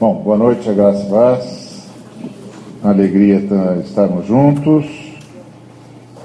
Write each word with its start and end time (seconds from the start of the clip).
Bom, 0.00 0.14
boa 0.14 0.38
noite, 0.38 0.66
a 0.66 0.72
graça 0.72 1.06
vaz. 1.10 1.86
Alegria 2.82 3.46
tá, 3.46 3.76
estarmos 3.84 4.26
juntos. 4.26 4.86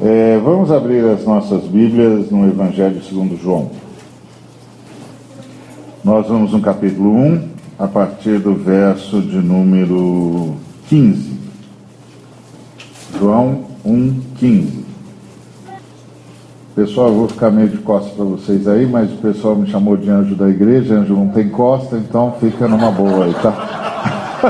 É, 0.01 0.38
vamos 0.38 0.71
abrir 0.71 1.04
as 1.04 1.25
nossas 1.25 1.65
Bíblias 1.65 2.31
no 2.31 2.47
Evangelho 2.47 3.03
segundo 3.03 3.35
João. 3.35 3.69
Nós 6.05 6.25
vamos 6.25 6.53
no 6.53 6.61
capítulo 6.61 7.17
1, 7.17 7.49
a 7.77 7.85
partir 7.85 8.39
do 8.39 8.55
verso 8.55 9.22
de 9.22 9.40
número 9.40 10.55
15. 10.87 11.37
João 13.19 13.65
1, 13.83 14.21
15. 14.37 14.85
Pessoal, 16.76 17.07
eu 17.07 17.16
vou 17.16 17.27
ficar 17.30 17.52
meio 17.52 17.70
de 17.70 17.77
costas 17.77 18.12
para 18.12 18.26
vocês 18.26 18.67
aí, 18.67 18.85
mas 18.85 19.09
o 19.09 19.16
pessoal 19.16 19.55
me 19.55 19.66
chamou 19.66 19.95
de 19.95 20.09
anjo 20.09 20.35
da 20.35 20.49
igreja, 20.49 20.95
anjo 20.95 21.13
não 21.13 21.30
tem 21.30 21.48
costa, 21.48 21.95
então 21.95 22.35
fica 22.38 22.67
numa 22.67 22.91
boa 22.91 23.23
aí, 23.23 23.34
tá? 23.35 24.41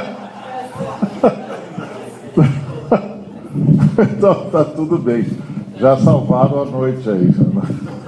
então 4.01 4.49
tá 4.49 4.63
tudo 4.63 4.97
bem. 4.97 5.27
Já 5.77 5.97
salvaram 5.97 6.63
a 6.63 6.65
noite 6.65 7.07
aí. 7.07 7.29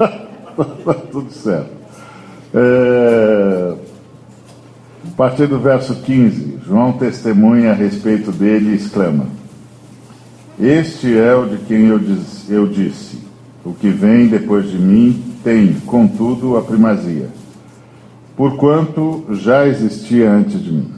tá 0.83 0.93
tudo 1.11 1.31
certo. 1.31 1.69
É... 2.55 3.75
A 5.05 5.15
partir 5.15 5.45
do 5.45 5.59
verso 5.59 5.93
15, 5.93 6.61
João 6.65 6.93
testemunha 6.93 7.69
a 7.69 7.75
respeito 7.75 8.31
dele 8.31 8.71
e 8.71 8.75
exclama: 8.77 9.27
Este 10.59 11.15
é 11.15 11.35
o 11.35 11.45
de 11.45 11.57
quem 11.59 11.85
eu 11.85 11.99
disse 12.67 13.26
o 13.67 13.73
que 13.73 13.89
vem 13.89 14.27
depois 14.27 14.69
de 14.69 14.77
mim 14.77 15.21
tem, 15.43 15.73
contudo, 15.81 16.55
a 16.55 16.61
primazia, 16.61 17.27
porquanto 18.35 19.25
já 19.31 19.67
existia 19.67 20.31
antes 20.31 20.63
de 20.63 20.71
mim. 20.71 20.93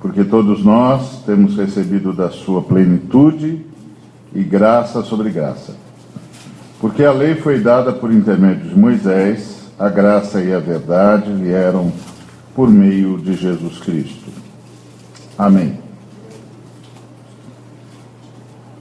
Porque 0.00 0.24
todos 0.24 0.64
nós 0.64 1.22
temos 1.26 1.58
recebido 1.58 2.14
da 2.14 2.30
sua 2.30 2.62
plenitude 2.62 3.66
e 4.34 4.42
graça 4.42 5.02
sobre 5.02 5.28
graça. 5.28 5.76
Porque 6.80 7.04
a 7.04 7.12
lei 7.12 7.34
foi 7.34 7.60
dada 7.60 7.92
por 7.92 8.10
intermédio 8.10 8.70
de 8.70 8.78
Moisés, 8.78 9.70
a 9.78 9.90
graça 9.90 10.40
e 10.40 10.54
a 10.54 10.58
verdade 10.58 11.30
vieram 11.34 11.92
por 12.54 12.70
meio 12.70 13.18
de 13.18 13.34
Jesus 13.34 13.76
Cristo. 13.78 14.30
Amém. 15.36 15.89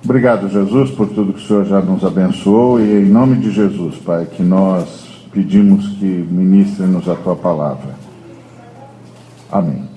Obrigado, 0.09 0.49
Jesus, 0.49 0.89
por 0.89 1.07
tudo 1.09 1.33
que 1.33 1.43
o 1.43 1.47
Senhor 1.47 1.65
já 1.65 1.79
nos 1.81 2.03
abençoou 2.03 2.81
e 2.81 3.03
em 3.03 3.05
nome 3.05 3.35
de 3.35 3.51
Jesus, 3.51 3.95
Pai, 3.97 4.25
que 4.25 4.41
nós 4.41 5.07
pedimos 5.31 5.87
que 5.99 6.03
ministre-nos 6.03 7.07
a 7.07 7.13
tua 7.13 7.35
palavra. 7.35 7.93
Amém. 9.51 9.87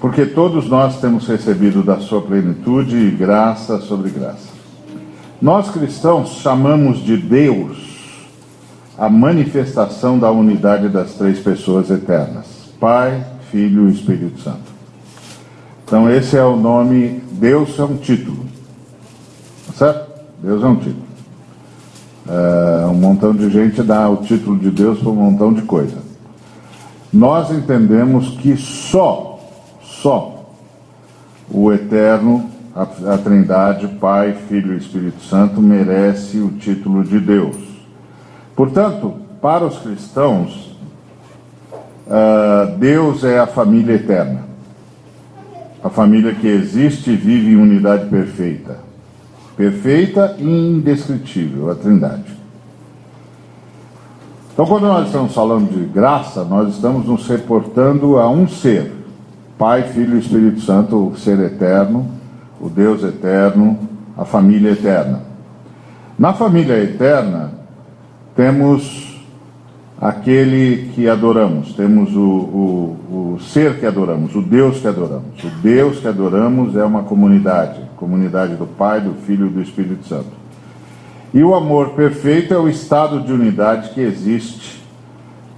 Porque 0.00 0.24
todos 0.24 0.66
nós 0.66 0.98
temos 0.98 1.28
recebido 1.28 1.82
da 1.82 1.98
sua 1.98 2.22
plenitude 2.22 3.10
graça 3.10 3.82
sobre 3.82 4.08
graça. 4.08 4.48
Nós 5.42 5.68
cristãos 5.70 6.40
chamamos 6.40 7.04
de 7.04 7.18
Deus 7.18 8.26
a 8.96 9.10
manifestação 9.10 10.18
da 10.18 10.30
unidade 10.30 10.88
das 10.88 11.12
três 11.12 11.38
pessoas 11.38 11.90
eternas: 11.90 12.46
Pai, 12.80 13.26
Filho 13.50 13.90
e 13.90 13.92
Espírito 13.92 14.40
Santo. 14.40 14.77
Então, 15.88 16.10
esse 16.10 16.36
é 16.36 16.44
o 16.44 16.54
nome, 16.54 17.22
Deus 17.32 17.78
é 17.78 17.82
um 17.82 17.96
título. 17.96 18.44
Certo? 19.74 20.20
Deus 20.38 20.62
é 20.62 20.66
um 20.66 20.76
título. 20.76 21.06
É, 22.28 22.86
um 22.88 22.92
montão 22.92 23.34
de 23.34 23.48
gente 23.48 23.82
dá 23.82 24.06
o 24.06 24.18
título 24.18 24.58
de 24.58 24.70
Deus 24.70 24.98
para 24.98 25.08
um 25.08 25.14
montão 25.14 25.50
de 25.50 25.62
coisa. 25.62 25.96
Nós 27.10 27.50
entendemos 27.50 28.36
que 28.36 28.54
só, 28.54 29.40
só 29.80 30.50
o 31.50 31.72
Eterno, 31.72 32.50
a, 32.76 32.82
a 32.82 33.16
Trindade, 33.16 33.88
Pai, 33.98 34.36
Filho 34.46 34.74
e 34.74 34.76
Espírito 34.76 35.22
Santo, 35.22 35.58
merece 35.62 36.38
o 36.38 36.50
título 36.50 37.02
de 37.02 37.18
Deus. 37.18 37.56
Portanto, 38.54 39.14
para 39.40 39.64
os 39.64 39.78
cristãos, 39.78 40.76
uh, 42.06 42.76
Deus 42.76 43.24
é 43.24 43.38
a 43.38 43.46
família 43.46 43.94
eterna 43.94 44.47
a 45.82 45.88
família 45.88 46.34
que 46.34 46.46
existe 46.46 47.10
e 47.10 47.16
vive 47.16 47.52
em 47.52 47.56
unidade 47.56 48.06
perfeita. 48.08 48.78
Perfeita 49.56 50.36
e 50.38 50.44
indescritível, 50.44 51.70
a 51.70 51.74
Trindade. 51.74 52.36
Então, 54.52 54.66
quando 54.66 54.88
nós 54.88 55.06
estamos 55.06 55.34
falando 55.34 55.70
de 55.70 55.86
graça, 55.86 56.44
nós 56.44 56.74
estamos 56.74 57.06
nos 57.06 57.26
reportando 57.28 58.18
a 58.18 58.28
um 58.28 58.48
ser, 58.48 58.92
Pai, 59.56 59.84
Filho 59.84 60.16
e 60.16 60.20
Espírito 60.20 60.60
Santo, 60.60 61.08
o 61.08 61.16
ser 61.16 61.38
eterno, 61.38 62.08
o 62.60 62.68
Deus 62.68 63.04
eterno, 63.04 63.78
a 64.16 64.24
família 64.24 64.72
eterna. 64.72 65.22
Na 66.18 66.32
família 66.32 66.74
eterna, 66.82 67.52
temos 68.34 69.07
aquele 70.00 70.90
que 70.94 71.08
adoramos, 71.08 71.72
temos 71.72 72.14
o, 72.14 72.20
o, 72.20 73.34
o, 73.34 73.40
ser 73.40 73.78
que 73.78 73.86
adoramos, 73.86 74.34
o 74.34 74.42
Deus 74.42 74.78
que 74.78 74.86
adoramos. 74.86 75.42
O 75.42 75.50
Deus 75.60 75.98
que 75.98 76.06
adoramos 76.06 76.76
é 76.76 76.84
uma 76.84 77.02
comunidade, 77.02 77.80
comunidade 77.96 78.54
do 78.54 78.66
Pai, 78.66 79.00
do 79.00 79.14
Filho 79.26 79.46
e 79.46 79.50
do 79.50 79.60
Espírito 79.60 80.06
Santo. 80.06 80.38
E 81.34 81.42
o 81.42 81.54
amor 81.54 81.90
perfeito 81.90 82.54
é 82.54 82.58
o 82.58 82.68
estado 82.68 83.20
de 83.20 83.32
unidade 83.32 83.90
que 83.90 84.00
existe 84.00 84.82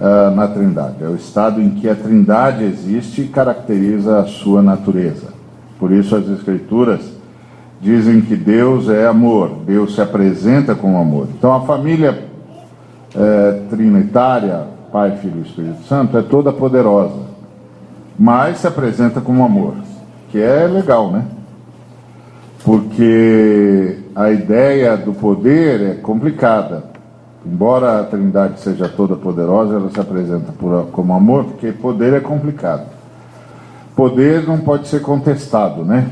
uh, 0.01 0.35
na 0.35 0.49
Trindade, 0.49 1.05
é 1.05 1.07
o 1.07 1.15
estado 1.15 1.61
em 1.61 1.71
que 1.71 1.89
a 1.89 1.95
Trindade 1.95 2.65
existe 2.65 3.23
e 3.23 3.29
caracteriza 3.29 4.21
a 4.21 4.25
sua 4.25 4.63
natureza. 4.63 5.29
Por 5.79 5.93
isso 5.93 6.17
as 6.17 6.29
Escrituras 6.29 7.01
dizem 7.81 8.21
que 8.21 8.37
Deus 8.37 8.89
é 8.89 9.07
amor, 9.07 9.51
Deus 9.67 9.95
se 9.95 10.01
apresenta 10.01 10.75
com 10.75 11.01
amor. 11.01 11.29
Então 11.39 11.55
a 11.55 11.61
família 11.61 12.30
é, 13.15 13.63
trinitária, 13.69 14.67
Pai, 14.93 15.17
Filho 15.17 15.39
e 15.39 15.49
Espírito 15.49 15.83
Santo, 15.85 16.17
é 16.19 16.23
toda 16.23 16.53
poderosa, 16.53 17.31
mas 18.19 18.59
se 18.59 18.67
apresenta 18.67 19.21
como 19.21 19.45
amor, 19.45 19.75
que 20.31 20.41
é 20.41 20.67
legal, 20.67 21.11
né? 21.11 21.25
Porque 22.65 23.99
a 24.15 24.31
ideia 24.31 24.97
do 24.97 25.13
poder 25.13 25.81
é 25.81 25.95
complicada. 25.95 26.85
Embora 27.45 28.01
a 28.01 28.05
Trindade 28.05 28.61
seja 28.61 28.87
toda 28.87 29.17
poderosa, 29.17 29.77
ela 29.77 29.91
se 29.91 29.99
apresenta 29.99 30.53
por, 30.53 30.89
como 30.93 31.15
amor, 31.15 31.45
porque 31.45 31.73
poder 31.73 32.13
é 32.13 32.21
complicado. 32.21 32.87
Poder 33.97 34.47
não 34.47 34.59
pode 34.59 34.89
ser 34.89 35.01
contestado, 35.01 35.85
né? 35.85 36.07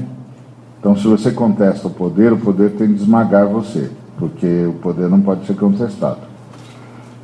Então, 0.80 0.96
se 0.96 1.06
você 1.06 1.30
contesta 1.30 1.88
o 1.88 1.90
poder, 1.90 2.32
o 2.32 2.38
poder 2.38 2.70
tem 2.70 2.88
de 2.88 3.02
esmagar 3.02 3.46
você, 3.46 3.90
porque 4.18 4.64
o 4.66 4.74
poder 4.74 5.08
não 5.08 5.20
pode 5.20 5.44
ser 5.44 5.54
contestado. 5.54 6.27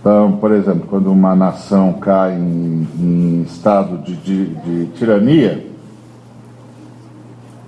Então, 0.04 0.32
por 0.32 0.52
exemplo, 0.52 0.86
quando 0.86 1.10
uma 1.10 1.34
nação 1.34 1.94
cai 1.94 2.34
em, 2.34 2.86
em 3.00 3.42
estado 3.42 3.96
de, 4.04 4.14
de, 4.16 4.46
de 4.48 4.86
tirania, 4.88 5.66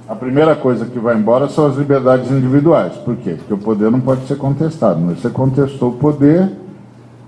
a 0.07 0.15
primeira 0.15 0.55
coisa 0.55 0.85
que 0.85 0.99
vai 0.99 1.17
embora 1.17 1.49
são 1.49 1.65
as 1.65 1.77
liberdades 1.77 2.31
individuais. 2.31 2.93
Por 2.97 3.17
quê? 3.17 3.37
Porque 3.39 3.55
o 3.55 3.57
poder 3.57 3.91
não 3.91 4.03
pode 4.03 4.27
ser 4.27 4.37
contestado. 4.37 5.01
Mas 5.01 5.21
você 5.21 5.31
contestou 5.31 5.93
o 5.93 5.97
poder, 5.97 6.53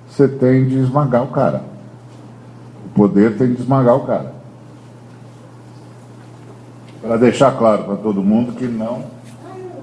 você 0.06 0.28
tem 0.28 0.68
de 0.68 0.76
esmagar 0.76 1.22
o 1.22 1.28
cara. 1.28 1.62
O 2.84 2.90
poder 2.90 3.38
tem 3.38 3.54
de 3.54 3.62
esmagar 3.62 3.96
o 3.96 4.00
cara. 4.00 4.34
Para 7.00 7.16
deixar 7.16 7.56
claro 7.56 7.84
para 7.84 7.96
todo 7.96 8.22
mundo 8.22 8.52
que 8.52 8.66
não, 8.66 9.04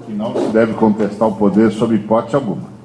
que 0.06 0.12
não 0.12 0.36
se 0.36 0.52
deve 0.52 0.74
contestar 0.74 1.26
o 1.26 1.34
poder 1.34 1.72
sob 1.72 1.96
hipótese 1.96 2.36
alguma. 2.36 2.75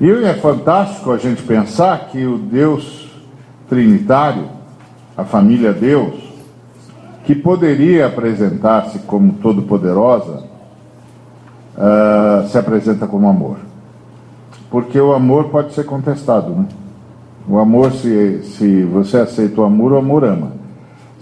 E 0.00 0.10
é 0.10 0.34
fantástico 0.34 1.12
a 1.12 1.18
gente 1.18 1.42
pensar 1.42 2.08
que 2.08 2.24
o 2.24 2.36
Deus 2.36 3.10
Trinitário, 3.68 4.48
a 5.16 5.24
família 5.24 5.72
Deus, 5.72 6.14
que 7.24 7.34
poderia 7.34 8.06
apresentar-se 8.06 8.98
como 9.00 9.34
todo-poderosa, 9.34 10.44
uh, 11.76 12.48
se 12.48 12.58
apresenta 12.58 13.06
como 13.06 13.28
amor. 13.28 13.56
Porque 14.70 15.00
o 15.00 15.12
amor 15.12 15.44
pode 15.44 15.72
ser 15.72 15.84
contestado, 15.84 16.50
né? 16.50 16.66
O 17.48 17.58
amor, 17.58 17.92
se, 17.92 18.42
se 18.42 18.82
você 18.84 19.18
aceita 19.18 19.60
o 19.60 19.64
amor, 19.64 19.92
o 19.92 19.98
amor 19.98 20.24
ama. 20.24 20.52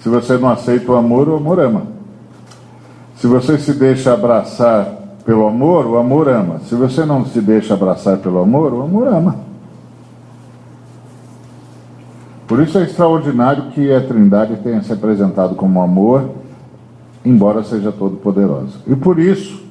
Se 0.01 0.09
você 0.09 0.39
não 0.39 0.49
aceita 0.49 0.91
o 0.93 0.97
amor, 0.97 1.29
o 1.29 1.37
amor 1.37 1.61
ama. 1.61 1.83
Se 3.17 3.27
você 3.27 3.59
se 3.59 3.75
deixa 3.75 4.15
abraçar 4.15 5.02
pelo 5.25 5.47
amor, 5.47 5.87
o 5.87 5.97
amor 5.97 6.29
ama. 6.29 6.61
Se 6.69 6.75
você 6.75 7.05
não 7.05 7.25
se 7.25 7.41
deixa 7.41 7.75
abraçar 7.75 8.19
pelo 8.19 8.41
amor, 8.41 8.73
o 8.73 8.83
amor 8.83 9.09
ama. 9.09 9.37
Por 12.47 12.61
isso 12.61 12.77
é 12.77 12.83
extraordinário 12.83 13.71
que 13.71 13.93
a 13.93 14.01
Trindade 14.01 14.57
tenha 14.57 14.83
se 14.83 14.93
apresentado 14.93 15.55
como 15.55 15.81
amor, 15.81 16.29
embora 17.25 17.63
seja 17.63 17.93
todo 17.93 18.17
poderosa. 18.17 18.79
E 18.87 18.95
por 18.95 19.19
isso 19.19 19.63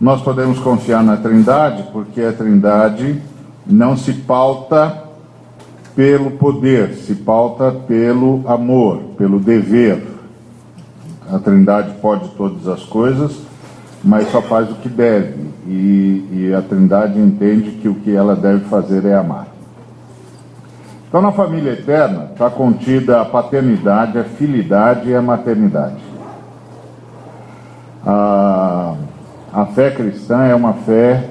nós 0.00 0.20
podemos 0.20 0.58
confiar 0.58 1.02
na 1.02 1.16
Trindade, 1.16 1.84
porque 1.92 2.20
a 2.20 2.32
Trindade 2.32 3.20
não 3.66 3.96
se 3.96 4.12
pauta 4.12 5.02
pelo 5.96 6.32
poder, 6.32 6.94
se 6.94 7.14
pauta 7.14 7.72
pelo 7.72 8.42
amor, 8.46 8.98
pelo 9.16 9.38
dever. 9.38 10.06
A 11.32 11.38
Trindade 11.38 11.94
pode 12.02 12.28
todas 12.36 12.68
as 12.68 12.82
coisas, 12.82 13.43
mas 14.04 14.30
só 14.30 14.42
faz 14.42 14.70
o 14.70 14.74
que 14.74 14.88
deve. 14.88 15.34
E, 15.66 16.28
e 16.30 16.54
a 16.54 16.60
Trindade 16.60 17.18
entende 17.18 17.70
que 17.72 17.88
o 17.88 17.94
que 17.94 18.14
ela 18.14 18.36
deve 18.36 18.66
fazer 18.66 19.04
é 19.06 19.14
amar. 19.14 19.46
Então, 21.08 21.22
na 21.22 21.32
família 21.32 21.72
eterna 21.72 22.28
está 22.32 22.50
contida 22.50 23.20
a 23.20 23.24
paternidade, 23.24 24.18
a 24.18 24.24
filidade 24.24 25.08
e 25.08 25.14
a 25.14 25.22
maternidade. 25.22 26.02
A, 28.04 28.94
a 29.52 29.66
fé 29.66 29.90
cristã 29.90 30.44
é 30.44 30.54
uma 30.54 30.74
fé 30.74 31.30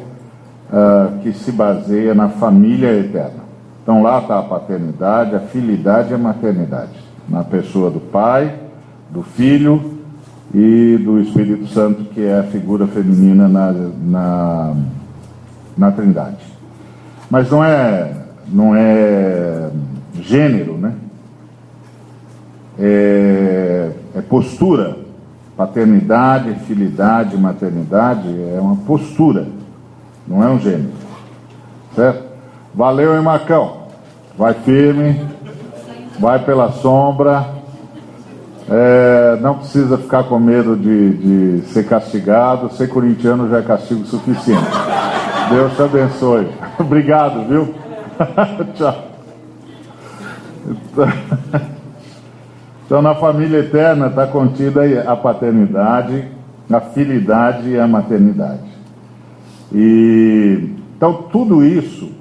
uh, 0.70 1.20
que 1.20 1.34
se 1.34 1.52
baseia 1.52 2.16
na 2.16 2.30
família 2.30 2.98
eterna. 2.98 3.44
Então, 3.84 4.02
lá 4.02 4.20
está 4.20 4.40
a 4.40 4.44
paternidade, 4.44 5.36
a 5.36 5.42
filidade 5.42 6.12
e 6.12 6.14
a 6.16 6.18
maternidade, 6.18 6.98
na 7.28 7.44
pessoa 7.44 7.92
do 7.92 8.00
pai, 8.00 8.56
do 9.10 9.22
filho 9.22 10.03
e 10.54 10.98
do 10.98 11.20
Espírito 11.20 11.68
Santo, 11.68 12.04
que 12.14 12.24
é 12.24 12.40
a 12.40 12.44
figura 12.44 12.86
feminina 12.86 13.48
na, 13.48 13.72
na, 13.72 14.76
na 15.76 15.92
Trindade. 15.92 16.46
Mas 17.30 17.50
não 17.50 17.64
é, 17.64 18.14
não 18.48 18.76
é 18.76 19.72
gênero, 20.22 20.78
né? 20.78 20.94
É, 22.78 23.92
é 24.16 24.22
postura. 24.22 24.98
Paternidade, 25.58 26.56
filidade, 26.66 27.38
maternidade 27.38 28.28
é 28.28 28.60
uma 28.60 28.76
postura, 28.76 29.48
não 30.28 30.44
é 30.44 30.50
um 30.50 30.60
gênero. 30.60 30.90
Certo? 31.96 32.24
Valeu, 32.74 33.16
hein, 33.16 33.22
Marcão? 33.22 33.84
Vai 34.36 34.56
firme, 34.56 35.22
vai 36.20 36.40
pela 36.44 36.72
sombra. 36.72 37.53
É, 38.70 39.38
não 39.42 39.56
precisa 39.56 39.98
ficar 39.98 40.24
com 40.24 40.40
medo 40.40 40.76
de, 40.76 41.60
de 41.60 41.68
ser 41.68 41.86
castigado. 41.86 42.74
Ser 42.74 42.88
corintiano 42.88 43.50
já 43.50 43.60
é 43.60 43.62
castigo 43.62 44.06
suficiente. 44.06 44.62
Deus 45.50 45.74
te 45.76 45.82
abençoe. 45.82 46.48
Obrigado, 46.80 47.48
viu? 47.48 47.74
Tchau. 48.76 49.04
Então, 52.86 53.02
na 53.02 53.16
família 53.16 53.60
eterna 53.60 54.08
está 54.08 54.28
contida 54.28 54.82
a 55.08 55.16
paternidade, 55.16 56.28
a 56.70 56.80
filidade 56.82 57.70
e 57.70 57.80
a 57.80 57.88
maternidade. 57.88 58.70
E 59.74 60.70
então 60.96 61.24
tudo 61.32 61.66
isso, 61.66 62.12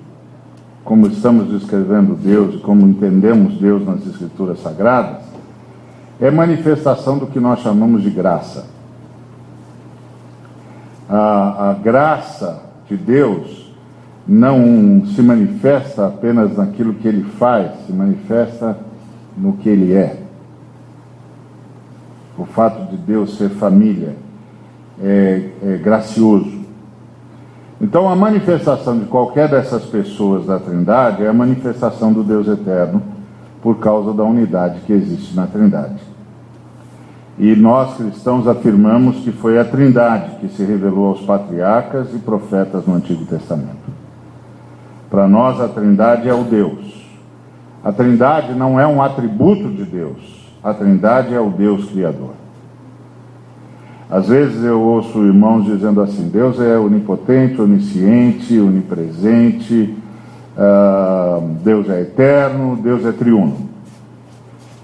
como 0.82 1.06
estamos 1.08 1.48
descrevendo 1.50 2.14
Deus 2.14 2.56
como 2.62 2.86
entendemos 2.86 3.58
Deus 3.58 3.84
nas 3.84 4.06
Escrituras 4.06 4.60
Sagradas, 4.62 5.31
é 6.22 6.30
manifestação 6.30 7.18
do 7.18 7.26
que 7.26 7.40
nós 7.40 7.58
chamamos 7.58 8.00
de 8.04 8.08
graça. 8.08 8.66
A, 11.08 11.70
a 11.70 11.74
graça 11.74 12.62
de 12.88 12.96
Deus 12.96 13.74
não 14.26 15.04
se 15.04 15.20
manifesta 15.20 16.06
apenas 16.06 16.56
naquilo 16.56 16.94
que 16.94 17.08
ele 17.08 17.24
faz, 17.24 17.72
se 17.86 17.92
manifesta 17.92 18.78
no 19.36 19.54
que 19.54 19.68
ele 19.68 19.92
é. 19.94 20.22
O 22.38 22.44
fato 22.44 22.88
de 22.88 22.96
Deus 22.98 23.36
ser 23.36 23.48
família 23.48 24.14
é, 25.02 25.48
é 25.60 25.76
gracioso. 25.78 26.62
Então, 27.80 28.08
a 28.08 28.14
manifestação 28.14 28.96
de 28.96 29.06
qualquer 29.06 29.48
dessas 29.48 29.84
pessoas 29.86 30.46
da 30.46 30.60
Trindade 30.60 31.24
é 31.24 31.28
a 31.28 31.32
manifestação 31.32 32.12
do 32.12 32.22
Deus 32.22 32.46
eterno 32.46 33.02
por 33.60 33.80
causa 33.80 34.12
da 34.12 34.22
unidade 34.22 34.82
que 34.86 34.92
existe 34.92 35.34
na 35.34 35.48
Trindade. 35.48 36.11
E 37.42 37.56
nós 37.56 37.96
cristãos 37.96 38.46
afirmamos 38.46 39.16
que 39.24 39.32
foi 39.32 39.58
a 39.58 39.64
Trindade 39.64 40.36
que 40.36 40.46
se 40.46 40.62
revelou 40.62 41.08
aos 41.08 41.22
patriarcas 41.22 42.14
e 42.14 42.18
profetas 42.18 42.86
no 42.86 42.94
Antigo 42.94 43.24
Testamento. 43.24 43.90
Para 45.10 45.26
nós, 45.26 45.60
a 45.60 45.66
Trindade 45.66 46.28
é 46.28 46.32
o 46.32 46.44
Deus. 46.44 47.04
A 47.82 47.90
Trindade 47.90 48.54
não 48.54 48.78
é 48.78 48.86
um 48.86 49.02
atributo 49.02 49.68
de 49.70 49.82
Deus, 49.82 50.52
a 50.62 50.72
Trindade 50.72 51.34
é 51.34 51.40
o 51.40 51.50
Deus 51.50 51.86
Criador. 51.90 52.34
Às 54.08 54.28
vezes 54.28 54.62
eu 54.62 54.80
ouço 54.80 55.18
irmãos 55.26 55.64
dizendo 55.64 56.00
assim: 56.00 56.28
Deus 56.28 56.60
é 56.60 56.78
onipotente, 56.78 57.60
onisciente, 57.60 58.56
onipresente, 58.60 59.96
uh, 60.56 61.40
Deus 61.64 61.90
é 61.90 62.02
eterno, 62.02 62.76
Deus 62.76 63.04
é 63.04 63.10
triuno. 63.10 63.71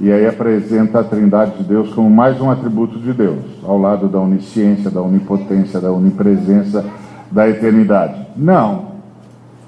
E 0.00 0.12
aí 0.12 0.26
apresenta 0.26 1.00
a 1.00 1.04
Trindade 1.04 1.58
de 1.58 1.64
Deus 1.64 1.92
como 1.92 2.08
mais 2.08 2.40
um 2.40 2.50
atributo 2.50 3.00
de 3.00 3.12
Deus, 3.12 3.42
ao 3.64 3.76
lado 3.76 4.08
da 4.08 4.20
onisciência, 4.20 4.90
da 4.90 5.02
onipotência, 5.02 5.80
da 5.80 5.90
onipresença, 5.90 6.84
da 7.32 7.48
eternidade. 7.48 8.26
Não. 8.36 8.92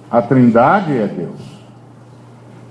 A 0.08 0.22
Trindade 0.22 0.92
é 0.92 1.06
Deus. 1.08 1.60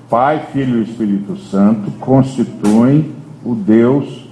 Pai, 0.09 0.47
Filho 0.53 0.79
e 0.79 0.83
Espírito 0.83 1.35
Santo 1.35 1.91
constituem 2.00 3.13
o 3.44 3.53
Deus 3.53 4.27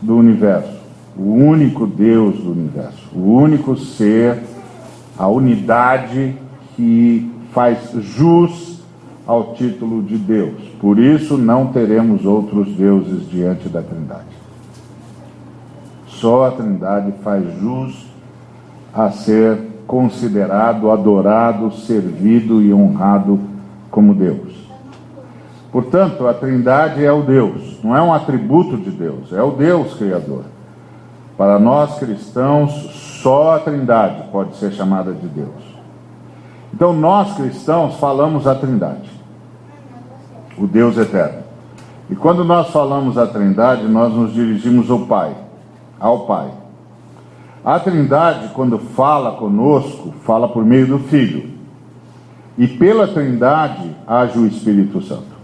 do 0.00 0.16
universo, 0.16 0.80
o 1.16 1.32
único 1.32 1.86
Deus 1.86 2.38
do 2.38 2.52
universo, 2.52 3.08
o 3.12 3.34
único 3.34 3.76
ser, 3.76 4.38
a 5.18 5.26
unidade 5.26 6.36
que 6.76 7.30
faz 7.52 7.90
jus 7.92 8.77
ao 9.28 9.52
título 9.52 10.02
de 10.02 10.16
Deus. 10.16 10.54
Por 10.80 10.98
isso 10.98 11.36
não 11.36 11.66
teremos 11.66 12.24
outros 12.24 12.66
deuses 12.74 13.28
diante 13.28 13.68
da 13.68 13.82
Trindade. 13.82 14.24
Só 16.06 16.46
a 16.46 16.50
Trindade 16.50 17.12
faz 17.22 17.44
jus 17.60 18.06
a 18.92 19.10
ser 19.10 19.58
considerado, 19.86 20.90
adorado, 20.90 21.70
servido 21.72 22.62
e 22.62 22.72
honrado 22.72 23.38
como 23.90 24.14
Deus. 24.14 24.66
Portanto, 25.70 26.26
a 26.26 26.32
Trindade 26.32 27.04
é 27.04 27.12
o 27.12 27.22
Deus, 27.22 27.78
não 27.84 27.94
é 27.94 28.00
um 28.00 28.14
atributo 28.14 28.78
de 28.78 28.90
Deus, 28.90 29.30
é 29.30 29.42
o 29.42 29.50
Deus 29.50 29.92
Criador. 29.94 30.44
Para 31.36 31.58
nós 31.58 31.98
cristãos, 31.98 32.72
só 33.22 33.56
a 33.56 33.58
Trindade 33.58 34.24
pode 34.32 34.56
ser 34.56 34.72
chamada 34.72 35.12
de 35.12 35.28
Deus. 35.28 35.78
Então, 36.72 36.94
nós 36.94 37.36
cristãos 37.36 37.96
falamos 37.96 38.46
a 38.46 38.54
Trindade, 38.54 39.17
o 40.58 40.66
Deus 40.66 40.96
eterno. 40.96 41.42
E 42.10 42.16
quando 42.16 42.44
nós 42.44 42.70
falamos 42.70 43.18
a 43.18 43.26
Trindade, 43.26 43.86
nós 43.86 44.12
nos 44.12 44.32
dirigimos 44.32 44.90
ao 44.90 45.00
Pai, 45.00 45.34
ao 46.00 46.20
Pai. 46.20 46.48
A 47.64 47.78
Trindade, 47.78 48.48
quando 48.54 48.78
fala 48.78 49.32
conosco, 49.32 50.14
fala 50.24 50.48
por 50.48 50.64
meio 50.64 50.86
do 50.86 50.98
Filho. 50.98 51.50
E 52.56 52.66
pela 52.66 53.06
Trindade 53.06 53.94
age 54.06 54.38
o 54.38 54.46
Espírito 54.46 55.02
Santo. 55.02 55.38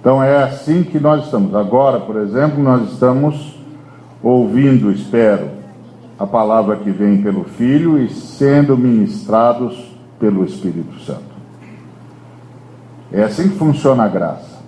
Então 0.00 0.22
é 0.22 0.42
assim 0.42 0.84
que 0.84 1.00
nós 1.00 1.24
estamos. 1.24 1.54
Agora, 1.54 1.98
por 1.98 2.16
exemplo, 2.16 2.62
nós 2.62 2.92
estamos 2.92 3.58
ouvindo, 4.22 4.92
espero, 4.92 5.50
a 6.18 6.26
palavra 6.26 6.76
que 6.76 6.90
vem 6.90 7.20
pelo 7.20 7.44
Filho 7.44 7.98
e 7.98 8.08
sendo 8.08 8.76
ministrados 8.76 9.92
pelo 10.20 10.44
Espírito 10.44 11.00
Santo. 11.00 11.33
É 13.14 13.22
assim 13.22 13.48
que 13.48 13.56
funciona 13.56 14.02
a 14.02 14.08
graça. 14.08 14.58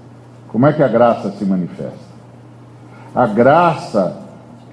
Como 0.46 0.64
é 0.66 0.72
que 0.72 0.80
a 0.80 0.86
graça 0.86 1.32
se 1.32 1.44
manifesta? 1.44 2.06
A 3.12 3.26
graça 3.26 4.18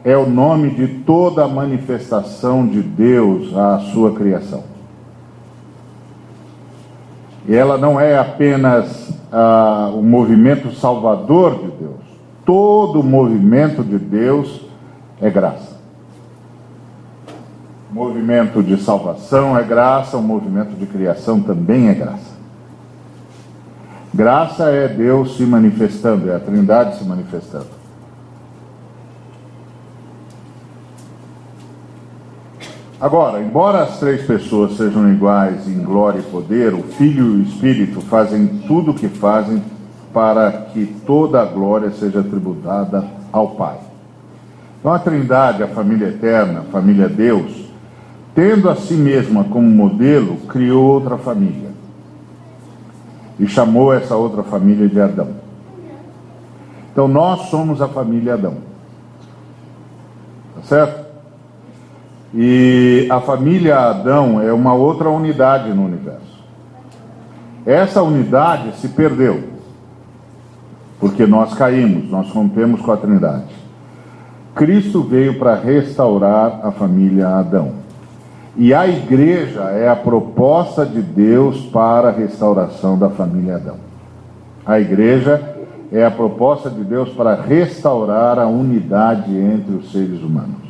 é 0.03 0.15
o 0.15 0.30
nome 0.30 0.70
de 0.70 0.88
toda 1.00 1.44
a 1.44 1.48
manifestação 1.48 2.68
de 2.68 2.84
Deus 2.84 3.51
à 3.58 3.80
sua 3.80 4.13
criação. 4.13 4.63
E 7.48 7.56
ela 7.56 7.75
não 7.75 8.00
é 8.00 8.15
apenas 8.15 9.12
ah, 9.32 9.89
o 9.92 10.03
movimento 10.03 10.72
salvador 10.75 11.56
de 11.56 11.72
Deus. 11.72 12.03
Todo 12.46 13.01
movimento 13.01 13.84
de 13.84 13.98
Deus 13.98 14.62
é 15.20 15.32
graça. 15.32 15.80
O 17.89 17.96
movimento 17.96 18.62
de 18.62 18.77
salvação 18.77 19.58
é 19.58 19.63
graça, 19.63 20.15
o 20.15 20.22
movimento 20.22 20.75
de 20.75 20.86
criação 20.86 21.42
também 21.42 21.89
é 21.89 21.96
graça. 21.96 22.33
Graça 24.13 24.70
é 24.70 24.88
Deus 24.88 25.38
se 25.38 25.43
manifestando, 25.43 26.29
é 26.29 26.36
a 26.36 26.39
Trindade 26.39 26.98
se 26.98 27.03
manifestando. 27.03 27.65
Agora, 33.01 33.41
embora 33.41 33.82
as 33.82 34.00
três 34.00 34.22
pessoas 34.22 34.77
sejam 34.77 35.12
iguais 35.12 35.67
em 35.67 35.79
glória 35.79 36.20
e 36.20 36.32
poder, 36.32 36.75
o 36.75 36.84
Filho 36.84 37.25
e 37.25 37.39
o 37.39 37.41
Espírito 37.41 38.01
fazem 38.01 38.46
tudo 38.67 38.91
o 38.91 38.93
que 38.93 39.10
fazem 39.10 39.63
para 40.13 40.51
que 40.51 40.86
toda 41.05 41.41
a 41.41 41.46
glória 41.46 41.89
seja 41.91 42.22
tributada 42.22 43.03
ao 43.32 43.50
Pai. 43.55 43.79
Então 44.79 44.93
a 44.93 45.00
Trindade, 45.00 45.63
a 45.63 45.67
família 45.67 46.10
eterna, 46.10 46.60
a 46.60 46.72
família 46.72 47.10
Deus, 47.10 47.65
tendo 48.36 48.70
a 48.70 48.75
si 48.75 48.93
mesma 48.93 49.43
como 49.46 49.67
modelo, 49.67 50.38
criou 50.48 50.84
outra 50.84 51.17
família. 51.17 51.73
E 53.40 53.48
chamou 53.48 53.94
essa 53.94 54.16
outra 54.16 54.44
família 54.44 54.88
de 54.88 55.00
Adão. 55.00 55.30
Então 56.92 57.08
nós 57.08 57.50
somos 57.50 57.82
a 57.82 57.88
família 57.88 58.36
Adão. 58.36 58.58
Tá 60.56 60.62
certo? 60.63 61.04
E 62.34 63.08
a 63.12 63.20
família 63.20 63.78
Adão 63.78 64.42
é 64.42 64.52
uma 64.52 64.74
outra 64.74 65.10
unidade 65.10 65.74
no 65.74 65.86
universo. 65.86 66.44
Essa 67.66 68.02
unidade 68.02 68.75
se 68.78 68.90
perdeu, 68.90 69.44
porque 71.00 71.25
nós 71.25 71.54
caímos, 71.54 72.10
nós 72.10 72.30
rompemos 72.32 72.82
com 72.82 72.92
a 72.92 72.98
Trindade. 72.98 73.56
Cristo 74.56 75.02
veio 75.02 75.40
para 75.40 75.56
restaurar 75.56 76.60
a 76.63 76.72
família 76.72 77.28
Adão. 77.28 77.83
E 78.56 78.74
a 78.74 78.88
igreja 78.88 79.62
é 79.72 79.90
a 79.90 79.96
proposta 79.96 80.86
de 80.86 81.02
Deus 81.02 81.66
para 81.66 82.10
a 82.10 82.12
restauração 82.12 82.98
da 82.98 83.10
família 83.10 83.56
Adão. 83.56 83.78
A 84.66 84.80
igreja 84.80 85.56
é 85.92 86.06
a 86.06 86.12
proposta 86.12 86.70
de 86.70 86.84
Deus 86.84 87.10
para 87.10 87.36
restaurar 87.36 88.38
a 88.38 88.46
unidade 88.46 89.36
entre 89.36 89.76
os 89.76 89.92
seres 89.92 90.22
humanos. 90.22 90.62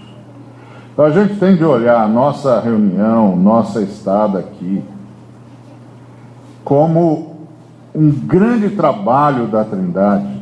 Então 0.93 1.05
a 1.05 1.09
gente 1.09 1.35
tem 1.35 1.55
de 1.55 1.65
olhar 1.65 2.01
a 2.01 2.07
nossa 2.07 2.59
reunião, 2.61 3.35
nossa 3.35 3.81
estada 3.81 4.39
aqui, 4.39 4.83
como 6.63 7.35
um 7.93 8.09
grande 8.11 8.69
trabalho 8.69 9.47
da 9.47 9.63
Trindade 9.63 10.41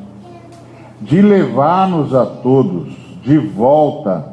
de 1.01 1.21
levar-nos 1.21 2.13
a 2.13 2.25
todos 2.25 2.93
de 3.23 3.37
volta 3.37 4.30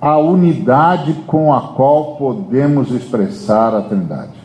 à 0.00 0.18
unidade 0.18 1.12
com 1.26 1.52
a 1.52 1.60
qual 1.74 2.16
podemos 2.16 2.90
expressar 2.90 3.74
a 3.74 3.82
Trindade. 3.82 4.38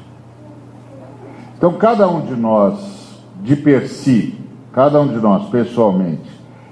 Então, 1.57 1.73
cada 1.73 2.07
um 2.09 2.21
de 2.21 2.35
nós, 2.35 3.23
de 3.41 3.55
per 3.55 3.87
si, 3.87 4.37
cada 4.71 4.99
um 4.99 5.07
de 5.07 5.17
nós 5.17 5.49
pessoalmente, 5.49 6.31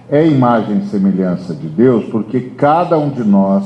é 0.09 0.27
imagem 0.27 0.79
e 0.79 0.85
semelhança 0.87 1.53
de 1.53 1.67
Deus, 1.67 2.05
porque 2.05 2.41
cada 2.41 2.97
um 2.97 3.09
de 3.09 3.23
nós 3.23 3.63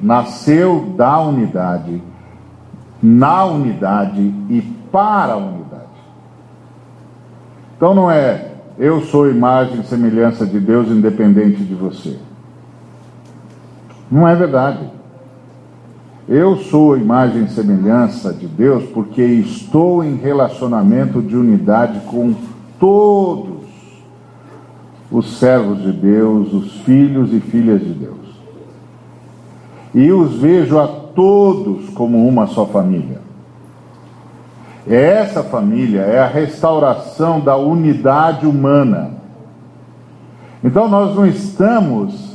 nasceu 0.00 0.92
da 0.96 1.20
unidade, 1.20 2.02
na 3.02 3.44
unidade 3.44 4.20
e 4.50 4.62
para 4.90 5.34
a 5.34 5.36
unidade. 5.36 5.84
Então, 7.76 7.94
não 7.94 8.10
é 8.10 8.54
eu 8.78 9.02
sou 9.02 9.30
imagem 9.30 9.80
e 9.80 9.84
semelhança 9.84 10.44
de 10.44 10.58
Deus 10.58 10.88
independente 10.88 11.62
de 11.62 11.74
você. 11.74 12.18
Não 14.10 14.26
é 14.28 14.34
verdade. 14.34 14.90
Eu 16.28 16.56
sou 16.56 16.96
imagem 16.96 17.44
e 17.44 17.50
semelhança 17.50 18.32
de 18.32 18.46
Deus 18.46 18.84
porque 18.84 19.22
estou 19.22 20.02
em 20.02 20.16
relacionamento 20.16 21.20
de 21.20 21.36
unidade 21.36 22.00
com 22.06 22.34
todos 22.78 23.64
os 25.10 25.38
servos 25.38 25.82
de 25.82 25.92
Deus, 25.92 26.52
os 26.52 26.80
filhos 26.80 27.32
e 27.32 27.40
filhas 27.40 27.80
de 27.80 27.92
Deus. 27.92 28.14
E 29.94 30.10
os 30.10 30.36
vejo 30.36 30.78
a 30.78 30.86
todos 30.86 31.90
como 31.90 32.26
uma 32.26 32.46
só 32.46 32.64
família. 32.66 33.20
Essa 34.86 35.42
família 35.42 36.00
é 36.00 36.20
a 36.20 36.26
restauração 36.26 37.40
da 37.40 37.56
unidade 37.56 38.46
humana. 38.46 39.12
Então 40.62 40.88
nós 40.88 41.14
não 41.14 41.26
estamos 41.26 42.33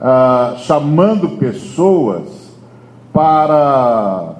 ah, 0.00 0.54
chamando 0.58 1.30
pessoas 1.30 2.24
para 3.12 4.34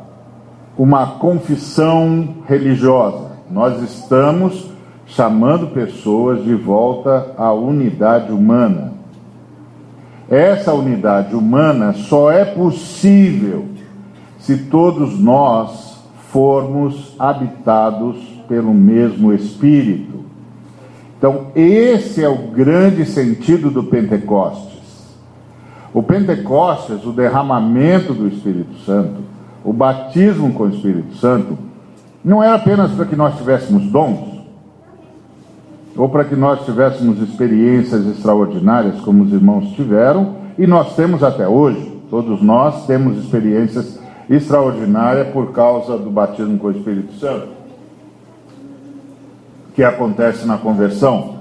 uma 0.76 1.06
confissão 1.18 2.36
religiosa. 2.46 3.32
Nós 3.50 3.82
estamos 3.82 4.70
chamando 5.06 5.68
pessoas 5.68 6.44
de 6.44 6.54
volta 6.54 7.32
à 7.38 7.52
unidade 7.52 8.32
humana. 8.32 8.92
Essa 10.28 10.74
unidade 10.74 11.34
humana 11.34 11.92
só 11.92 12.30
é 12.30 12.44
possível 12.44 13.66
se 14.38 14.56
todos 14.56 15.18
nós 15.18 16.00
formos 16.30 17.14
habitados 17.18 18.16
pelo 18.48 18.74
mesmo 18.74 19.32
Espírito. 19.32 20.24
Então, 21.16 21.46
esse 21.54 22.22
é 22.22 22.28
o 22.28 22.48
grande 22.48 23.06
sentido 23.06 23.70
do 23.70 23.84
Pentecostes. 23.84 24.75
O 25.92 26.02
Pentecostes, 26.02 27.04
o 27.04 27.12
derramamento 27.12 28.12
do 28.12 28.28
Espírito 28.28 28.76
Santo, 28.84 29.22
o 29.64 29.72
batismo 29.72 30.52
com 30.52 30.64
o 30.64 30.68
Espírito 30.68 31.14
Santo, 31.16 31.58
não 32.24 32.42
era 32.42 32.54
apenas 32.54 32.90
para 32.92 33.04
que 33.04 33.16
nós 33.16 33.36
tivéssemos 33.36 33.84
dons, 33.90 34.36
ou 35.96 36.08
para 36.08 36.24
que 36.24 36.36
nós 36.36 36.64
tivéssemos 36.64 37.20
experiências 37.22 38.06
extraordinárias, 38.06 39.00
como 39.00 39.24
os 39.24 39.32
irmãos 39.32 39.70
tiveram, 39.70 40.34
e 40.58 40.66
nós 40.66 40.94
temos 40.94 41.22
até 41.22 41.48
hoje. 41.48 41.94
Todos 42.10 42.42
nós 42.42 42.86
temos 42.86 43.18
experiências 43.18 43.98
extraordinárias 44.28 45.28
por 45.28 45.52
causa 45.52 45.96
do 45.96 46.10
batismo 46.10 46.58
com 46.58 46.68
o 46.68 46.70
Espírito 46.72 47.14
Santo, 47.14 47.48
que 49.74 49.82
acontece 49.82 50.46
na 50.46 50.58
conversão. 50.58 51.35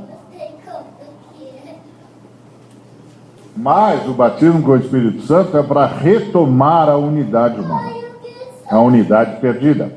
Mas 3.56 4.06
o 4.08 4.14
batismo 4.14 4.62
com 4.62 4.72
o 4.72 4.78
Espírito 4.78 5.22
Santo 5.22 5.58
é 5.58 5.64
para 5.64 5.86
retomar 5.86 6.90
a 6.90 6.98
unidade 6.98 7.60
humana, 7.60 7.90
a 8.70 8.80
unidade 8.80 9.40
perdida. 9.40 9.92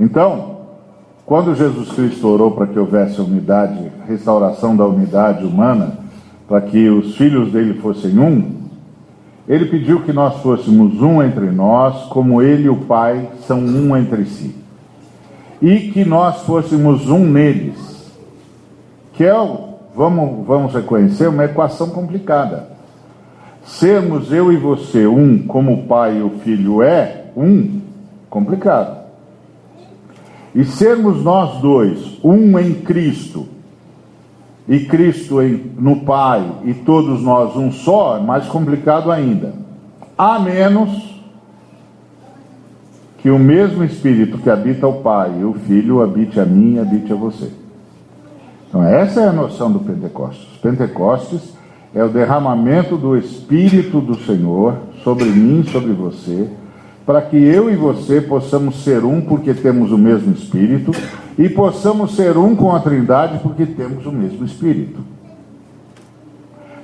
Então, 0.00 0.56
quando 1.26 1.54
Jesus 1.54 1.92
Cristo 1.92 2.26
orou 2.26 2.52
para 2.52 2.66
que 2.66 2.78
houvesse 2.78 3.20
unidade, 3.20 3.92
restauração 4.06 4.74
da 4.74 4.86
unidade 4.86 5.44
humana, 5.44 5.98
para 6.48 6.62
que 6.62 6.88
os 6.88 7.16
filhos 7.16 7.52
dele 7.52 7.74
fossem 7.80 8.18
um, 8.18 8.58
ele 9.46 9.66
pediu 9.66 10.00
que 10.00 10.12
nós 10.12 10.40
fôssemos 10.40 11.02
um 11.02 11.22
entre 11.22 11.50
nós, 11.50 12.04
como 12.04 12.40
ele 12.40 12.64
e 12.64 12.70
o 12.70 12.76
Pai 12.76 13.28
são 13.46 13.58
um 13.58 13.94
entre 13.94 14.24
si. 14.24 14.54
E 15.60 15.90
que 15.90 16.02
nós 16.02 16.42
fôssemos 16.44 17.10
um 17.10 17.26
neles, 17.26 18.10
que 19.12 19.24
é 19.24 19.38
o 19.38 19.67
vamos, 19.98 20.46
vamos 20.46 20.72
reconhecer, 20.72 21.26
uma 21.26 21.44
equação 21.44 21.90
complicada. 21.90 22.68
Sermos 23.64 24.32
eu 24.32 24.52
e 24.52 24.56
você 24.56 25.08
um, 25.08 25.44
como 25.44 25.72
o 25.72 25.82
pai 25.88 26.18
e 26.18 26.22
o 26.22 26.30
filho 26.38 26.80
é, 26.80 27.24
um, 27.36 27.80
complicado. 28.30 28.96
E 30.54 30.64
sermos 30.64 31.24
nós 31.24 31.60
dois, 31.60 32.18
um 32.22 32.56
em 32.60 32.74
Cristo, 32.74 33.48
e 34.68 34.80
Cristo 34.80 35.42
em, 35.42 35.72
no 35.78 36.00
Pai, 36.00 36.46
e 36.64 36.74
todos 36.74 37.22
nós 37.22 37.56
um 37.56 37.72
só, 37.72 38.18
é 38.18 38.20
mais 38.20 38.46
complicado 38.46 39.10
ainda. 39.10 39.54
A 40.16 40.38
menos 40.38 41.20
que 43.18 43.30
o 43.30 43.38
mesmo 43.38 43.82
Espírito 43.82 44.38
que 44.38 44.48
habita 44.48 44.86
o 44.86 45.00
Pai 45.00 45.32
e 45.40 45.44
o 45.44 45.54
Filho 45.54 46.02
habite 46.02 46.38
a 46.38 46.44
mim 46.44 46.74
e 46.74 46.78
habite 46.78 47.12
a 47.12 47.16
você. 47.16 47.50
Então, 48.68 48.84
essa 48.84 49.22
é 49.22 49.28
a 49.28 49.32
noção 49.32 49.72
do 49.72 49.80
Pentecostes. 49.80 50.46
Pentecostes 50.58 51.54
é 51.94 52.04
o 52.04 52.08
derramamento 52.08 52.96
do 52.96 53.16
Espírito 53.16 54.00
do 54.00 54.14
Senhor 54.14 54.76
sobre 55.02 55.24
mim, 55.24 55.64
sobre 55.64 55.92
você, 55.92 56.48
para 57.06 57.22
que 57.22 57.36
eu 57.36 57.70
e 57.70 57.76
você 57.76 58.20
possamos 58.20 58.84
ser 58.84 59.04
um 59.04 59.22
porque 59.22 59.54
temos 59.54 59.90
o 59.90 59.96
mesmo 59.96 60.34
Espírito 60.34 60.92
e 61.38 61.48
possamos 61.48 62.14
ser 62.14 62.36
um 62.36 62.54
com 62.54 62.74
a 62.74 62.80
Trindade 62.80 63.38
porque 63.38 63.64
temos 63.64 64.04
o 64.04 64.12
mesmo 64.12 64.44
Espírito. 64.44 65.00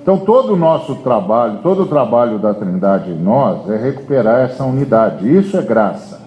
Então, 0.00 0.18
todo 0.18 0.54
o 0.54 0.56
nosso 0.56 0.96
trabalho, 0.96 1.58
todo 1.62 1.82
o 1.82 1.86
trabalho 1.86 2.38
da 2.38 2.54
Trindade 2.54 3.10
em 3.10 3.18
nós 3.18 3.68
é 3.68 3.76
recuperar 3.76 4.40
essa 4.40 4.64
unidade. 4.64 5.30
Isso 5.30 5.56
é 5.56 5.62
graça. 5.62 6.22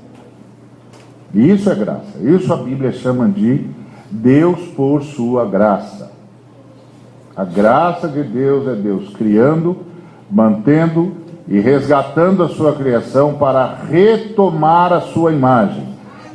Isso 1.34 1.70
é 1.70 1.76
graça. 1.76 2.18
Isso 2.22 2.54
a 2.54 2.58
Bíblia 2.58 2.92
chama 2.92 3.28
de 3.28 3.66
Deus 4.10 4.60
por 4.70 5.04
sua 5.04 5.46
graça. 5.46 6.12
A 7.36 7.44
graça 7.44 8.08
de 8.08 8.24
Deus 8.24 8.68
é 8.68 8.74
Deus 8.74 9.10
criando, 9.16 9.78
mantendo 10.30 11.12
e 11.48 11.60
resgatando 11.60 12.44
a 12.44 12.50
sua 12.50 12.74
criação 12.74 13.36
para 13.36 13.76
retomar 13.90 14.92
a 14.92 15.02
sua 15.02 15.32
imagem. 15.32 15.84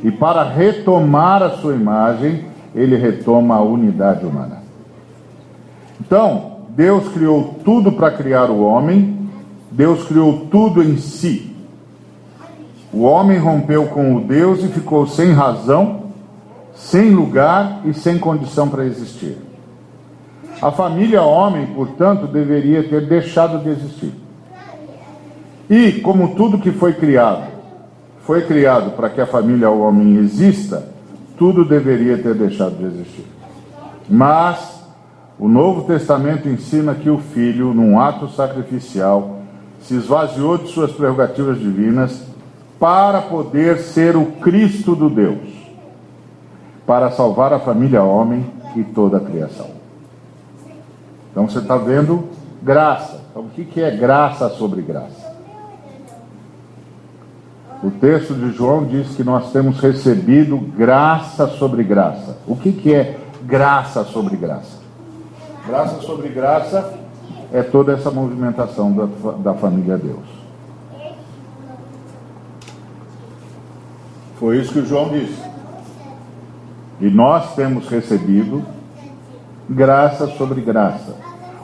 E 0.03 0.11
para 0.11 0.43
retomar 0.43 1.41
a 1.41 1.51
sua 1.51 1.73
imagem, 1.73 2.45
ele 2.75 2.95
retoma 2.95 3.55
a 3.55 3.61
unidade 3.61 4.25
humana. 4.25 4.63
Então, 5.99 6.57
Deus 6.69 7.07
criou 7.09 7.55
tudo 7.63 7.91
para 7.91 8.11
criar 8.11 8.49
o 8.49 8.61
homem, 8.61 9.29
Deus 9.71 10.03
criou 10.05 10.47
tudo 10.51 10.81
em 10.81 10.97
si. 10.97 11.55
O 12.91 13.03
homem 13.03 13.37
rompeu 13.37 13.87
com 13.87 14.15
o 14.15 14.21
Deus 14.21 14.63
e 14.63 14.67
ficou 14.67 15.07
sem 15.07 15.31
razão 15.31 16.02
sem 16.75 17.11
lugar 17.11 17.81
e 17.85 17.93
sem 17.93 18.17
condição 18.17 18.69
para 18.69 18.85
existir. 18.85 19.37
A 20.61 20.71
família 20.71 21.21
homem, 21.21 21.67
portanto, 21.67 22.27
deveria 22.27 22.83
ter 22.83 23.07
deixado 23.07 23.63
de 23.63 23.69
existir. 23.69 24.13
E, 25.69 25.93
como 26.01 26.35
tudo 26.35 26.59
que 26.59 26.71
foi 26.71 26.93
criado, 26.93 27.47
foi 28.25 28.43
criado 28.43 28.91
para 28.91 29.09
que 29.09 29.19
a 29.19 29.25
família 29.25 29.69
homem 29.69 30.17
exista, 30.17 30.87
tudo 31.37 31.65
deveria 31.65 32.17
ter 32.17 32.33
deixado 32.35 32.77
de 32.77 32.85
existir. 32.85 33.25
Mas 34.09 34.83
o 35.37 35.47
Novo 35.47 35.83
Testamento 35.83 36.47
ensina 36.47 36.93
que 36.93 37.09
o 37.09 37.17
Filho, 37.17 37.73
num 37.73 37.99
ato 37.99 38.29
sacrificial, 38.29 39.41
se 39.81 39.95
esvaziou 39.95 40.57
de 40.57 40.69
suas 40.69 40.91
prerrogativas 40.91 41.59
divinas 41.59 42.23
para 42.79 43.21
poder 43.21 43.79
ser 43.79 44.15
o 44.15 44.25
Cristo 44.25 44.95
do 44.95 45.09
Deus, 45.09 45.62
para 46.85 47.11
salvar 47.11 47.53
a 47.53 47.59
família 47.59 48.03
homem 48.03 48.45
e 48.75 48.83
toda 48.83 49.17
a 49.17 49.19
criação. 49.19 49.69
Então 51.31 51.47
você 51.47 51.59
está 51.59 51.77
vendo 51.77 52.29
graça. 52.61 53.21
Então 53.29 53.43
o 53.43 53.49
que 53.49 53.81
é 53.81 53.91
graça 53.91 54.49
sobre 54.49 54.81
graça? 54.81 55.33
O 57.83 57.91
texto 57.91 58.33
de 58.33 58.51
João 58.51 58.85
diz 58.85 59.09
que 59.15 59.23
nós 59.23 59.51
temos 59.51 59.79
recebido 59.79 60.57
graça 60.57 61.47
sobre 61.47 61.83
graça. 61.83 62.37
O 62.47 62.55
que 62.55 62.93
é 62.93 63.19
graça 63.43 64.05
sobre 64.05 64.37
graça? 64.37 64.81
Graça 65.67 66.01
sobre 66.01 66.29
graça 66.29 66.93
é 67.51 67.61
toda 67.61 67.93
essa 67.93 68.09
movimentação 68.09 68.91
da, 68.91 69.31
da 69.31 69.53
família 69.53 69.97
Deus. 69.97 70.43
Foi 74.39 74.59
isso 74.59 74.73
que 74.73 74.85
João 74.85 75.09
disse. 75.09 75.52
E 77.03 77.09
nós 77.09 77.53
temos 77.53 77.89
recebido 77.89 78.63
graça 79.69 80.25
sobre 80.37 80.61
graça. 80.61 81.17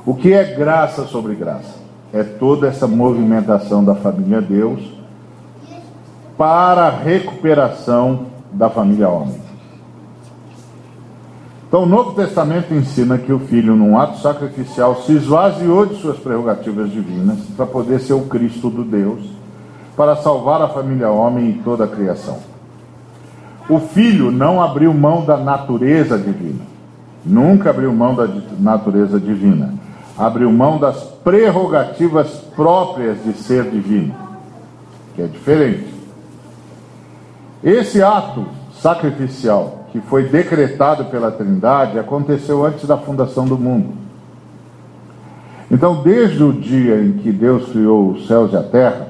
O 0.06 0.14
que 0.14 0.34
é 0.34 0.44
graça 0.44 1.06
sobre 1.06 1.34
graça? 1.34 1.76
É 2.12 2.24
toda 2.24 2.68
essa 2.68 2.86
movimentação 2.86 3.82
da 3.82 3.96
família 3.96 4.42
Deus 4.42 4.82
para 6.38 6.88
a 6.88 6.90
recuperação 6.90 8.26
da 8.52 8.70
família 8.70 9.08
homem. 9.08 9.40
Então, 11.70 11.84
o 11.84 11.86
Novo 11.86 12.16
Testamento 12.16 12.74
ensina 12.74 13.18
que 13.18 13.32
o 13.32 13.40
Filho, 13.40 13.78
num 13.78 13.98
ato 13.98 14.20
sacrificial, 14.20 15.04
se 15.04 15.14
esvaziou 15.14 15.86
de 15.86 16.02
suas 16.02 16.18
prerrogativas 16.18 16.92
divinas 16.92 17.40
para 17.56 17.66
poder 17.66 18.02
ser 18.02 18.12
o 18.12 18.26
Cristo 18.26 18.70
do 18.70 18.84
Deus, 18.84 19.22
para 19.96 20.18
salvar 20.18 20.62
a 20.62 20.68
família 20.68 21.10
homem 21.10 21.52
e 21.52 21.54
toda 21.64 21.86
a 21.86 21.88
criação. 21.88 22.59
O 23.70 23.80
filho 23.80 24.32
não 24.32 24.60
abriu 24.60 24.92
mão 24.94 25.24
da 25.24 25.38
natureza 25.38 26.18
divina. 26.18 26.62
Nunca 27.24 27.70
abriu 27.70 27.94
mão 27.94 28.16
da 28.16 28.28
natureza 28.60 29.20
divina. 29.20 29.76
Abriu 30.18 30.52
mão 30.52 30.80
das 30.80 31.04
prerrogativas 31.24 32.30
próprias 32.56 33.24
de 33.24 33.34
ser 33.34 33.70
divino, 33.70 34.16
que 35.16 35.22
é 35.22 35.28
diferente. 35.28 35.94
Esse 37.64 38.02
ato 38.02 38.46
sacrificial 38.74 39.86
que 39.92 40.00
foi 40.02 40.24
decretado 40.24 41.06
pela 41.06 41.32
Trindade 41.32 42.00
aconteceu 42.00 42.66
antes 42.66 42.88
da 42.88 42.98
fundação 42.98 43.46
do 43.46 43.58
mundo. 43.58 43.94
Então, 45.70 46.02
desde 46.02 46.44
o 46.44 46.52
dia 46.52 47.02
em 47.02 47.14
que 47.14 47.32
Deus 47.32 47.70
criou 47.70 48.12
os 48.12 48.28
céus 48.28 48.52
e 48.52 48.58
a 48.58 48.64
terra, 48.64 49.10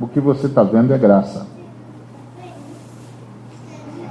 o 0.00 0.06
que 0.06 0.20
você 0.20 0.46
está 0.46 0.62
vendo 0.62 0.92
é 0.94 0.98
graça. 0.98 1.55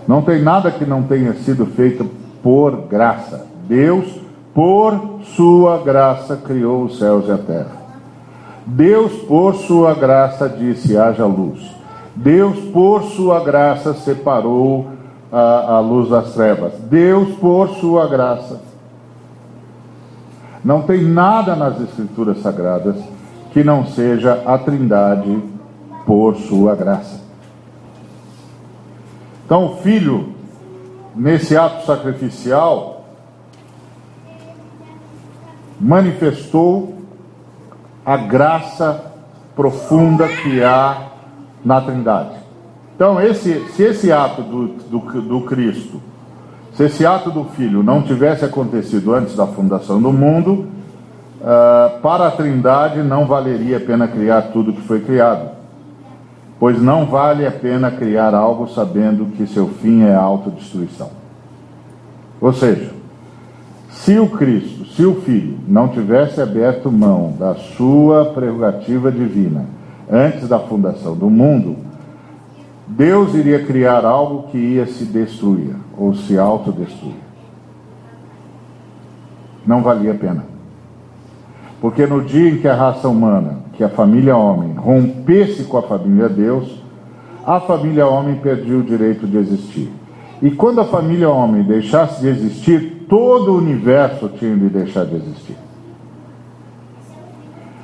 Não 0.07 0.21
tem 0.21 0.41
nada 0.41 0.71
que 0.71 0.85
não 0.85 1.03
tenha 1.03 1.33
sido 1.33 1.65
feito 1.65 2.05
por 2.43 2.87
graça. 2.87 3.45
Deus, 3.67 4.19
por 4.53 5.21
sua 5.35 5.79
graça, 5.79 6.35
criou 6.37 6.83
os 6.83 6.99
céus 6.99 7.27
e 7.27 7.31
a 7.31 7.37
terra. 7.37 7.85
Deus, 8.65 9.11
por 9.23 9.55
sua 9.55 9.93
graça, 9.93 10.47
disse: 10.47 10.97
haja 10.97 11.25
luz. 11.25 11.59
Deus, 12.15 12.57
por 12.71 13.03
sua 13.03 13.43
graça, 13.43 13.93
separou 13.93 14.87
a, 15.31 15.75
a 15.75 15.79
luz 15.79 16.09
das 16.09 16.33
trevas. 16.33 16.73
Deus, 16.89 17.35
por 17.37 17.69
sua 17.69 18.07
graça. 18.07 18.61
Não 20.63 20.81
tem 20.81 21.03
nada 21.03 21.55
nas 21.55 21.79
Escrituras 21.81 22.41
Sagradas 22.41 22.95
que 23.51 23.63
não 23.63 23.85
seja 23.85 24.41
a 24.45 24.57
Trindade 24.57 25.37
por 26.05 26.35
sua 26.35 26.75
graça. 26.75 27.24
Então, 29.45 29.65
o 29.65 29.75
filho, 29.77 30.29
nesse 31.15 31.55
ato 31.55 31.85
sacrificial, 31.85 33.05
manifestou 35.79 36.95
a 38.03 38.17
graça 38.17 39.13
profunda 39.55 40.27
que 40.27 40.63
há 40.63 41.09
na 41.63 41.79
Trindade. 41.79 42.37
Então, 42.95 43.21
esse, 43.21 43.59
se 43.69 43.83
esse 43.83 44.11
ato 44.11 44.41
do, 44.41 44.67
do, 44.67 45.21
do 45.21 45.41
Cristo, 45.41 46.01
se 46.73 46.85
esse 46.85 47.05
ato 47.05 47.29
do 47.29 47.43
Filho 47.43 47.83
não 47.83 48.01
tivesse 48.01 48.45
acontecido 48.45 49.13
antes 49.13 49.35
da 49.35 49.45
fundação 49.45 50.01
do 50.01 50.11
mundo, 50.11 50.67
uh, 51.39 51.99
para 52.01 52.27
a 52.27 52.31
Trindade 52.31 53.03
não 53.03 53.27
valeria 53.27 53.77
a 53.77 53.81
pena 53.81 54.07
criar 54.07 54.41
tudo 54.53 54.73
que 54.73 54.81
foi 54.81 55.01
criado 55.01 55.54
pois 56.59 56.81
não 56.81 57.05
vale 57.05 57.45
a 57.45 57.51
pena 57.51 57.91
criar 57.91 58.33
algo 58.33 58.67
sabendo 58.67 59.25
que 59.35 59.45
seu 59.45 59.67
fim 59.67 60.03
é 60.03 60.13
a 60.13 60.21
autodestruição. 60.21 61.09
Ou 62.39 62.53
seja, 62.53 62.91
se 63.89 64.19
o 64.19 64.29
Cristo, 64.29 64.85
se 64.85 65.05
o 65.05 65.21
Filho, 65.21 65.57
não 65.67 65.87
tivesse 65.87 66.41
aberto 66.41 66.91
mão 66.91 67.33
da 67.37 67.55
sua 67.55 68.25
prerrogativa 68.25 69.11
divina 69.11 69.65
antes 70.09 70.47
da 70.47 70.59
fundação 70.59 71.15
do 71.15 71.29
mundo, 71.29 71.77
Deus 72.87 73.33
iria 73.33 73.65
criar 73.65 74.05
algo 74.05 74.49
que 74.49 74.57
ia 74.57 74.85
se 74.85 75.05
destruir 75.05 75.75
ou 75.97 76.13
se 76.13 76.37
autodestruir. 76.37 77.15
Não 79.65 79.81
valia 79.81 80.11
a 80.11 80.15
pena. 80.15 80.54
Porque 81.81 82.05
no 82.05 82.21
dia 82.21 82.49
em 82.49 82.57
que 82.57 82.67
a 82.67 82.75
raça 82.75 83.07
humana 83.07 83.65
que 83.75 83.83
a 83.83 83.89
família 83.89 84.35
homem 84.35 84.73
rompesse 84.73 85.65
com 85.65 85.77
a 85.77 85.81
família 85.81 86.29
Deus, 86.29 86.81
a 87.45 87.59
família 87.59 88.07
homem 88.07 88.35
perdia 88.35 88.77
o 88.77 88.83
direito 88.83 89.27
de 89.27 89.37
existir. 89.37 89.91
E 90.41 90.51
quando 90.51 90.81
a 90.81 90.85
família 90.85 91.29
homem 91.29 91.63
deixasse 91.63 92.21
de 92.21 92.27
existir, 92.27 93.05
todo 93.09 93.51
o 93.51 93.57
universo 93.57 94.29
tinha 94.29 94.55
de 94.55 94.69
deixar 94.69 95.05
de 95.05 95.15
existir. 95.15 95.57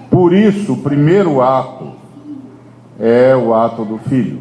Por 0.09 0.33
isso, 0.33 0.73
o 0.73 0.77
primeiro 0.77 1.41
ato 1.41 1.91
é 2.99 3.35
o 3.35 3.53
ato 3.53 3.85
do 3.85 3.97
filho. 3.97 4.39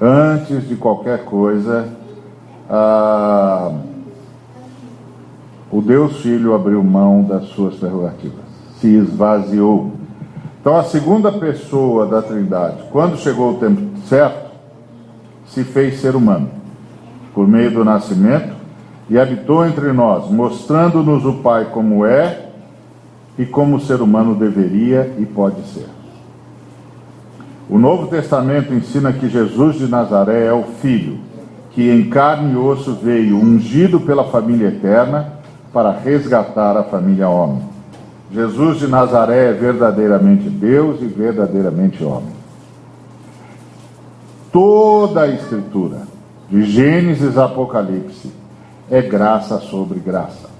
Antes 0.00 0.68
de 0.68 0.74
qualquer 0.74 1.24
coisa, 1.24 1.88
ah, 2.68 3.72
o 5.72 5.80
Deus 5.80 6.18
Filho 6.18 6.54
abriu 6.54 6.82
mão 6.84 7.24
das 7.24 7.46
suas 7.46 7.74
prerrogativas, 7.74 8.44
se 8.78 8.88
esvaziou 8.88 9.92
então, 10.62 10.76
a 10.76 10.84
segunda 10.84 11.32
pessoa 11.32 12.06
da 12.06 12.22
Trindade, 12.22 12.84
quando 12.92 13.18
chegou 13.18 13.50
o 13.50 13.54
tempo 13.56 13.98
certo, 14.06 14.52
se 15.44 15.64
fez 15.64 16.00
ser 16.00 16.14
humano, 16.14 16.50
por 17.34 17.48
meio 17.48 17.72
do 17.72 17.84
nascimento, 17.84 18.54
e 19.10 19.18
habitou 19.18 19.66
entre 19.66 19.92
nós, 19.92 20.30
mostrando-nos 20.30 21.26
o 21.26 21.42
Pai 21.42 21.64
como 21.72 22.06
é 22.06 22.46
e 23.36 23.44
como 23.44 23.74
o 23.74 23.80
ser 23.80 24.00
humano 24.00 24.36
deveria 24.36 25.12
e 25.18 25.26
pode 25.26 25.60
ser. 25.66 25.88
O 27.68 27.76
Novo 27.76 28.06
Testamento 28.06 28.72
ensina 28.72 29.12
que 29.12 29.28
Jesus 29.28 29.78
de 29.78 29.88
Nazaré 29.88 30.46
é 30.46 30.52
o 30.52 30.62
Filho, 30.62 31.18
que 31.72 31.90
em 31.90 32.08
carne 32.08 32.52
e 32.52 32.56
osso 32.56 32.94
veio, 33.02 33.36
ungido 33.36 33.98
pela 33.98 34.22
família 34.22 34.68
eterna, 34.68 35.41
para 35.72 35.90
resgatar 35.90 36.76
a 36.76 36.84
família 36.84 37.28
homem. 37.28 37.62
Jesus 38.30 38.78
de 38.78 38.86
Nazaré 38.86 39.50
é 39.50 39.52
verdadeiramente 39.52 40.48
Deus 40.48 41.00
e 41.00 41.06
verdadeiramente 41.06 42.02
homem. 42.02 42.32
Toda 44.50 45.22
a 45.22 45.28
Escritura, 45.28 46.02
de 46.48 46.62
Gênesis 46.64 47.38
a 47.38 47.46
Apocalipse, 47.46 48.32
é 48.90 49.00
graça 49.00 49.58
sobre 49.58 49.98
graça. 49.98 50.50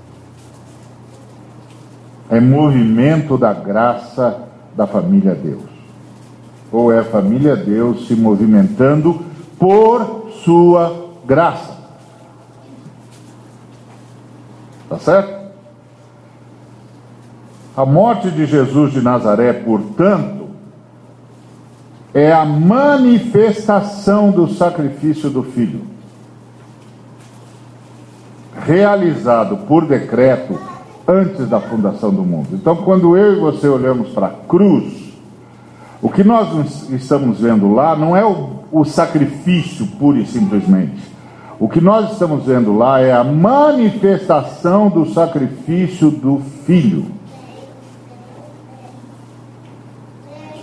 É 2.30 2.40
movimento 2.40 3.36
da 3.36 3.52
graça 3.52 4.48
da 4.74 4.86
família 4.86 5.34
Deus. 5.34 5.70
Ou 6.70 6.90
é 6.90 7.00
a 7.00 7.04
família 7.04 7.54
Deus 7.54 8.06
se 8.06 8.14
movimentando 8.14 9.20
por 9.58 10.30
sua 10.42 11.10
graça. 11.26 11.71
Tá 14.92 14.98
certo? 14.98 15.52
A 17.74 17.86
morte 17.86 18.30
de 18.30 18.44
Jesus 18.44 18.92
de 18.92 19.00
Nazaré, 19.00 19.54
portanto, 19.54 20.50
é 22.12 22.30
a 22.30 22.44
manifestação 22.44 24.30
do 24.30 24.46
sacrifício 24.48 25.30
do 25.30 25.42
Filho, 25.44 25.80
realizado 28.66 29.66
por 29.66 29.86
decreto 29.86 30.60
antes 31.08 31.48
da 31.48 31.58
fundação 31.58 32.10
do 32.12 32.22
mundo. 32.22 32.48
Então, 32.52 32.76
quando 32.76 33.16
eu 33.16 33.32
e 33.32 33.40
você 33.40 33.66
olhamos 33.66 34.10
para 34.10 34.26
a 34.26 34.30
cruz, 34.46 35.14
o 36.02 36.10
que 36.10 36.22
nós 36.22 36.90
estamos 36.90 37.40
vendo 37.40 37.72
lá 37.72 37.96
não 37.96 38.14
é 38.14 38.26
o, 38.26 38.58
o 38.70 38.84
sacrifício 38.84 39.86
pura 39.98 40.18
e 40.18 40.26
simplesmente. 40.26 41.11
O 41.62 41.68
que 41.68 41.80
nós 41.80 42.10
estamos 42.10 42.44
vendo 42.44 42.76
lá 42.76 42.98
é 42.98 43.12
a 43.12 43.22
manifestação 43.22 44.88
do 44.88 45.06
sacrifício 45.06 46.10
do 46.10 46.40
Filho. 46.66 47.06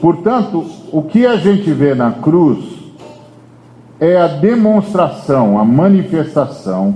Portanto, 0.01 0.65
o 0.91 1.01
que 1.03 1.25
a 1.25 1.37
gente 1.37 1.71
vê 1.71 1.95
na 1.95 2.11
cruz 2.11 2.65
é 3.97 4.17
a 4.17 4.27
demonstração, 4.27 5.57
a 5.57 5.63
manifestação 5.63 6.93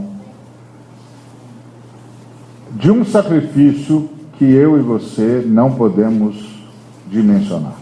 de 2.71 2.91
um 2.91 3.05
sacrifício 3.05 4.09
que 4.33 4.43
eu 4.43 4.77
e 4.77 4.81
você 4.81 5.45
não 5.47 5.75
podemos 5.75 6.61
dimensionar. 7.07 7.75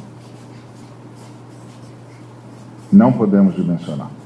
Não 2.94 3.12
podemos 3.12 3.56
dimensionar. 3.56 4.21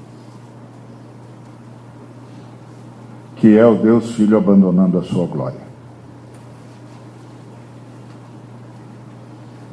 Que 3.45 3.55
é 3.60 3.63
o 3.63 3.75
Deus 3.75 4.15
Filho 4.15 4.39
abandonando 4.39 4.97
a 4.97 5.03
sua 5.03 5.27
glória. 5.27 5.60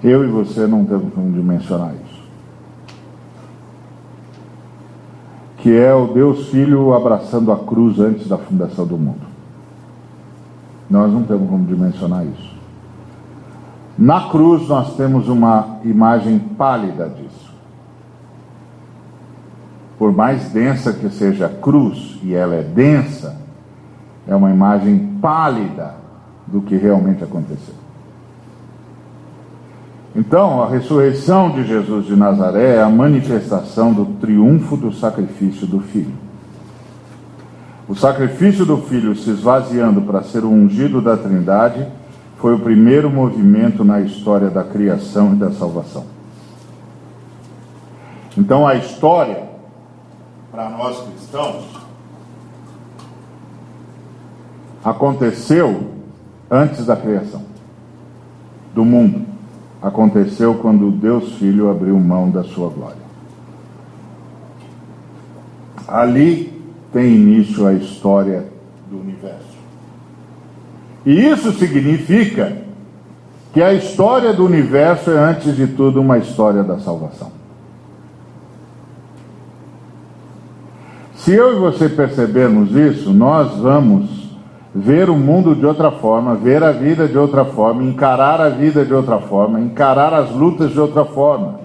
Eu 0.04 0.22
e 0.22 0.26
você 0.26 0.66
não 0.66 0.84
temos 0.84 1.10
como 1.14 1.32
dimensionar 1.32 1.94
isso. 1.94 2.22
Que 5.56 5.74
é 5.74 5.94
o 5.94 6.08
Deus 6.08 6.50
Filho 6.50 6.92
abraçando 6.92 7.50
a 7.50 7.60
cruz 7.60 7.98
antes 7.98 8.28
da 8.28 8.36
fundação 8.36 8.86
do 8.86 8.98
mundo. 8.98 9.26
Nós 10.90 11.10
não 11.10 11.22
temos 11.22 11.48
como 11.48 11.64
dimensionar 11.64 12.26
isso. 12.26 12.54
Na 13.96 14.28
cruz 14.28 14.68
nós 14.68 14.94
temos 14.98 15.30
uma 15.30 15.78
imagem 15.82 16.38
pálida 16.38 17.08
disso. 17.08 17.50
Por 19.98 20.12
mais 20.12 20.50
densa 20.50 20.92
que 20.92 21.08
seja 21.08 21.46
a 21.46 21.48
cruz, 21.48 22.18
e 22.22 22.34
ela 22.34 22.54
é 22.56 22.62
densa, 22.62 23.40
é 24.26 24.34
uma 24.34 24.50
imagem 24.50 25.18
pálida 25.20 25.94
do 26.46 26.60
que 26.60 26.76
realmente 26.76 27.24
aconteceu. 27.24 27.74
Então, 30.14 30.62
a 30.62 30.68
ressurreição 30.68 31.50
de 31.50 31.64
Jesus 31.64 32.06
de 32.06 32.14
Nazaré 32.14 32.76
é 32.76 32.82
a 32.82 32.88
manifestação 32.88 33.92
do 33.94 34.04
triunfo 34.20 34.76
do 34.76 34.92
sacrifício 34.92 35.66
do 35.66 35.80
Filho. 35.80 36.12
O 37.88 37.94
sacrifício 37.94 38.64
do 38.64 38.76
Filho 38.76 39.16
se 39.16 39.30
esvaziando 39.30 40.02
para 40.02 40.22
ser 40.22 40.44
o 40.44 40.50
ungido 40.50 41.00
da 41.00 41.16
Trindade 41.16 41.86
foi 42.36 42.54
o 42.54 42.58
primeiro 42.58 43.10
movimento 43.10 43.84
na 43.84 44.00
história 44.00 44.50
da 44.50 44.62
criação 44.62 45.32
e 45.32 45.36
da 45.36 45.50
salvação. 45.52 46.04
Então 48.36 48.66
a 48.66 48.74
história, 48.74 49.44
para 50.50 50.68
nós 50.70 51.00
cristãos, 51.02 51.81
aconteceu 54.84 55.90
antes 56.50 56.86
da 56.86 56.96
criação 56.96 57.42
do 58.74 58.84
mundo. 58.84 59.26
Aconteceu 59.80 60.54
quando 60.54 60.90
Deus 60.90 61.34
Filho 61.34 61.70
abriu 61.70 61.98
mão 61.98 62.30
da 62.30 62.44
sua 62.44 62.68
glória. 62.68 63.02
Ali 65.88 66.62
tem 66.92 67.14
início 67.14 67.66
a 67.66 67.72
história 67.72 68.46
do 68.90 69.00
universo. 69.00 69.52
E 71.04 71.12
isso 71.26 71.52
significa 71.52 72.62
que 73.52 73.60
a 73.60 73.74
história 73.74 74.32
do 74.32 74.44
universo 74.44 75.10
é, 75.10 75.18
antes 75.18 75.54
de 75.56 75.66
tudo, 75.66 76.00
uma 76.00 76.18
história 76.18 76.62
da 76.62 76.78
salvação. 76.78 77.32
Se 81.16 81.32
eu 81.32 81.56
e 81.56 81.58
você 81.58 81.88
percebermos 81.88 82.74
isso, 82.74 83.12
nós 83.12 83.56
vamos 83.58 84.21
ver 84.74 85.10
o 85.10 85.16
mundo 85.16 85.54
de 85.54 85.66
outra 85.66 85.90
forma, 85.90 86.34
ver 86.34 86.62
a 86.62 86.72
vida 86.72 87.06
de 87.06 87.18
outra 87.18 87.44
forma, 87.44 87.82
encarar 87.82 88.40
a 88.40 88.48
vida 88.48 88.84
de 88.84 88.94
outra 88.94 89.18
forma, 89.18 89.60
encarar 89.60 90.14
as 90.14 90.30
lutas 90.30 90.70
de 90.72 90.80
outra 90.80 91.04
forma. 91.04 91.60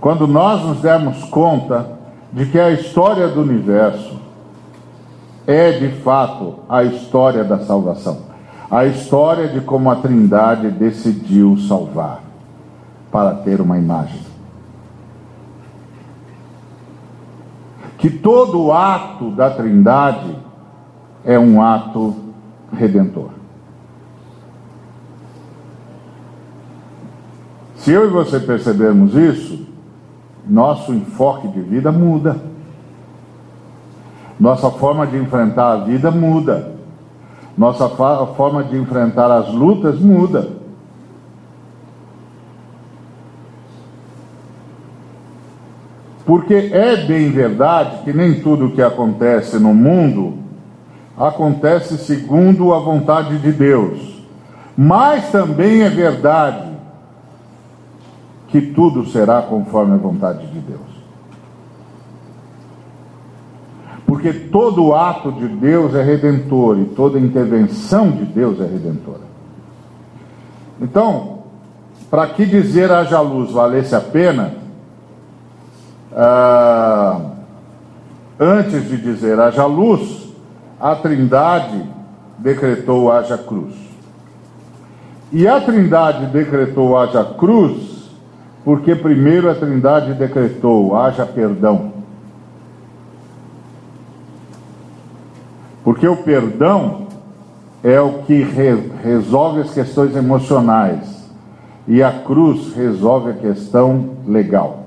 Quando 0.00 0.26
nós 0.26 0.64
nos 0.64 0.80
dermos 0.80 1.22
conta 1.24 1.86
de 2.32 2.46
que 2.46 2.58
a 2.58 2.70
história 2.72 3.28
do 3.28 3.42
universo 3.42 4.20
é 5.46 5.70
de 5.72 5.88
fato 6.00 6.56
a 6.68 6.82
história 6.82 7.44
da 7.44 7.60
salvação, 7.60 8.18
a 8.68 8.84
história 8.86 9.46
de 9.46 9.60
como 9.60 9.90
a 9.90 9.96
Trindade 9.96 10.70
decidiu 10.70 11.56
salvar 11.68 12.20
para 13.12 13.34
ter 13.34 13.60
uma 13.60 13.78
imagem. 13.78 14.31
Que 17.98 18.10
todo 18.10 18.72
ato 18.72 19.30
da 19.30 19.50
Trindade 19.50 20.36
é 21.24 21.38
um 21.38 21.62
ato 21.62 22.16
redentor. 22.72 23.30
Se 27.76 27.90
eu 27.90 28.06
e 28.06 28.08
você 28.08 28.38
percebermos 28.38 29.14
isso, 29.14 29.66
nosso 30.48 30.92
enfoque 30.92 31.48
de 31.48 31.60
vida 31.60 31.90
muda. 31.90 32.36
Nossa 34.38 34.70
forma 34.70 35.06
de 35.06 35.16
enfrentar 35.16 35.72
a 35.72 35.76
vida 35.78 36.10
muda. 36.10 36.72
Nossa 37.56 37.88
forma 37.88 38.64
de 38.64 38.76
enfrentar 38.76 39.30
as 39.30 39.52
lutas 39.52 40.00
muda. 40.00 40.61
Porque 46.24 46.54
é 46.54 46.96
bem 47.04 47.30
verdade 47.30 48.04
que 48.04 48.12
nem 48.12 48.40
tudo 48.40 48.66
o 48.66 48.72
que 48.72 48.82
acontece 48.82 49.58
no 49.58 49.74
mundo 49.74 50.38
acontece 51.16 51.98
segundo 51.98 52.72
a 52.72 52.78
vontade 52.78 53.38
de 53.38 53.52
Deus. 53.52 54.22
Mas 54.76 55.30
também 55.30 55.82
é 55.82 55.90
verdade 55.90 56.72
que 58.48 58.60
tudo 58.60 59.06
será 59.06 59.42
conforme 59.42 59.94
a 59.94 59.98
vontade 59.98 60.46
de 60.46 60.60
Deus. 60.60 60.80
Porque 64.06 64.32
todo 64.32 64.94
ato 64.94 65.32
de 65.32 65.48
Deus 65.48 65.94
é 65.94 66.02
redentor 66.02 66.78
e 66.78 66.84
toda 66.84 67.18
intervenção 67.18 68.10
de 68.10 68.24
Deus 68.24 68.60
é 68.60 68.64
redentora. 68.64 69.22
Então, 70.80 71.44
para 72.10 72.26
que 72.26 72.44
dizer 72.44 72.92
haja 72.92 73.20
luz 73.20 73.52
valesse 73.52 73.94
a 73.94 74.00
pena, 74.00 74.61
ah, 76.16 77.20
antes 78.38 78.88
de 78.88 78.96
dizer 78.96 79.38
haja 79.40 79.64
luz, 79.66 80.28
a 80.80 80.94
Trindade 80.94 81.84
decretou 82.38 83.10
haja 83.10 83.38
cruz. 83.38 83.74
E 85.32 85.48
a 85.48 85.60
Trindade 85.60 86.26
decretou 86.26 86.98
haja 86.98 87.24
cruz 87.24 87.92
porque 88.64 88.94
primeiro 88.94 89.50
a 89.50 89.54
Trindade 89.54 90.14
decretou: 90.14 90.96
haja 90.96 91.26
perdão. 91.26 91.92
Porque 95.82 96.06
o 96.06 96.16
perdão 96.16 97.08
é 97.82 98.00
o 98.00 98.22
que 98.22 98.42
re 98.42 98.92
resolve 99.02 99.62
as 99.62 99.74
questões 99.74 100.14
emocionais 100.14 101.28
e 101.88 102.00
a 102.00 102.12
cruz 102.12 102.72
resolve 102.74 103.30
a 103.30 103.34
questão 103.34 104.10
legal. 104.26 104.81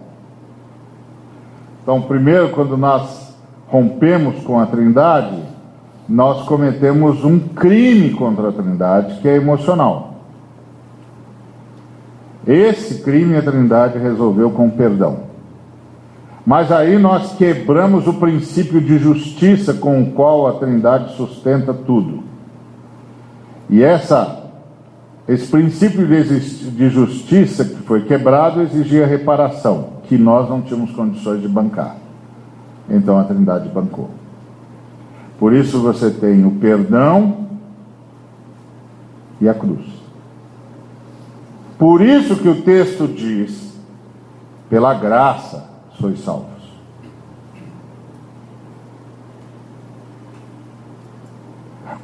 Então, 1.86 2.02
primeiro, 2.02 2.50
quando 2.50 2.76
nós 2.76 3.38
rompemos 3.67 4.43
com 4.43 4.60
a 4.60 4.65
Trindade, 4.65 5.39
nós 6.10 6.43
cometemos 6.48 7.24
um 7.24 7.38
crime 7.38 8.10
contra 8.10 8.50
a 8.50 8.52
Trindade 8.52 9.19
que 9.21 9.28
é 9.28 9.36
emocional. 9.36 10.15
Esse 12.48 13.04
crime 13.04 13.38
a 13.38 13.41
Trindade 13.43 14.00
resolveu 14.00 14.50
com 14.50 14.67
perdão. 14.67 15.26
Mas 16.43 16.71
aí 16.71 16.98
nós 16.98 17.34
quebramos 17.38 18.08
o 18.08 18.13
princípio 18.13 18.82
de 18.82 18.98
justiça 18.98 19.76
com 19.76 20.02
o 20.02 20.12
qual 20.12 20.48
a 20.48 20.54
Trindade 20.54 21.15
sustenta 21.15 21.71
tudo. 21.71 22.24
E 23.69 23.84
essa, 23.84 24.44
esse 25.28 25.48
princípio 25.48 26.06
de 26.06 26.90
justiça 26.90 27.66
que 27.66 27.82
foi 27.84 28.04
quebrado 28.04 28.62
exigia 28.62 29.08
reparação, 29.08 29.96
que 30.04 30.18
nós 30.18 30.48
não 30.50 30.62
tínhamos 30.62 30.92
condições 30.92 31.42
de 31.42 31.48
bancar. 31.48 31.98
Então 32.88 33.18
a 33.18 33.24
Trindade 33.24 33.68
bancou. 33.70 34.12
Por 35.40 35.54
isso 35.54 35.82
você 35.82 36.12
tem 36.12 36.46
o 36.46 36.52
perdão 36.52 37.48
e 39.42 39.50
a 39.50 39.54
cruz. 39.54 39.86
Por 41.78 42.02
isso 42.02 42.38
que 42.38 42.48
o 42.48 42.62
texto 42.62 43.08
diz: 43.08 43.74
pela 44.70 44.94
graça 44.94 45.70
sois 46.00 46.24
salvos. 46.24 46.55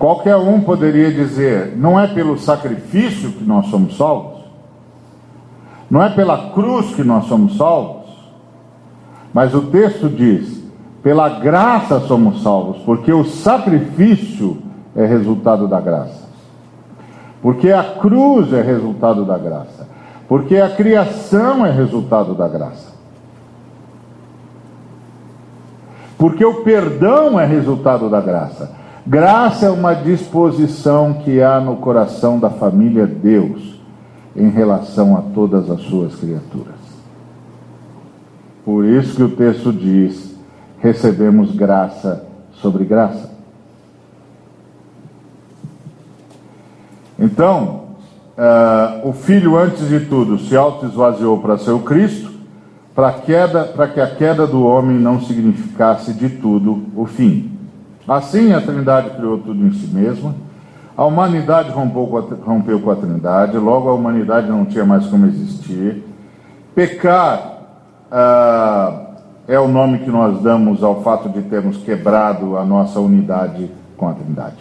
Qualquer 0.02 0.36
um 0.36 0.60
poderia 0.62 1.12
dizer: 1.12 1.78
não 1.78 2.00
é 2.00 2.08
pelo 2.08 2.36
sacrifício 2.36 3.34
que 3.34 3.44
nós 3.44 3.68
somos 3.68 3.96
salvos? 3.96 4.42
Não 5.92 6.02
é 6.02 6.10
pela 6.10 6.50
cruz 6.50 6.96
que 6.96 7.04
nós 7.04 7.26
somos 7.26 7.56
salvos? 7.56 8.10
Mas 9.32 9.54
o 9.54 9.62
texto 9.68 10.10
diz: 10.10 10.60
pela 11.04 11.30
graça 11.30 12.00
somos 12.00 12.42
salvos, 12.42 12.80
porque 12.80 13.14
o 13.14 13.24
sacrifício 13.24 14.58
é 14.96 15.06
resultado 15.06 15.68
da 15.68 15.80
graça. 15.80 16.28
Porque 17.40 17.72
a 17.72 17.84
cruz 17.84 18.52
é 18.54 18.62
resultado 18.64 19.24
da 19.24 19.38
graça. 19.38 19.88
Porque 20.28 20.58
a 20.58 20.70
criação 20.72 21.64
é 21.64 21.70
resultado 21.70 22.34
da 22.34 22.48
graça. 22.48 22.92
Porque 26.18 26.44
o 26.44 26.64
perdão 26.64 27.40
é 27.40 27.46
resultado 27.46 28.10
da 28.10 28.20
graça. 28.20 28.81
Graça 29.06 29.66
é 29.66 29.70
uma 29.70 29.96
disposição 29.96 31.14
que 31.14 31.42
há 31.42 31.60
no 31.60 31.78
coração 31.78 32.40
da 32.40 32.52
família 32.52 33.08
Deus 33.08 33.80
em 34.36 34.50
relação 34.50 35.18
a 35.18 35.22
todas 35.22 35.70
as 35.72 35.82
suas 35.82 36.16
criaturas. 36.16 36.76
Por 38.64 38.86
isso 38.86 39.16
que 39.16 39.24
o 39.24 39.36
texto 39.36 39.74
diz: 39.74 40.36
recebemos 40.80 41.56
graça 41.56 42.26
sobre 42.54 42.86
graça. 42.86 43.32
Então, 47.18 47.86
uh, 48.38 49.08
o 49.08 49.14
filho, 49.14 49.58
antes 49.58 49.88
de 49.88 50.02
tudo, 50.02 50.38
se 50.40 50.56
auto-esvaziou 50.56 51.40
para 51.40 51.58
ser 51.58 51.72
o 51.72 51.80
Cristo, 51.80 52.32
para 52.94 53.14
que 53.14 54.00
a 54.00 54.16
queda 54.16 54.46
do 54.46 54.64
homem 54.64 54.98
não 55.00 55.22
significasse 55.22 56.14
de 56.14 56.30
tudo 56.30 56.84
o 56.96 57.06
fim. 57.06 57.51
Assim, 58.12 58.52
a 58.52 58.60
Trindade 58.60 59.12
criou 59.12 59.38
tudo 59.38 59.65
em 59.65 59.71
si 59.71 59.88
mesma. 59.88 60.36
A 60.97 61.06
humanidade 61.06 61.71
rompeu 61.71 62.08
com 62.08 62.17
a, 62.17 62.21
rompeu 62.45 62.78
com 62.82 62.91
a 62.91 62.95
Trindade, 62.97 63.58
logo 63.58 63.88
a 63.88 63.93
humanidade 63.93 64.50
não 64.50 64.65
tinha 64.65 64.84
mais 64.84 65.06
como 65.08 65.28
existir. 65.28 66.04
Pecar 66.76 67.60
uh, 68.12 69.15
é 69.47 69.58
o 69.58 69.69
nome 69.69 70.00
que 70.00 70.10
nós 70.10 70.41
damos 70.41 70.84
ao 70.84 71.02
fato 71.04 71.30
de 71.30 71.41
termos 71.43 71.78
quebrado 71.78 72.58
a 72.58 72.65
nossa 72.65 73.00
unidade 73.00 73.71
com 73.95 74.10
a 74.10 74.13
Trindade. 74.13 74.60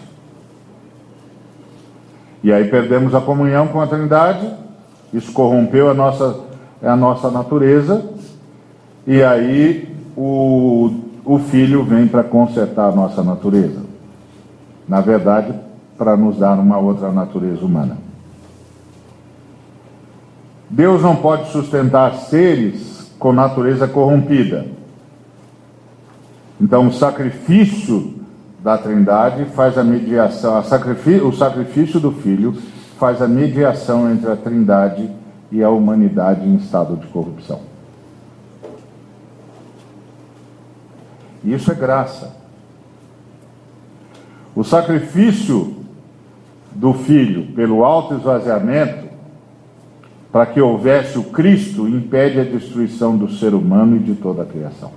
E 2.44 2.52
aí 2.52 2.70
perdemos 2.70 3.16
a 3.16 3.20
comunhão 3.20 3.66
com 3.66 3.80
a 3.80 3.86
Trindade, 3.88 4.48
isso 5.12 5.32
corrompeu 5.32 5.90
a 5.90 5.94
nossa, 5.94 6.38
a 6.80 6.94
nossa 6.94 7.32
natureza, 7.32 8.10
e 9.04 9.20
aí 9.24 9.92
o, 10.16 11.09
o 11.32 11.38
Filho 11.38 11.84
vem 11.84 12.08
para 12.08 12.24
consertar 12.24 12.92
nossa 12.92 13.22
natureza. 13.22 13.82
Na 14.88 15.00
verdade, 15.00 15.54
para 15.96 16.16
nos 16.16 16.38
dar 16.38 16.58
uma 16.58 16.76
outra 16.76 17.12
natureza 17.12 17.64
humana. 17.64 17.98
Deus 20.68 21.02
não 21.02 21.14
pode 21.14 21.52
sustentar 21.52 22.14
seres 22.14 23.12
com 23.16 23.32
natureza 23.32 23.86
corrompida. 23.86 24.66
Então, 26.60 26.88
o 26.88 26.92
sacrifício 26.92 28.12
da 28.58 28.76
Trindade 28.76 29.44
faz 29.54 29.78
a 29.78 29.84
mediação, 29.84 30.56
a 30.56 30.64
o 31.24 31.32
sacrifício 31.32 32.00
do 32.00 32.10
Filho 32.10 32.56
faz 32.98 33.22
a 33.22 33.28
mediação 33.28 34.10
entre 34.10 34.32
a 34.32 34.34
Trindade 34.34 35.08
e 35.52 35.62
a 35.62 35.70
humanidade 35.70 36.44
em 36.44 36.56
estado 36.56 36.96
de 36.96 37.06
corrupção. 37.06 37.69
Isso 41.44 41.70
é 41.70 41.74
graça. 41.74 42.36
O 44.54 44.62
sacrifício 44.62 45.76
do 46.72 46.92
Filho 46.92 47.52
pelo 47.54 47.84
alto 47.84 48.14
esvaziamento, 48.14 49.08
para 50.30 50.46
que 50.46 50.60
houvesse 50.60 51.18
o 51.18 51.24
Cristo, 51.24 51.88
impede 51.88 52.38
a 52.40 52.44
destruição 52.44 53.16
do 53.16 53.30
ser 53.30 53.54
humano 53.54 53.96
e 53.96 54.00
de 54.00 54.14
toda 54.14 54.42
a 54.42 54.46
criação. 54.46 54.92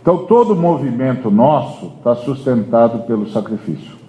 Então, 0.00 0.26
todo 0.26 0.56
movimento 0.56 1.30
nosso 1.30 1.92
está 1.98 2.16
sustentado 2.16 3.04
pelo 3.06 3.30
sacrifício. 3.30 4.02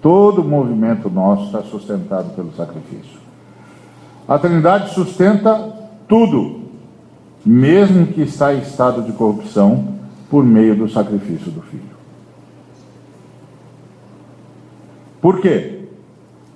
Todo 0.00 0.42
movimento 0.42 1.10
nosso 1.10 1.46
está 1.46 1.62
sustentado 1.62 2.34
pelo 2.34 2.52
sacrifício. 2.54 3.20
A 4.26 4.38
Trindade 4.38 4.94
sustenta 4.94 5.54
tudo, 6.08 6.63
mesmo 7.44 8.06
que 8.06 8.22
está 8.22 8.54
em 8.54 8.60
estado 8.60 9.02
de 9.02 9.12
corrupção, 9.12 9.94
por 10.30 10.44
meio 10.44 10.74
do 10.74 10.88
sacrifício 10.88 11.50
do 11.50 11.60
Filho. 11.62 11.82
Por 15.20 15.40
quê? 15.40 15.80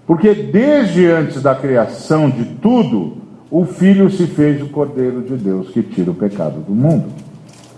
Porque 0.06 0.34
desde 0.34 1.06
antes 1.06 1.42
da 1.42 1.54
criação 1.54 2.30
de 2.30 2.44
tudo, 2.44 3.18
o 3.50 3.64
Filho 3.64 4.10
se 4.10 4.26
fez 4.26 4.62
o 4.62 4.68
Cordeiro 4.68 5.22
de 5.22 5.36
Deus 5.36 5.68
que 5.70 5.82
tira 5.82 6.10
o 6.10 6.14
pecado 6.14 6.60
do 6.60 6.74
mundo. 6.74 7.06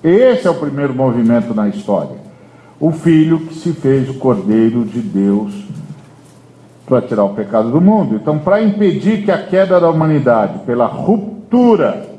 Esse 0.02 0.46
é 0.46 0.50
o 0.50 0.54
primeiro 0.54 0.94
movimento 0.94 1.54
na 1.54 1.68
história. 1.68 2.16
O 2.78 2.90
Filho 2.90 3.40
que 3.40 3.54
se 3.54 3.72
fez 3.72 4.08
o 4.08 4.14
Cordeiro 4.14 4.84
de 4.84 5.00
Deus 5.00 5.52
para 6.86 7.02
tirar 7.02 7.24
o 7.24 7.34
pecado 7.34 7.70
do 7.70 7.80
mundo. 7.80 8.16
Então, 8.16 8.38
para 8.38 8.62
impedir 8.62 9.24
que 9.24 9.30
a 9.30 9.46
queda 9.46 9.78
da 9.78 9.88
humanidade, 9.88 10.60
pela 10.66 10.86
ruptura 10.86 12.09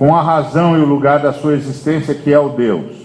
com 0.00 0.16
a 0.16 0.22
razão 0.22 0.76
e 0.76 0.80
o 0.80 0.86
lugar 0.86 1.20
da 1.20 1.32
sua 1.32 1.52
existência, 1.52 2.12
que 2.12 2.32
é 2.32 2.38
o 2.40 2.48
Deus, 2.48 2.96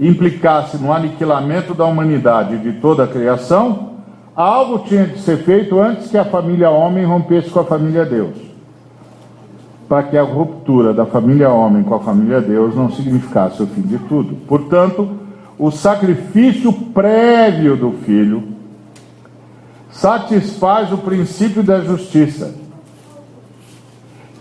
implicasse 0.00 0.78
no 0.78 0.94
aniquilamento 0.94 1.74
da 1.74 1.84
humanidade 1.84 2.54
e 2.54 2.58
de 2.58 2.72
toda 2.80 3.04
a 3.04 3.06
criação, 3.06 3.96
Algo 4.36 4.80
tinha 4.80 5.06
de 5.06 5.18
ser 5.20 5.38
feito 5.38 5.80
antes 5.80 6.10
que 6.10 6.18
a 6.18 6.24
família 6.26 6.68
homem 6.68 7.06
rompesse 7.06 7.48
com 7.48 7.60
a 7.60 7.64
família 7.64 8.04
Deus. 8.04 8.36
Para 9.88 10.02
que 10.02 10.18
a 10.18 10.22
ruptura 10.22 10.92
da 10.92 11.06
família 11.06 11.48
homem 11.48 11.82
com 11.82 11.94
a 11.94 12.00
família 12.00 12.42
Deus 12.42 12.76
não 12.76 12.90
significasse 12.90 13.62
o 13.62 13.66
fim 13.66 13.80
de 13.80 13.96
tudo. 14.00 14.36
Portanto, 14.46 15.08
o 15.58 15.70
sacrifício 15.70 16.70
prévio 16.70 17.78
do 17.78 17.92
filho 17.92 18.42
satisfaz 19.90 20.92
o 20.92 20.98
princípio 20.98 21.62
da 21.62 21.80
justiça, 21.80 22.54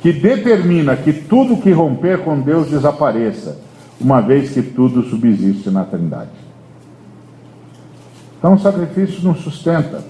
que 0.06 0.14
determina 0.14 0.96
que 0.96 1.12
tudo 1.12 1.58
que 1.58 1.72
romper 1.72 2.24
com 2.24 2.40
Deus 2.40 2.70
desapareça, 2.70 3.60
uma 4.00 4.22
vez 4.22 4.52
que 4.52 4.62
tudo 4.62 5.02
subsiste 5.02 5.72
na 5.72 5.84
Trindade. 5.84 6.30
Então 8.38 8.54
o 8.54 8.60
sacrifício 8.60 9.24
nos 9.24 9.40
sustenta. 9.40 10.04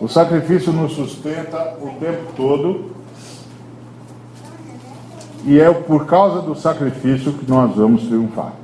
O 0.00 0.08
sacrifício 0.08 0.72
nos 0.72 0.92
sustenta 0.92 1.76
o 1.82 2.00
tempo 2.00 2.32
todo. 2.34 2.92
E 5.44 5.60
é 5.60 5.70
por 5.70 6.06
causa 6.06 6.40
do 6.40 6.54
sacrifício 6.54 7.34
que 7.34 7.46
nós 7.46 7.76
vamos 7.76 8.06
triunfar. 8.06 8.54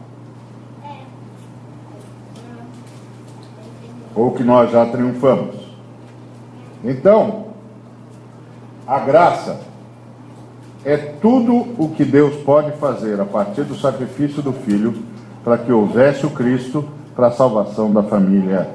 Ou 4.14 4.30
que 4.30 4.42
nós 4.42 4.72
já 4.72 4.86
triunfamos. 4.86 5.56
Então, 6.82 7.43
a 8.86 8.98
graça 8.98 9.60
é 10.84 10.96
tudo 10.96 11.54
o 11.78 11.88
que 11.96 12.04
Deus 12.04 12.36
pode 12.42 12.72
fazer 12.72 13.20
a 13.20 13.24
partir 13.24 13.62
do 13.62 13.74
sacrifício 13.74 14.42
do 14.42 14.52
Filho 14.52 14.94
para 15.42 15.56
que 15.56 15.72
houvesse 15.72 16.26
o 16.26 16.30
Cristo 16.30 16.84
para 17.16 17.28
a 17.28 17.32
salvação 17.32 17.90
da 17.90 18.02
família 18.02 18.68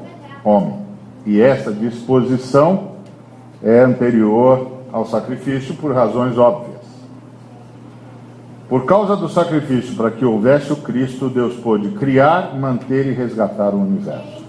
homem. 0.43 0.79
E 1.25 1.39
essa 1.39 1.71
disposição 1.71 2.93
é 3.61 3.81
anterior 3.81 4.79
ao 4.91 5.05
sacrifício 5.05 5.75
por 5.75 5.93
razões 5.93 6.37
óbvias. 6.37 6.79
Por 8.67 8.85
causa 8.85 9.15
do 9.15 9.27
sacrifício 9.29 9.95
para 9.95 10.11
que 10.11 10.23
houvesse 10.23 10.71
o 10.71 10.77
Cristo, 10.77 11.29
Deus 11.29 11.55
pôde 11.55 11.89
criar, 11.91 12.55
manter 12.55 13.07
e 13.07 13.11
resgatar 13.11 13.73
o 13.73 13.81
universo. 13.81 14.43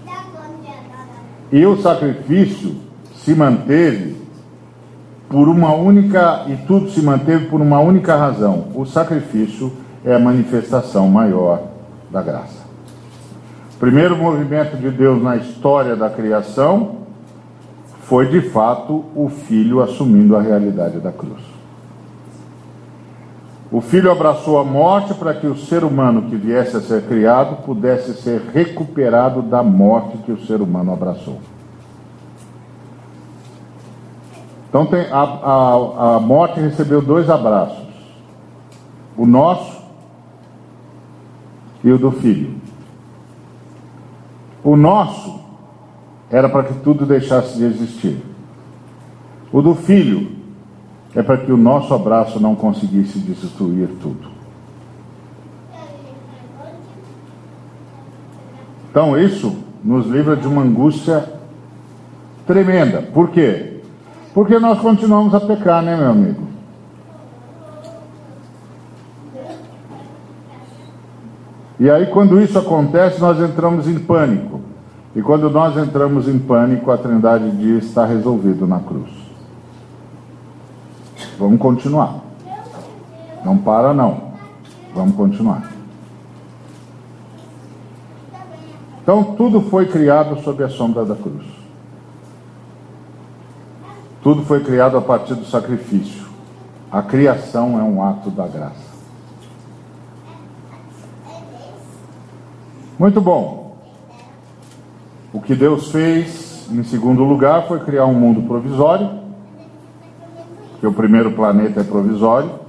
E 1.51 1.65
o 1.65 1.77
sacrifício 1.81 2.75
se 3.15 3.35
manteve 3.35 4.20
por 5.31 5.47
uma 5.47 5.73
única, 5.73 6.45
e 6.47 6.55
tudo 6.67 6.91
se 6.91 7.01
manteve 7.01 7.45
por 7.45 7.61
uma 7.61 7.79
única 7.79 8.15
razão: 8.15 8.67
o 8.75 8.85
sacrifício 8.85 9.71
é 10.05 10.13
a 10.13 10.19
manifestação 10.19 11.07
maior 11.07 11.63
da 12.11 12.21
graça 12.21 12.61
primeiro 13.81 14.15
movimento 14.15 14.77
de 14.77 14.91
Deus 14.91 15.23
na 15.23 15.37
história 15.37 15.95
da 15.95 16.07
criação 16.07 16.97
foi 18.03 18.27
de 18.27 18.39
fato 18.39 19.05
o 19.15 19.27
filho 19.27 19.81
assumindo 19.81 20.37
a 20.37 20.41
realidade 20.41 20.99
da 20.99 21.11
cruz. 21.11 21.41
O 23.71 23.81
filho 23.81 24.11
abraçou 24.11 24.59
a 24.59 24.63
morte 24.63 25.15
para 25.15 25.33
que 25.33 25.47
o 25.47 25.57
ser 25.57 25.83
humano 25.83 26.29
que 26.29 26.35
viesse 26.35 26.77
a 26.77 26.79
ser 26.79 27.07
criado 27.07 27.63
pudesse 27.63 28.13
ser 28.21 28.43
recuperado 28.53 29.41
da 29.41 29.63
morte 29.63 30.15
que 30.19 30.31
o 30.31 30.45
ser 30.45 30.61
humano 30.61 30.93
abraçou. 30.93 31.39
Então 34.71 34.85
tem, 34.85 35.01
a, 35.11 35.21
a, 35.21 36.15
a 36.15 36.19
morte 36.21 36.61
recebeu 36.61 37.01
dois 37.01 37.29
abraços: 37.29 37.85
o 39.17 39.25
nosso 39.25 39.83
e 41.83 41.91
o 41.91 41.97
do 41.97 42.09
filho. 42.09 42.55
O 44.63 44.77
nosso 44.77 45.41
era 46.29 46.47
para 46.47 46.63
que 46.63 46.73
tudo 46.75 47.05
deixasse 47.05 47.57
de 47.57 47.65
existir. 47.65 48.23
O 49.51 49.61
do 49.61 49.75
filho 49.75 50.37
é 51.13 51.21
para 51.21 51.37
que 51.37 51.51
o 51.51 51.57
nosso 51.57 51.93
abraço 51.93 52.39
não 52.39 52.55
conseguisse 52.55 53.19
destruir 53.19 53.89
tudo. 54.01 54.29
Então, 58.89 59.17
isso 59.19 59.57
nos 59.83 60.05
livra 60.05 60.37
de 60.37 60.47
uma 60.47 60.61
angústia 60.61 61.27
tremenda. 62.45 63.01
Por 63.01 63.31
quê? 63.31 63.70
Porque 64.33 64.57
nós 64.59 64.79
continuamos 64.79 65.33
a 65.35 65.39
pecar, 65.41 65.83
né, 65.83 65.95
meu 65.95 66.09
amigo? 66.09 66.51
E 71.79 71.89
aí, 71.89 72.05
quando 72.05 72.39
isso 72.39 72.57
acontece, 72.57 73.19
nós 73.19 73.39
entramos 73.39 73.87
em 73.87 73.97
pânico. 73.97 74.61
E 75.15 75.21
quando 75.21 75.49
nós 75.49 75.75
entramos 75.75 76.27
em 76.27 76.39
pânico, 76.39 76.91
a 76.91 76.97
Trindade 76.97 77.51
diz: 77.57 77.85
está 77.85 78.05
resolvido 78.05 78.65
na 78.65 78.79
cruz. 78.79 79.09
Vamos 81.37 81.59
continuar. 81.59 82.19
Não 83.43 83.57
para, 83.57 83.93
não. 83.93 84.31
Vamos 84.93 85.15
continuar. 85.15 85.71
Então, 89.01 89.23
tudo 89.35 89.61
foi 89.61 89.87
criado 89.87 90.39
sob 90.43 90.63
a 90.63 90.69
sombra 90.69 91.03
da 91.03 91.15
cruz. 91.15 91.60
Tudo 94.21 94.43
foi 94.43 94.63
criado 94.63 94.97
a 94.97 95.01
partir 95.01 95.33
do 95.33 95.45
sacrifício. 95.45 96.27
A 96.91 97.01
criação 97.01 97.79
é 97.79 97.83
um 97.83 98.03
ato 98.03 98.29
da 98.29 98.47
graça. 98.47 98.91
Muito 102.99 103.19
bom. 103.19 103.77
O 105.33 105.41
que 105.41 105.55
Deus 105.55 105.91
fez, 105.91 106.67
em 106.69 106.83
segundo 106.83 107.23
lugar, 107.23 107.67
foi 107.67 107.79
criar 107.79 108.05
um 108.05 108.13
mundo 108.13 108.47
provisório, 108.47 109.21
que 110.79 110.85
o 110.85 110.93
primeiro 110.93 111.31
planeta 111.31 111.81
é 111.81 111.83
provisório. 111.83 112.59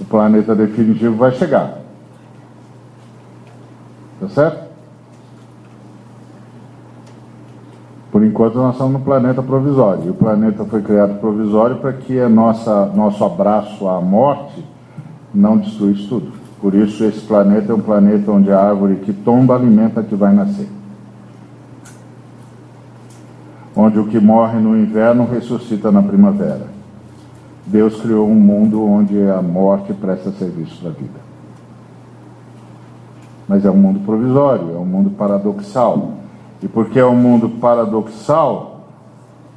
O 0.00 0.04
planeta 0.04 0.54
definitivo 0.54 1.16
vai 1.16 1.32
chegar. 1.32 1.78
Tá 4.20 4.28
certo? 4.28 4.71
Por 8.12 8.22
enquanto 8.22 8.56
nós 8.56 8.74
estamos 8.74 8.92
no 8.92 9.00
planeta 9.00 9.42
provisório. 9.42 10.04
E 10.04 10.10
o 10.10 10.14
planeta 10.14 10.66
foi 10.66 10.82
criado 10.82 11.18
provisório 11.18 11.76
para 11.76 11.94
que 11.94 12.20
a 12.20 12.28
nossa, 12.28 12.84
nosso 12.94 13.24
abraço 13.24 13.88
à 13.88 14.02
morte 14.02 14.62
não 15.34 15.56
destruísse 15.56 16.06
tudo. 16.08 16.30
Por 16.60 16.74
isso, 16.74 17.02
esse 17.04 17.20
planeta 17.22 17.72
é 17.72 17.74
um 17.74 17.80
planeta 17.80 18.30
onde 18.30 18.52
a 18.52 18.60
árvore 18.60 18.96
que 18.96 19.14
tomba 19.14 19.54
alimenta 19.54 20.00
a 20.00 20.04
que 20.04 20.14
vai 20.14 20.32
nascer. 20.34 20.68
Onde 23.74 23.98
o 23.98 24.06
que 24.06 24.20
morre 24.20 24.60
no 24.60 24.76
inverno 24.76 25.24
ressuscita 25.24 25.90
na 25.90 26.02
primavera. 26.02 26.66
Deus 27.64 27.98
criou 27.98 28.28
um 28.28 28.34
mundo 28.34 28.84
onde 28.84 29.18
a 29.22 29.40
morte 29.40 29.94
presta 29.94 30.30
serviço 30.32 30.78
para 30.82 30.90
a 30.90 30.92
vida. 30.92 31.20
Mas 33.48 33.64
é 33.64 33.70
um 33.70 33.76
mundo 33.76 34.00
provisório, 34.04 34.74
é 34.74 34.78
um 34.78 34.84
mundo 34.84 35.10
paradoxal. 35.10 36.21
E 36.62 36.68
porque 36.68 36.98
é 36.98 37.04
um 37.04 37.16
mundo 37.16 37.48
paradoxal, 37.48 38.86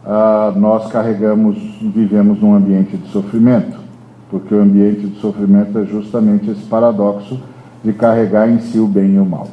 ah, 0.05 0.53
nós 0.55 0.91
carregamos, 0.91 1.57
vivemos 1.81 2.41
num 2.41 2.53
ambiente 2.55 2.97
de 2.97 3.07
sofrimento 3.09 3.85
porque 4.29 4.53
o 4.53 4.61
ambiente 4.61 5.07
de 5.07 5.19
sofrimento 5.19 5.77
é 5.79 5.85
justamente 5.85 6.49
esse 6.49 6.63
paradoxo 6.63 7.39
de 7.83 7.93
carregar 7.93 8.49
em 8.49 8.59
si 8.59 8.79
o 8.79 8.87
bem 8.87 9.15
e 9.15 9.19
o 9.19 9.25
mal. 9.25 9.47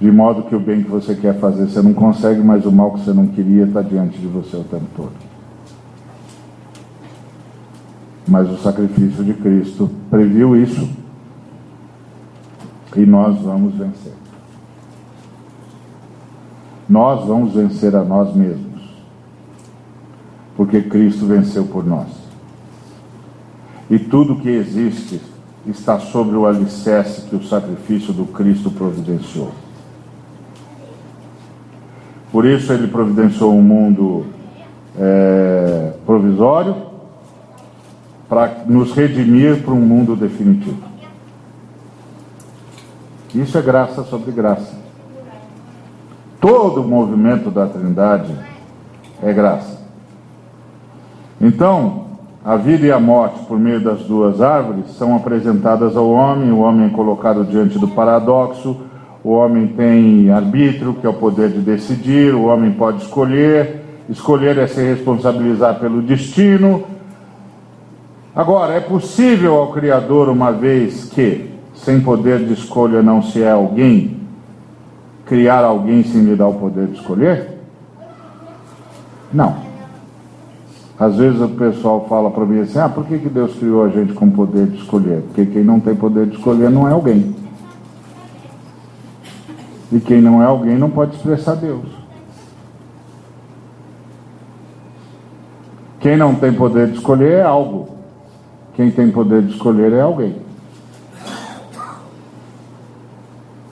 De 0.00 0.10
modo 0.10 0.42
que 0.44 0.54
o 0.54 0.60
bem 0.60 0.82
que 0.82 0.90
você 0.90 1.14
quer 1.14 1.38
fazer 1.38 1.66
você 1.66 1.80
não 1.80 1.94
consegue, 1.94 2.40
mas 2.40 2.66
o 2.66 2.72
mal 2.72 2.92
que 2.92 3.00
você 3.00 3.12
não 3.12 3.26
queria 3.26 3.64
está 3.64 3.82
diante 3.82 4.18
de 4.18 4.26
você 4.26 4.56
o 4.56 4.64
tempo 4.64 4.86
todo. 4.96 5.12
Mas 8.28 8.48
o 8.50 8.56
sacrifício 8.58 9.24
de 9.24 9.34
Cristo 9.34 9.90
previu 10.10 10.56
isso 10.56 10.88
e 12.96 13.06
nós 13.06 13.36
vamos 13.40 13.74
vencer. 13.74 14.21
Nós 16.88 17.26
vamos 17.26 17.54
vencer 17.54 17.94
a 17.96 18.02
nós 18.02 18.34
mesmos 18.34 18.72
porque 20.56 20.82
Cristo 20.82 21.26
venceu 21.26 21.64
por 21.64 21.84
nós. 21.84 22.08
E 23.90 23.98
tudo 23.98 24.36
que 24.36 24.48
existe 24.48 25.20
está 25.66 25.98
sobre 25.98 26.36
o 26.36 26.46
alicerce 26.46 27.22
que 27.22 27.36
o 27.36 27.42
sacrifício 27.44 28.12
do 28.12 28.26
Cristo 28.26 28.70
providenciou. 28.70 29.50
Por 32.30 32.46
isso 32.46 32.72
ele 32.72 32.88
providenciou 32.88 33.52
um 33.52 33.62
mundo 33.62 34.26
é, 34.98 35.92
provisório 36.06 36.76
para 38.28 38.64
nos 38.66 38.92
redimir 38.92 39.62
para 39.62 39.74
um 39.74 39.80
mundo 39.80 40.16
definitivo. 40.16 40.82
Isso 43.34 43.56
é 43.56 43.62
graça 43.62 44.02
sobre 44.04 44.32
graça. 44.32 44.81
Todo 46.42 46.80
o 46.80 46.88
movimento 46.88 47.52
da 47.52 47.66
Trindade 47.66 48.34
é 49.22 49.32
graça. 49.32 49.80
Então, 51.40 52.06
a 52.44 52.56
vida 52.56 52.84
e 52.84 52.90
a 52.90 52.98
morte 52.98 53.44
por 53.44 53.60
meio 53.60 53.80
das 53.80 54.00
duas 54.00 54.42
árvores 54.42 54.90
são 54.98 55.14
apresentadas 55.14 55.96
ao 55.96 56.10
homem, 56.10 56.50
o 56.50 56.58
homem 56.58 56.88
é 56.88 56.90
colocado 56.90 57.44
diante 57.44 57.78
do 57.78 57.86
paradoxo, 57.86 58.76
o 59.22 59.30
homem 59.30 59.68
tem 59.68 60.32
arbítrio, 60.32 60.94
que 60.94 61.06
é 61.06 61.08
o 61.08 61.14
poder 61.14 61.48
de 61.48 61.60
decidir, 61.60 62.34
o 62.34 62.46
homem 62.46 62.72
pode 62.72 63.04
escolher, 63.04 63.84
escolher 64.10 64.58
é 64.58 64.66
se 64.66 64.82
responsabilizar 64.82 65.78
pelo 65.78 66.02
destino. 66.02 66.82
Agora, 68.34 68.74
é 68.74 68.80
possível 68.80 69.54
ao 69.54 69.70
Criador, 69.70 70.28
uma 70.28 70.50
vez 70.50 71.04
que, 71.04 71.52
sem 71.72 72.00
poder 72.00 72.40
de 72.40 72.54
escolha 72.54 73.00
não 73.00 73.22
se 73.22 73.40
é 73.44 73.52
alguém, 73.52 74.21
criar 75.26 75.64
alguém 75.64 76.02
sem 76.04 76.22
lhe 76.22 76.36
dar 76.36 76.48
o 76.48 76.54
poder 76.54 76.88
de 76.88 76.94
escolher? 76.94 77.58
Não. 79.32 79.56
Às 80.98 81.16
vezes 81.16 81.40
o 81.40 81.48
pessoal 81.48 82.06
fala 82.08 82.30
para 82.30 82.44
mim 82.44 82.60
assim: 82.60 82.78
ah, 82.78 82.88
por 82.88 83.04
que, 83.04 83.18
que 83.18 83.28
Deus 83.28 83.54
criou 83.54 83.84
a 83.84 83.88
gente 83.88 84.12
com 84.12 84.30
poder 84.30 84.66
de 84.66 84.78
escolher? 84.78 85.22
Porque 85.22 85.46
quem 85.46 85.64
não 85.64 85.80
tem 85.80 85.94
poder 85.94 86.26
de 86.26 86.36
escolher 86.36 86.70
não 86.70 86.88
é 86.88 86.92
alguém. 86.92 87.34
E 89.90 90.00
quem 90.00 90.22
não 90.22 90.42
é 90.42 90.46
alguém 90.46 90.78
não 90.78 90.90
pode 90.90 91.16
expressar 91.16 91.54
Deus. 91.56 91.86
Quem 96.00 96.16
não 96.16 96.34
tem 96.34 96.52
poder 96.52 96.88
de 96.88 96.98
escolher 96.98 97.32
é 97.32 97.42
algo. 97.42 97.88
Quem 98.74 98.90
tem 98.90 99.10
poder 99.10 99.42
de 99.42 99.52
escolher 99.52 99.92
é 99.92 100.00
alguém. 100.00 100.36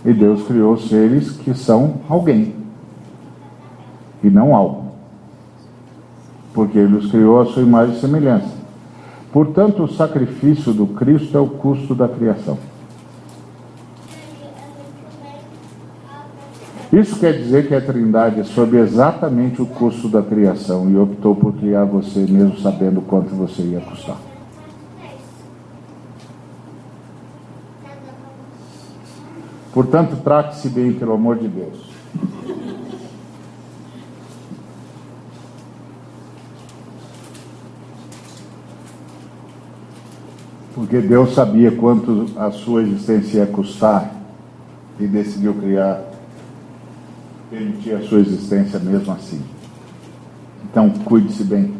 E 0.05 0.13
Deus 0.13 0.43
criou 0.45 0.77
seres 0.77 1.33
que 1.33 1.55
são 1.55 2.01
alguém 2.09 2.55
e 4.23 4.31
não 4.31 4.55
algo 4.55 4.91
porque 6.53 6.79
ele 6.79 6.97
os 6.97 7.11
criou 7.11 7.41
à 7.41 7.47
sua 7.47 7.63
imagem 7.63 7.97
e 7.97 8.01
semelhança. 8.01 8.61
Portanto, 9.33 9.85
o 9.85 9.89
sacrifício 9.89 10.73
do 10.73 10.87
Cristo 10.87 11.37
é 11.37 11.41
o 11.41 11.47
custo 11.47 11.95
da 11.95 12.09
criação. 12.09 12.59
Isso 16.93 17.21
quer 17.21 17.35
dizer 17.35 17.69
que 17.69 17.75
a 17.75 17.81
Trindade 17.81 18.43
soube 18.45 18.77
exatamente 18.77 19.63
o 19.63 19.67
custo 19.67 20.09
da 20.09 20.21
criação 20.21 20.91
e 20.91 20.99
optou 20.99 21.37
por 21.37 21.53
criar 21.55 21.85
você, 21.85 22.27
mesmo 22.29 22.59
sabendo 22.59 23.01
quanto 23.01 23.33
você 23.33 23.63
ia 23.63 23.81
custar. 23.81 24.30
Portanto, 29.81 30.14
trate-se 30.23 30.69
bem, 30.69 30.93
pelo 30.93 31.14
amor 31.14 31.38
de 31.38 31.49
Deus. 31.49 31.88
porque 40.74 41.01
Deus 41.01 41.35
sabia 41.35 41.70
quanto 41.72 42.26
a 42.37 42.51
sua 42.51 42.83
existência 42.83 43.39
ia 43.39 43.47
custar 43.47 44.14
e 44.99 45.07
decidiu 45.07 45.55
criar, 45.55 46.03
permitir 47.51 47.95
a 47.95 48.03
sua 48.03 48.20
existência 48.20 48.78
mesmo 48.78 49.12
assim. 49.12 49.43
Então, 50.64 50.91
cuide-se 51.05 51.45
bem. 51.45 51.74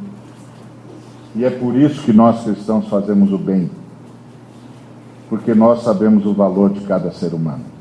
E 1.35 1.45
é 1.45 1.51
por 1.51 1.77
isso 1.77 2.03
que 2.03 2.13
nós 2.13 2.45
cristãos 2.45 2.89
fazemos 2.89 3.33
o 3.33 3.39
bem, 3.39 3.71
porque 5.29 5.55
nós 5.55 5.83
sabemos 5.83 6.25
o 6.25 6.33
valor 6.33 6.71
de 6.71 6.81
cada 6.81 7.11
ser 7.11 7.35
humano. 7.35 7.80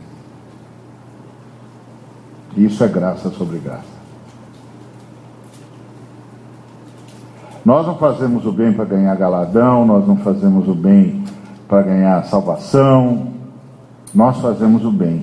Isso 2.59 2.83
é 2.83 2.89
graça 2.89 3.29
sobre 3.29 3.57
graça. 3.57 3.99
Nós 7.63 7.87
não 7.87 7.97
fazemos 7.97 8.45
o 8.45 8.51
bem 8.51 8.73
para 8.73 8.83
ganhar 8.83 9.15
galadão, 9.15 9.85
nós 9.85 10.05
não 10.05 10.17
fazemos 10.17 10.67
o 10.67 10.73
bem 10.73 11.23
para 11.69 11.83
ganhar 11.83 12.21
salvação. 12.25 13.27
Nós 14.13 14.37
fazemos 14.41 14.83
o 14.83 14.91
bem 14.91 15.21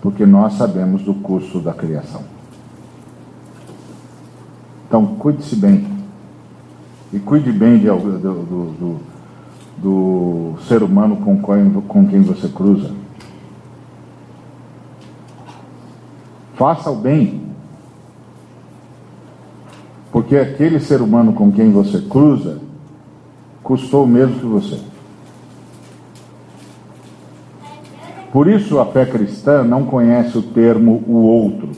porque 0.00 0.24
nós 0.24 0.54
sabemos 0.54 1.02
do 1.02 1.12
custo 1.12 1.60
da 1.60 1.74
criação. 1.74 2.22
Então, 4.88 5.04
cuide-se 5.18 5.54
bem. 5.56 5.86
E 7.12 7.18
cuide 7.18 7.52
bem 7.52 7.78
de, 7.78 7.88
do, 7.88 8.18
do, 8.18 8.64
do, 8.72 8.96
do 9.76 10.54
ser 10.62 10.82
humano 10.82 11.18
com 11.18 11.42
quem, 11.42 11.70
com 11.82 12.06
quem 12.06 12.22
você 12.22 12.48
cruza. 12.48 12.90
Faça 16.60 16.90
o 16.90 16.94
bem. 16.94 17.40
Porque 20.12 20.36
aquele 20.36 20.78
ser 20.78 21.00
humano 21.00 21.32
com 21.32 21.50
quem 21.50 21.72
você 21.72 22.02
cruza 22.02 22.58
custou 23.62 24.04
o 24.04 24.06
mesmo 24.06 24.38
que 24.38 24.44
você. 24.44 24.78
Por 28.30 28.46
isso 28.46 28.78
a 28.78 28.84
fé 28.84 29.06
cristã 29.06 29.64
não 29.64 29.86
conhece 29.86 30.36
o 30.36 30.42
termo 30.42 31.02
o 31.08 31.22
outro. 31.22 31.70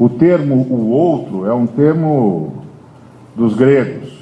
O 0.00 0.08
termo 0.08 0.56
o 0.56 0.90
outro 0.90 1.46
é 1.46 1.54
um 1.54 1.68
termo 1.68 2.64
dos 3.36 3.54
gregos, 3.54 4.12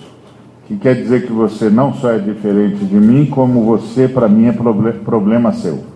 que 0.66 0.76
quer 0.76 0.94
dizer 0.94 1.26
que 1.26 1.32
você 1.32 1.70
não 1.70 1.94
só 1.94 2.12
é 2.12 2.18
diferente 2.18 2.84
de 2.84 2.96
mim, 2.96 3.24
como 3.24 3.64
você 3.64 4.06
para 4.06 4.28
mim 4.28 4.48
é 4.48 4.52
problema 4.52 5.52
seu. 5.52 5.89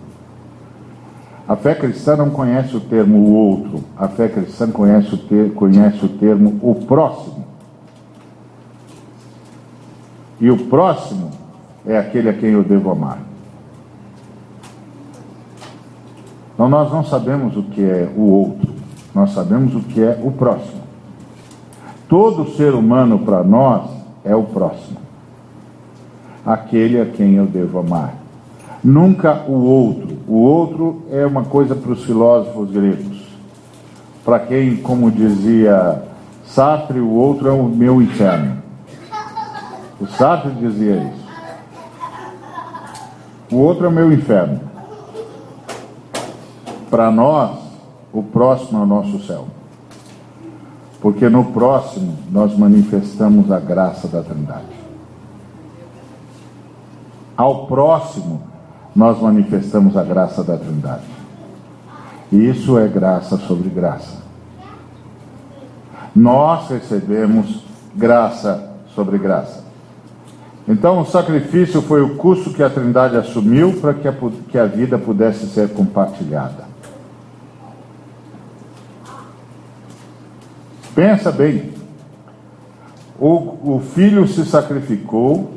A 1.47 1.55
fé 1.55 1.75
cristã 1.75 2.15
não 2.15 2.31
conhece 2.31 2.75
o 2.75 2.79
termo 2.79 3.19
o 3.19 3.33
outro, 3.33 3.83
a 3.95 4.07
fé 4.07 4.27
cristã 4.27 4.69
conhece 4.71 5.13
o, 5.13 5.17
ter, 5.17 5.53
conhece 5.53 6.03
o 6.03 6.09
termo 6.09 6.59
o 6.61 6.73
próximo. 6.73 7.45
E 10.41 10.49
o 10.49 10.57
próximo 10.65 11.29
é 11.85 11.97
aquele 11.97 12.29
a 12.29 12.33
quem 12.33 12.51
eu 12.51 12.63
devo 12.63 12.89
amar. 12.89 13.19
Então 16.53 16.67
nós 16.67 16.91
não 16.91 17.03
sabemos 17.03 17.55
o 17.55 17.63
que 17.63 17.83
é 17.83 18.09
o 18.15 18.21
outro, 18.21 18.73
nós 19.13 19.31
sabemos 19.31 19.75
o 19.75 19.81
que 19.81 20.01
é 20.01 20.19
o 20.23 20.31
próximo. 20.31 20.81
Todo 22.09 22.51
ser 22.55 22.73
humano 22.73 23.19
para 23.19 23.43
nós 23.43 23.89
é 24.23 24.35
o 24.35 24.43
próximo, 24.43 24.97
aquele 26.43 26.99
a 26.99 27.05
quem 27.05 27.33
eu 27.33 27.45
devo 27.45 27.79
amar. 27.79 28.15
Nunca 28.83 29.43
o 29.47 29.53
outro. 29.53 30.14
O 30.27 30.37
outro 30.37 31.03
é 31.11 31.25
uma 31.25 31.43
coisa 31.43 31.75
para 31.75 31.91
os 31.91 32.03
filósofos 32.03 32.71
gregos. 32.71 33.25
Para 34.23 34.39
quem, 34.39 34.77
como 34.77 35.11
dizia 35.11 36.01
Sartre, 36.45 36.99
o 36.99 37.11
outro 37.11 37.47
é 37.47 37.51
o 37.51 37.63
meu 37.63 38.01
inferno. 38.01 38.63
O 39.99 40.07
Sartre 40.07 40.51
dizia 40.53 40.95
isso. 40.95 41.25
O 43.51 43.57
outro 43.57 43.85
é 43.85 43.87
o 43.87 43.91
meu 43.91 44.11
inferno. 44.11 44.61
Para 46.89 47.11
nós, 47.11 47.59
o 48.11 48.23
próximo 48.23 48.79
é 48.79 48.81
o 48.83 48.85
nosso 48.85 49.21
céu. 49.27 49.45
Porque 51.01 51.29
no 51.29 51.45
próximo 51.45 52.17
nós 52.31 52.57
manifestamos 52.57 53.51
a 53.51 53.59
graça 53.59 54.07
da 54.07 54.23
Trindade. 54.23 54.65
Ao 57.37 57.67
próximo 57.67 58.54
nós 58.95 59.19
manifestamos 59.19 59.97
a 59.97 60.03
graça 60.03 60.43
da 60.43 60.55
Trindade. 60.55 61.03
E 62.31 62.49
isso 62.49 62.79
é 62.79 62.87
graça 62.87 63.37
sobre 63.37 63.69
graça. 63.69 64.23
Nós 66.15 66.69
recebemos 66.69 67.65
graça 67.93 68.71
sobre 68.95 69.17
graça. 69.17 69.65
Então, 70.67 71.01
o 71.01 71.05
sacrifício 71.05 71.81
foi 71.81 72.01
o 72.01 72.15
custo 72.15 72.51
que 72.51 72.63
a 72.63 72.69
Trindade 72.69 73.17
assumiu 73.17 73.73
para 73.73 73.93
que 73.93 74.07
a, 74.07 74.15
que 74.49 74.57
a 74.57 74.65
vida 74.65 74.97
pudesse 74.97 75.45
ser 75.47 75.69
compartilhada. 75.73 76.65
Pensa 80.95 81.31
bem. 81.31 81.73
O, 83.19 83.75
o 83.75 83.81
filho 83.93 84.27
se 84.27 84.45
sacrificou 84.45 85.54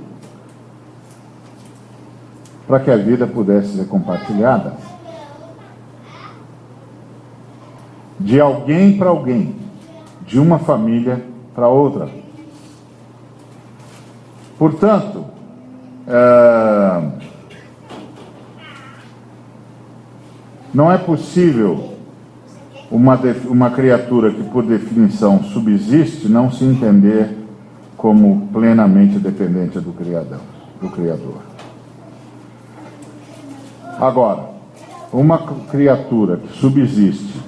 para 2.68 2.80
que 2.80 2.90
a 2.90 2.96
vida 2.98 3.26
pudesse 3.26 3.78
ser 3.78 3.86
compartilhada. 3.86 4.74
De 8.20 8.38
alguém 8.38 8.98
para 8.98 9.08
alguém, 9.08 9.56
de 10.26 10.38
uma 10.38 10.58
família 10.58 11.24
para 11.54 11.66
outra. 11.66 12.10
Portanto, 14.58 15.24
é, 16.06 17.02
não 20.74 20.92
é 20.92 20.98
possível 20.98 21.94
uma, 22.90 23.18
uma 23.46 23.70
criatura 23.70 24.30
que, 24.30 24.42
por 24.42 24.64
definição, 24.64 25.42
subsiste, 25.42 26.28
não 26.28 26.52
se 26.52 26.64
entender 26.64 27.34
como 27.96 28.48
plenamente 28.52 29.18
dependente 29.18 29.80
do. 29.80 29.92
Do 30.80 30.88
criador. 30.90 31.47
Agora, 34.00 34.50
uma 35.12 35.38
criatura 35.68 36.36
que 36.36 36.56
subsiste, 36.56 37.42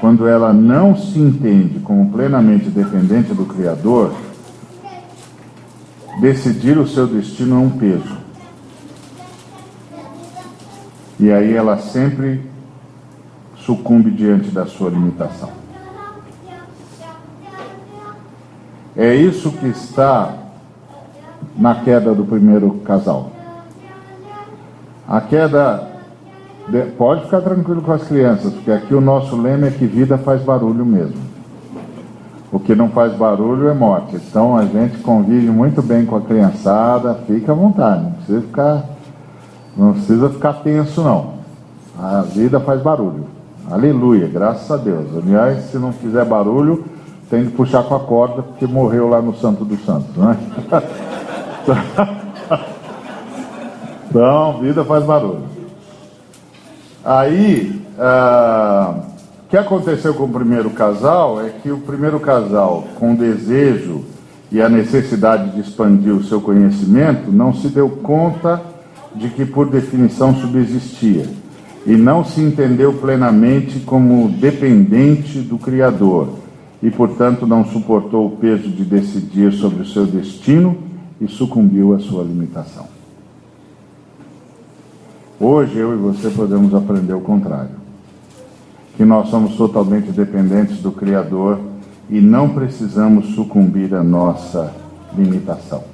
quando 0.00 0.28
ela 0.28 0.52
não 0.52 0.96
se 0.96 1.18
entende 1.18 1.80
como 1.80 2.12
plenamente 2.12 2.70
dependente 2.70 3.34
do 3.34 3.44
Criador, 3.44 4.14
decidir 6.20 6.78
o 6.78 6.86
seu 6.86 7.06
destino 7.06 7.56
é 7.56 7.58
um 7.58 7.70
peso. 7.70 8.16
E 11.18 11.32
aí 11.32 11.52
ela 11.52 11.78
sempre 11.78 12.48
sucumbe 13.56 14.12
diante 14.12 14.50
da 14.50 14.66
sua 14.66 14.90
limitação. 14.90 15.50
É 18.96 19.14
isso 19.16 19.50
que 19.50 19.66
está 19.66 20.32
na 21.56 21.74
queda 21.74 22.14
do 22.14 22.24
primeiro 22.24 22.70
casal. 22.84 23.32
A 25.08 25.22
queda. 25.22 25.88
Pode 26.98 27.22
ficar 27.22 27.40
tranquilo 27.40 27.80
com 27.80 27.92
as 27.92 28.06
crianças, 28.06 28.52
porque 28.52 28.70
aqui 28.70 28.94
o 28.94 29.00
nosso 29.00 29.40
lema 29.40 29.68
é 29.68 29.70
que 29.70 29.86
vida 29.86 30.18
faz 30.18 30.42
barulho 30.42 30.84
mesmo. 30.84 31.16
O 32.52 32.60
que 32.60 32.74
não 32.74 32.90
faz 32.90 33.14
barulho 33.14 33.68
é 33.68 33.74
morte. 33.74 34.16
Então 34.16 34.54
a 34.54 34.66
gente 34.66 34.98
convive 34.98 35.48
muito 35.50 35.80
bem 35.80 36.04
com 36.04 36.16
a 36.16 36.20
criançada, 36.20 37.14
fica 37.26 37.52
à 37.52 37.54
vontade, 37.54 38.02
não 38.02 38.12
precisa 38.12 38.40
ficar, 38.42 38.84
não 39.74 39.92
precisa 39.94 40.28
ficar 40.28 40.52
tenso 40.62 41.02
não. 41.02 41.38
A 41.98 42.20
vida 42.20 42.60
faz 42.60 42.82
barulho. 42.82 43.24
Aleluia, 43.70 44.28
graças 44.28 44.70
a 44.70 44.76
Deus. 44.76 45.06
Aliás, 45.16 45.70
se 45.70 45.78
não 45.78 45.90
fizer 45.90 46.26
barulho, 46.26 46.84
tem 47.30 47.46
que 47.46 47.52
puxar 47.52 47.82
com 47.82 47.94
a 47.94 48.00
corda, 48.00 48.42
porque 48.42 48.66
morreu 48.66 49.08
lá 49.08 49.22
no 49.22 49.34
Santo 49.34 49.64
dos 49.64 49.82
Santos, 49.86 50.14
né? 50.16 50.36
então, 54.08 54.60
vida 54.60 54.84
faz 54.84 55.04
barulho. 55.04 55.42
Aí, 57.04 57.80
ah, 57.98 58.94
o 59.44 59.48
que 59.50 59.56
aconteceu 59.56 60.14
com 60.14 60.24
o 60.24 60.28
primeiro 60.28 60.70
casal 60.70 61.40
é 61.40 61.50
que 61.50 61.70
o 61.70 61.78
primeiro 61.78 62.18
casal, 62.18 62.84
com 62.98 63.14
desejo 63.14 64.04
e 64.50 64.62
a 64.62 64.68
necessidade 64.68 65.50
de 65.50 65.60
expandir 65.60 66.14
o 66.14 66.24
seu 66.24 66.40
conhecimento, 66.40 67.30
não 67.30 67.52
se 67.52 67.68
deu 67.68 67.88
conta 67.88 68.62
de 69.14 69.28
que, 69.28 69.44
por 69.44 69.68
definição, 69.68 70.34
subsistia 70.34 71.26
e 71.86 71.96
não 71.96 72.24
se 72.24 72.40
entendeu 72.40 72.94
plenamente 72.94 73.80
como 73.80 74.28
dependente 74.28 75.40
do 75.40 75.58
Criador 75.58 76.28
e, 76.82 76.90
portanto, 76.90 77.46
não 77.46 77.64
suportou 77.64 78.26
o 78.26 78.36
peso 78.36 78.68
de 78.68 78.84
decidir 78.84 79.52
sobre 79.52 79.82
o 79.82 79.86
seu 79.86 80.06
destino 80.06 80.76
e 81.20 81.28
sucumbiu 81.28 81.94
à 81.94 81.98
sua 81.98 82.22
limitação. 82.22 82.97
Hoje 85.40 85.78
eu 85.78 85.94
e 85.94 85.96
você 85.96 86.30
podemos 86.30 86.74
aprender 86.74 87.14
o 87.14 87.20
contrário. 87.20 87.70
Que 88.96 89.04
nós 89.04 89.28
somos 89.28 89.54
totalmente 89.56 90.10
dependentes 90.10 90.78
do 90.78 90.90
Criador 90.90 91.60
e 92.10 92.20
não 92.20 92.48
precisamos 92.48 93.34
sucumbir 93.36 93.94
à 93.94 94.02
nossa 94.02 94.74
limitação. 95.16 95.84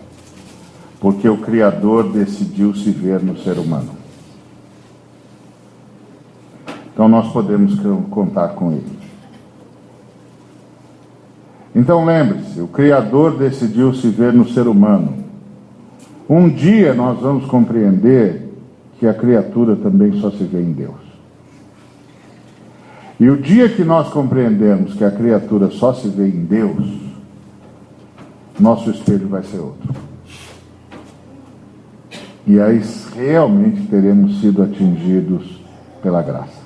Porque 0.99 1.29
o 1.29 1.37
Criador 1.37 2.11
decidiu 2.11 2.75
se 2.75 2.91
ver 2.91 3.23
no 3.23 3.37
ser 3.37 3.59
humano. 3.59 3.91
Então 6.95 7.07
nós 7.07 7.31
podemos 7.31 7.79
contar 8.09 8.51
com 8.51 8.73
Ele. 8.73 8.99
Então 11.75 12.07
lembre-se: 12.07 12.63
o 12.63 12.69
Criador 12.69 13.37
decidiu 13.37 13.93
se 13.93 14.09
ver 14.09 14.33
no 14.33 14.49
ser 14.49 14.67
humano. 14.67 15.13
Um 16.31 16.49
dia 16.49 16.95
nós 16.95 17.21
vamos 17.21 17.45
compreender 17.45 18.44
que 19.05 19.09
a 19.09 19.13
criatura 19.13 19.77
também 19.77 20.19
só 20.19 20.31
se 20.31 20.45
vê 20.45 20.63
em 20.63 20.73
Deus. 20.73 20.97
E 23.21 23.29
o 23.29 23.37
dia 23.37 23.69
que 23.69 23.85
nós 23.85 24.09
compreendemos 24.09 24.95
que 24.95 25.05
a 25.05 25.11
criatura 25.11 25.71
só 25.71 25.93
se 25.93 26.09
vê 26.09 26.27
em 26.27 26.47
Deus, 26.47 26.87
nosso 28.59 28.91
espelho 28.91 29.29
vai 29.29 29.43
ser 29.43 29.59
outro. 29.59 29.95
E 32.47 32.59
aí 32.59 32.81
realmente 33.15 33.87
teremos 33.89 34.41
sido 34.41 34.63
atingidos 34.63 35.61
pela 36.03 36.23
graça. 36.23 36.65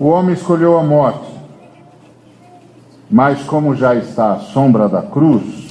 O 0.00 0.06
homem 0.06 0.32
escolheu 0.32 0.78
a 0.78 0.82
morte, 0.82 1.30
mas 3.10 3.42
como 3.42 3.76
já 3.76 3.94
está 3.94 4.32
à 4.32 4.38
sombra 4.38 4.88
da 4.88 5.02
cruz, 5.02 5.69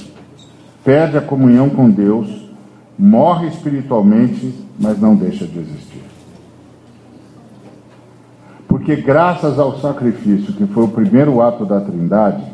perde 0.84 1.18
a 1.18 1.20
comunhão 1.20 1.68
com 1.68 1.90
Deus, 1.90 2.28
morre 2.98 3.48
espiritualmente, 3.48 4.54
mas 4.78 5.00
não 5.00 5.14
deixa 5.14 5.46
de 5.46 5.58
existir. 5.58 6.02
Porque, 8.68 8.96
graças 8.96 9.58
ao 9.58 9.78
sacrifício, 9.78 10.52
que 10.54 10.66
foi 10.66 10.84
o 10.84 10.88
primeiro 10.88 11.40
ato 11.42 11.66
da 11.66 11.80
Trindade, 11.80 12.44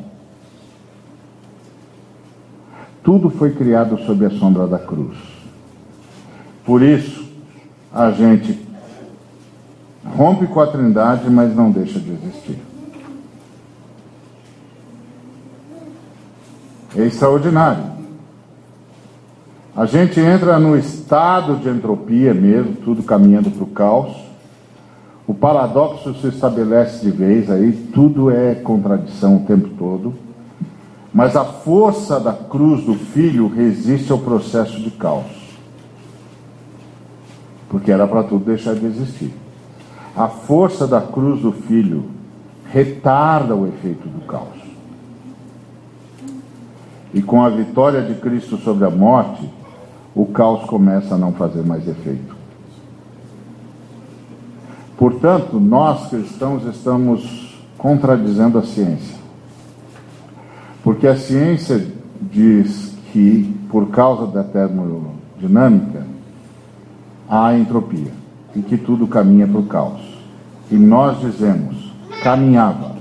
tudo 3.03 3.31
foi 3.31 3.53
criado 3.53 3.99
sob 3.99 4.25
a 4.27 4.31
sombra 4.31 4.67
da 4.67 4.79
cruz. 4.79 5.17
Por 6.65 6.83
isso, 6.83 7.25
a 7.93 8.11
gente 8.11 8.67
rompe 10.05 10.47
com 10.47 10.61
a 10.61 10.67
Trindade, 10.67 11.31
mas 11.31 11.55
não 11.55 11.71
deixa 11.71 12.01
de 12.01 12.11
existir. 12.11 12.59
É 16.97 17.03
extraordinário. 17.03 17.96
A 19.77 19.85
gente 19.85 20.19
entra 20.19 20.59
no 20.59 20.75
estado 20.75 21.57
de 21.57 21.69
entropia 21.69 22.33
mesmo, 22.33 22.77
tudo 22.77 23.03
caminhando 23.03 23.51
para 23.51 23.63
o 23.63 23.67
caos. 23.67 24.17
O 25.27 25.35
paradoxo 25.35 26.15
se 26.15 26.29
estabelece 26.29 27.05
de 27.05 27.11
vez, 27.11 27.51
aí 27.51 27.73
tudo 27.93 28.31
é 28.31 28.55
contradição 28.55 29.37
o 29.37 29.41
tempo 29.41 29.69
todo. 29.77 30.15
Mas 31.13 31.37
a 31.37 31.45
força 31.45 32.19
da 32.19 32.33
cruz 32.33 32.85
do 32.85 32.95
Filho 32.95 33.49
resiste 33.49 34.11
ao 34.11 34.19
processo 34.19 34.81
de 34.81 34.91
caos. 34.93 35.27
Porque 37.69 37.93
era 37.93 38.07
para 38.07 38.23
tudo 38.23 38.47
deixar 38.47 38.75
de 38.75 38.87
existir. 38.87 39.35
A 40.17 40.29
força 40.29 40.87
da 40.87 41.03
cruz 41.03 41.43
do 41.43 41.53
Filho 41.53 42.07
retarda 42.73 43.55
o 43.55 43.67
efeito 43.67 44.09
do 44.09 44.25
caos. 44.27 44.57
E 47.13 47.21
com 47.21 47.45
a 47.45 47.51
vitória 47.51 48.01
de 48.01 48.15
Cristo 48.15 48.57
sobre 48.57 48.87
a 48.87 48.91
morte, 48.91 49.47
o 50.17 50.25
caos 50.25 50.65
começa 50.65 51.15
a 51.15 51.19
não 51.19 51.31
fazer 51.35 51.63
mais 51.63 51.87
efeito. 51.87 52.35
Portanto, 54.97 55.61
nós 55.61 56.09
cristãos 56.09 56.65
estamos 56.65 57.55
contradizendo 57.77 58.57
a 58.57 58.63
ciência. 58.63 59.15
Porque 60.83 61.07
a 61.07 61.17
ciência 61.17 61.87
diz 62.19 62.95
que, 63.13 63.55
por 63.69 63.91
causa 63.91 64.27
da 64.27 64.43
termodinâmica, 64.43 66.07
há 67.29 67.55
entropia 67.55 68.13
e 68.55 68.63
que 68.63 68.79
tudo 68.79 69.07
caminha 69.07 69.47
para 69.47 69.61
o 69.61 69.67
caos. 69.67 70.01
E 70.71 70.77
nós 70.77 71.21
dizemos, 71.21 71.93
caminhava. 72.23 72.97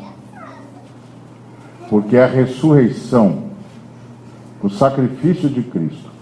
Porque 1.89 2.18
a 2.18 2.28
ressurreição 2.28 3.45
o 4.61 4.70
sacrifício 4.70 5.47
de 5.47 5.61
Cristo 5.61 6.14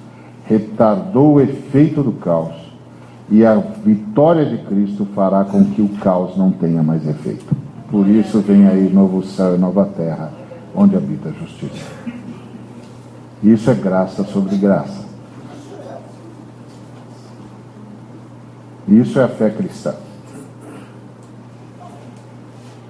retardou 0.45 1.35
o 1.35 1.41
efeito 1.41 2.03
do 2.03 2.11
caos 2.13 2.53
e 3.29 3.45
a 3.45 3.55
vitória 3.55 4.45
de 4.45 4.57
Cristo 4.65 5.07
fará 5.15 5.43
com 5.43 5.63
que 5.65 5.81
o 5.81 5.89
caos 5.99 6.37
não 6.37 6.51
tenha 6.51 6.83
mais 6.83 7.07
efeito. 7.07 7.55
Por 7.89 8.07
isso 8.07 8.39
vem 8.39 8.67
aí 8.67 8.89
novo 8.91 9.23
céu 9.23 9.55
e 9.55 9.57
nova 9.57 9.85
terra, 9.85 10.31
onde 10.75 10.95
habita 10.95 11.29
a 11.29 11.31
justiça. 11.31 11.85
Isso 13.41 13.69
é 13.69 13.75
graça 13.75 14.23
sobre 14.23 14.57
graça. 14.57 15.03
Isso 18.87 19.19
é 19.19 19.23
a 19.23 19.27
fé 19.27 19.49
cristã. 19.49 19.93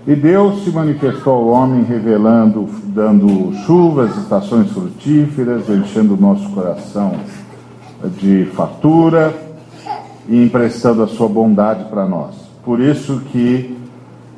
E 0.06 0.16
Deus 0.16 0.64
se 0.64 0.70
manifestou 0.70 1.34
ao 1.34 1.48
homem, 1.48 1.84
revelando, 1.84 2.68
dando 2.88 3.54
chuvas, 3.66 4.18
estações 4.18 4.70
frutíferas, 4.72 5.70
enchendo 5.70 6.16
o 6.16 6.18
nosso 6.18 6.50
coração 6.50 7.14
de 8.10 8.46
fartura 8.54 9.34
e 10.28 10.44
emprestando 10.44 11.04
a 11.04 11.08
sua 11.08 11.28
bondade 11.28 11.86
para 11.86 12.06
nós. 12.06 12.36
Por 12.64 12.80
isso 12.80 13.22
que 13.32 13.78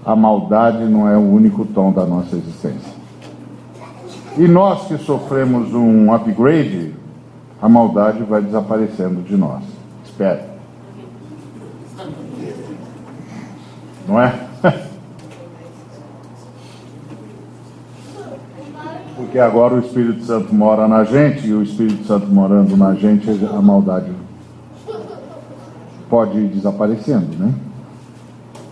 a 0.05 0.15
maldade 0.15 0.85
não 0.85 1.07
é 1.07 1.17
o 1.17 1.21
único 1.21 1.65
tom 1.65 1.91
da 1.91 2.05
nossa 2.05 2.35
existência. 2.35 2.93
E 4.37 4.47
nós 4.47 4.87
que 4.87 4.97
sofremos 4.97 5.73
um 5.73 6.13
upgrade, 6.13 6.93
a 7.61 7.69
maldade 7.69 8.23
vai 8.23 8.41
desaparecendo 8.41 9.21
de 9.21 9.35
nós. 9.37 9.63
Espere. 10.03 10.41
Não 14.07 14.21
é? 14.21 14.33
Porque 19.35 19.43
agora 19.43 19.75
o 19.75 19.79
Espírito 19.79 20.23
Santo 20.23 20.55
mora 20.55 20.87
na 20.87 21.03
gente, 21.03 21.45
e 21.45 21.53
o 21.53 21.61
Espírito 21.61 22.07
Santo 22.07 22.25
morando 22.27 22.77
na 22.77 22.93
gente, 22.93 23.29
a 23.29 23.61
maldade 23.61 24.09
pode 26.09 26.37
ir 26.37 26.47
desaparecendo, 26.47 27.35
né? 27.37 27.53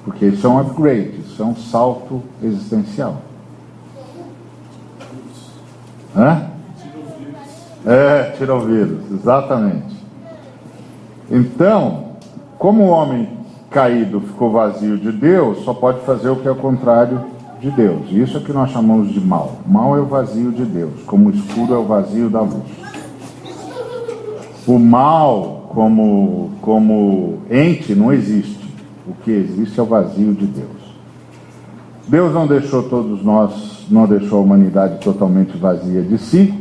Porque 0.06 0.28
isso 0.28 0.48
é 0.48 0.50
um 0.50 0.58
upgrade, 0.58 1.20
isso 1.20 1.44
é 1.44 1.46
um 1.46 1.54
salto 1.54 2.24
existencial. 2.42 3.18
Hã? 6.16 6.44
É, 7.86 8.34
tira 8.38 8.56
o 8.56 8.62
vírus, 8.62 9.12
exatamente. 9.12 9.98
Então, 11.30 12.14
como 12.58 12.84
o 12.84 12.88
homem 12.88 13.38
caído 13.70 14.22
ficou 14.22 14.50
vazio 14.54 14.98
de 14.98 15.12
Deus, 15.12 15.66
só 15.66 15.74
pode 15.74 16.00
fazer 16.06 16.30
o 16.30 16.38
que 16.38 16.48
é 16.48 16.52
o 16.52 16.56
contrário 16.56 17.33
de 17.64 17.72
Deus. 17.72 18.12
Isso 18.12 18.36
é 18.36 18.42
que 18.42 18.52
nós 18.52 18.72
chamamos 18.72 19.14
de 19.14 19.22
mal. 19.22 19.60
Mal 19.66 19.96
é 19.96 20.02
o 20.02 20.06
vazio 20.06 20.52
de 20.52 20.66
Deus, 20.66 21.02
como 21.08 21.30
o 21.30 21.32
escuro 21.32 21.74
é 21.74 21.78
o 21.78 21.86
vazio 21.86 22.30
da 22.30 22.42
luz. 22.42 22.62
O 24.68 24.78
mal, 24.78 25.70
como, 25.70 26.52
como 26.62 27.40
ente, 27.50 27.96
não 27.96 28.12
existe. 28.12 28.60
O 29.08 29.14
que 29.24 29.32
existe 29.32 29.80
é 29.80 29.84
o 29.84 29.86
vazio 29.86 30.34
de 30.34 30.46
Deus. 30.46 30.84
Deus 32.06 32.34
não 32.34 32.46
deixou 32.46 32.84
todos 32.84 33.24
nós, 33.24 33.88
não 33.90 34.06
deixou 34.06 34.40
a 34.40 34.42
humanidade 34.42 35.00
totalmente 35.00 35.58
vazia 35.58 36.02
de 36.02 36.18
si, 36.18 36.54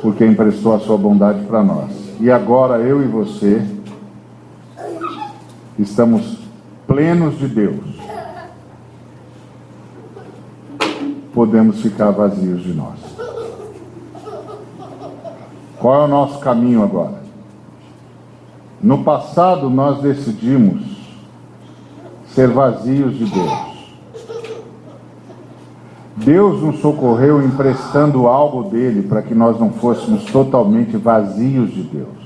porque 0.00 0.26
emprestou 0.26 0.74
a 0.74 0.80
sua 0.80 0.98
bondade 0.98 1.44
para 1.46 1.62
nós. 1.62 1.90
E 2.20 2.28
agora 2.28 2.80
eu 2.80 3.00
e 3.00 3.06
você 3.06 3.64
estamos 5.78 6.38
plenos 6.88 7.38
de 7.38 7.46
Deus 7.46 8.02
podemos 11.42 11.80
ficar 11.80 12.12
vazios 12.12 12.62
de 12.62 12.72
nós. 12.72 12.96
Qual 15.76 16.02
é 16.02 16.04
o 16.04 16.08
nosso 16.08 16.38
caminho 16.38 16.84
agora? 16.84 17.20
No 18.80 19.02
passado, 19.02 19.68
nós 19.68 20.00
decidimos 20.00 20.84
ser 22.28 22.46
vazios 22.46 23.18
de 23.18 23.24
Deus. 23.24 23.52
Deus 26.18 26.62
nos 26.62 26.78
socorreu 26.78 27.42
emprestando 27.42 28.28
algo 28.28 28.70
dele 28.70 29.02
para 29.02 29.20
que 29.20 29.34
nós 29.34 29.58
não 29.58 29.72
fôssemos 29.72 30.22
totalmente 30.26 30.96
vazios 30.96 31.74
de 31.74 31.82
Deus. 31.82 32.22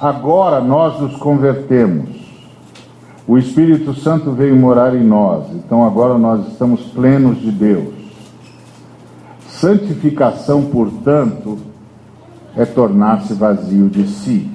Agora 0.00 0.62
nós 0.62 0.98
nos 0.98 1.14
convertemos. 1.16 2.08
O 3.26 3.36
Espírito 3.36 3.92
Santo 3.92 4.32
veio 4.32 4.56
morar 4.56 4.96
em 4.96 5.04
nós, 5.04 5.52
então 5.52 5.84
agora 5.84 6.16
nós 6.16 6.48
estamos 6.48 6.80
plenos 6.84 7.38
de 7.42 7.50
Deus. 7.50 7.97
Santificação, 9.60 10.66
portanto, 10.66 11.58
é 12.56 12.64
tornar-se 12.64 13.34
vazio 13.34 13.88
de 13.88 14.06
si, 14.06 14.48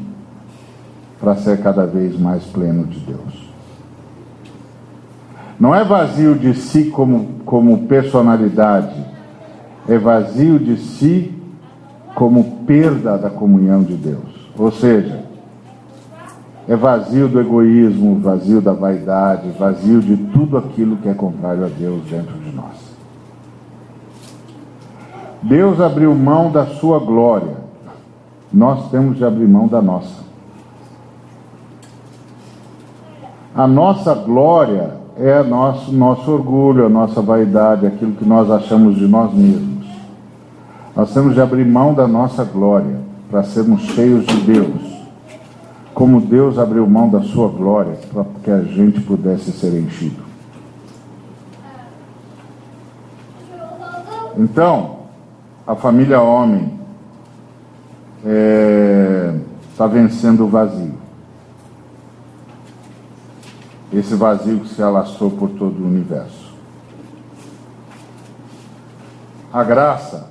para 1.20 1.36
ser 1.36 1.62
cada 1.62 1.86
vez 1.86 2.18
mais 2.18 2.46
pleno 2.46 2.86
de 2.86 3.00
Deus. 3.02 3.52
Não 5.60 5.76
é 5.76 5.84
vazio 5.84 6.36
de 6.36 6.54
si 6.54 6.86
como, 6.86 7.42
como 7.46 7.86
personalidade, 7.86 8.96
é 9.90 9.98
vazio 9.98 10.58
de 10.58 10.78
si 10.78 11.34
como 12.16 12.64
perda 12.66 13.18
da 13.18 13.30
comunhão 13.30 13.84
de 13.84 13.96
Deus. 13.96 14.50
Ou 14.58 14.72
seja, 14.72 15.26
é 16.66 16.78
vazio 16.78 17.28
do 17.28 17.42
egoísmo, 17.42 18.20
vazio 18.20 18.62
da 18.62 18.72
vaidade, 18.72 19.50
vazio 19.60 20.00
de 20.00 20.16
tudo 20.16 20.58
aquilo 20.58 20.96
que 20.96 21.10
é 21.10 21.14
contrário 21.14 21.66
a 21.66 21.70
Deus 21.70 22.04
dentro 22.04 22.38
de 22.40 22.56
nós. 22.56 22.94
Deus 25.44 25.80
abriu 25.80 26.16
mão 26.16 26.52
da 26.52 26.66
sua 26.66 27.00
glória, 27.00 27.56
nós 28.52 28.90
temos 28.90 29.18
de 29.18 29.26
abrir 29.26 29.48
mão 29.48 29.68
da 29.68 29.82
nossa. 29.82 30.24
A 33.56 33.68
nossa 33.68 34.16
glória 34.16 34.96
é 35.18 35.44
nosso, 35.44 35.92
nosso 35.92 36.32
orgulho, 36.32 36.86
a 36.86 36.90
nossa 36.90 37.22
vaidade, 37.22 37.86
aquilo 37.86 38.14
que 38.14 38.26
nós 38.26 38.50
achamos 38.50 38.96
de 38.96 39.08
nós 39.08 39.34
mesmos. 39.34 39.86
Nós 40.96 41.14
temos 41.14 41.36
de 41.36 41.42
abrir 41.42 41.66
mão 41.66 41.94
da 41.94 42.08
nossa 42.08 42.44
glória 42.44 43.00
para 43.30 43.44
sermos 43.44 43.82
cheios 43.82 44.26
de 44.26 44.38
Deus 44.42 44.94
como 45.94 46.20
Deus 46.20 46.58
abriu 46.58 46.88
mão 46.88 47.08
da 47.08 47.22
sua 47.22 47.48
glória 47.48 47.98
para 48.12 48.26
que 48.44 48.52
a 48.52 48.62
gente 48.62 49.00
pudesse 49.02 49.52
ser 49.52 49.80
enchido. 49.80 50.24
Então, 54.38 55.03
a 55.66 55.76
família 55.76 56.22
homem 56.22 56.80
está 58.18 58.30
é, 58.30 59.40
tá 59.78 59.88
vencendo 59.88 60.46
o 60.46 60.48
vazio. 60.48 60.94
Esse 63.92 64.16
vazio 64.16 64.60
que 64.60 64.70
se 64.70 64.82
alastrou 64.82 65.32
por 65.32 65.52
todo 65.52 65.82
o 65.82 65.88
universo. 65.88 66.52
A 69.54 69.64
graça 69.64 70.30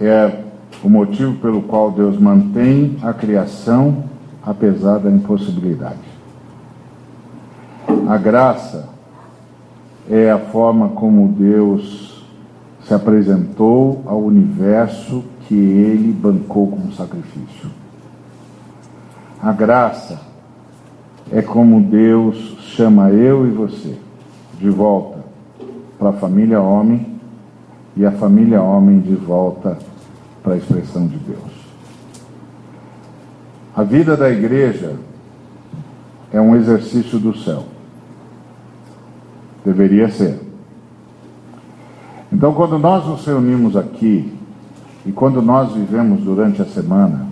é 0.00 0.40
o 0.82 0.88
motivo 0.88 1.38
pelo 1.38 1.62
qual 1.62 1.90
Deus 1.90 2.18
mantém 2.18 2.98
a 3.02 3.12
criação 3.12 4.04
apesar 4.42 4.98
da 4.98 5.10
impossibilidade. 5.10 6.14
A 8.08 8.16
graça 8.16 8.88
é 10.10 10.30
a 10.30 10.38
forma 10.38 10.90
como 10.90 11.28
Deus 11.28 12.13
se 12.86 12.92
apresentou 12.92 14.02
ao 14.06 14.20
universo 14.20 15.24
que 15.46 15.54
ele 15.54 16.12
bancou 16.12 16.68
como 16.68 16.92
sacrifício. 16.92 17.70
A 19.42 19.52
graça 19.52 20.20
é 21.30 21.40
como 21.40 21.80
Deus 21.80 22.36
chama 22.60 23.10
eu 23.10 23.46
e 23.46 23.50
você 23.50 23.96
de 24.58 24.68
volta 24.68 25.18
para 25.98 26.10
a 26.10 26.12
família 26.14 26.60
homem 26.60 27.18
e 27.96 28.04
a 28.04 28.12
família 28.12 28.60
homem 28.62 29.00
de 29.00 29.14
volta 29.14 29.78
para 30.42 30.54
a 30.54 30.56
expressão 30.56 31.06
de 31.06 31.16
Deus. 31.18 31.64
A 33.74 33.82
vida 33.82 34.16
da 34.16 34.30
igreja 34.30 34.94
é 36.32 36.40
um 36.40 36.54
exercício 36.54 37.18
do 37.18 37.36
céu. 37.36 37.64
Deveria 39.64 40.08
ser. 40.10 40.43
Então, 42.34 42.52
quando 42.52 42.76
nós 42.80 43.06
nos 43.06 43.24
reunimos 43.24 43.76
aqui 43.76 44.36
e 45.06 45.12
quando 45.12 45.40
nós 45.40 45.72
vivemos 45.72 46.20
durante 46.24 46.60
a 46.60 46.64
semana, 46.64 47.28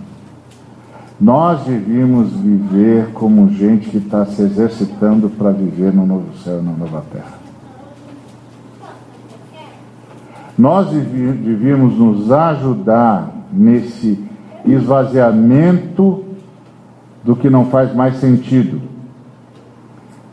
nós 1.19 1.65
devíamos 1.65 2.31
viver 2.31 3.09
como 3.13 3.49
gente 3.49 3.89
que 3.89 3.97
está 3.97 4.25
se 4.25 4.41
exercitando 4.41 5.29
para 5.29 5.51
viver 5.51 5.93
no 5.93 6.05
novo 6.05 6.37
céu 6.37 6.61
e 6.61 6.63
na 6.63 6.71
nova 6.71 7.03
terra. 7.11 7.37
Nós 10.57 10.89
devíamos 10.89 11.97
nos 11.97 12.31
ajudar 12.31 13.29
nesse 13.51 14.17
esvaziamento 14.65 16.23
do 17.25 17.35
que 17.35 17.49
não 17.49 17.65
faz 17.65 17.93
mais 17.93 18.21
sentido, 18.21 18.81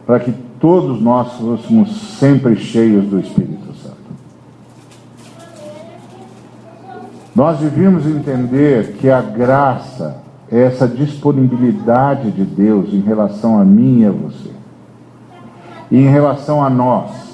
para 0.06 0.20
que 0.20 0.32
todos 0.60 1.02
nós 1.02 1.32
fôssemos 1.32 2.18
sempre 2.18 2.54
cheios 2.54 3.06
do 3.06 3.18
Espírito 3.18 3.74
Santo. 3.74 4.00
Nós 7.34 7.58
devíamos 7.58 8.06
entender 8.06 8.94
que 8.94 9.08
a 9.08 9.20
graça 9.20 10.22
é 10.50 10.62
essa 10.62 10.88
disponibilidade 10.88 12.32
de 12.32 12.44
Deus 12.44 12.92
em 12.92 13.00
relação 13.00 13.60
a 13.60 13.64
mim 13.64 14.00
e 14.00 14.06
a 14.06 14.10
você, 14.10 14.50
e 15.90 15.98
em 15.98 16.08
relação 16.08 16.64
a 16.64 16.68
nós. 16.68 17.30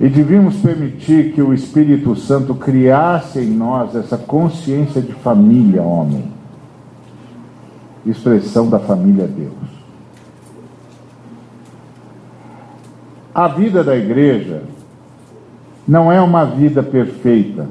E 0.00 0.08
devíamos 0.08 0.56
permitir 0.56 1.32
que 1.32 1.42
o 1.42 1.52
Espírito 1.52 2.16
Santo 2.16 2.54
criasse 2.54 3.38
em 3.38 3.50
nós 3.50 3.94
essa 3.94 4.16
consciência 4.16 5.00
de 5.00 5.12
família, 5.12 5.82
homem, 5.82 6.24
expressão 8.04 8.68
da 8.68 8.78
família 8.80 9.28
Deus. 9.28 9.52
A 13.34 13.48
vida 13.48 13.84
da 13.84 13.96
igreja 13.96 14.62
não 15.86 16.10
é 16.10 16.20
uma 16.20 16.44
vida 16.44 16.82
perfeita, 16.82 17.66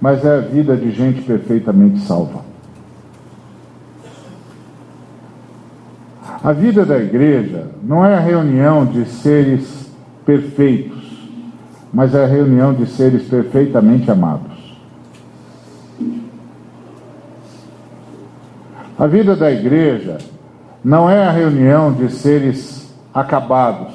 mas 0.00 0.24
é 0.24 0.38
a 0.38 0.40
vida 0.40 0.76
de 0.76 0.90
gente 0.90 1.22
perfeitamente 1.22 2.00
salva. 2.00 2.44
A 6.42 6.52
vida 6.52 6.84
da 6.86 6.96
igreja 6.98 7.70
não 7.82 8.04
é 8.04 8.14
a 8.14 8.20
reunião 8.20 8.86
de 8.86 9.04
seres 9.06 9.90
perfeitos, 10.24 11.28
mas 11.92 12.14
é 12.14 12.22
a 12.22 12.26
reunião 12.26 12.72
de 12.72 12.86
seres 12.86 13.26
perfeitamente 13.26 14.10
amados. 14.10 14.56
A 18.98 19.06
vida 19.06 19.34
da 19.34 19.50
igreja 19.50 20.18
não 20.84 21.10
é 21.10 21.26
a 21.26 21.32
reunião 21.32 21.92
de 21.92 22.10
seres 22.12 22.94
acabados, 23.12 23.94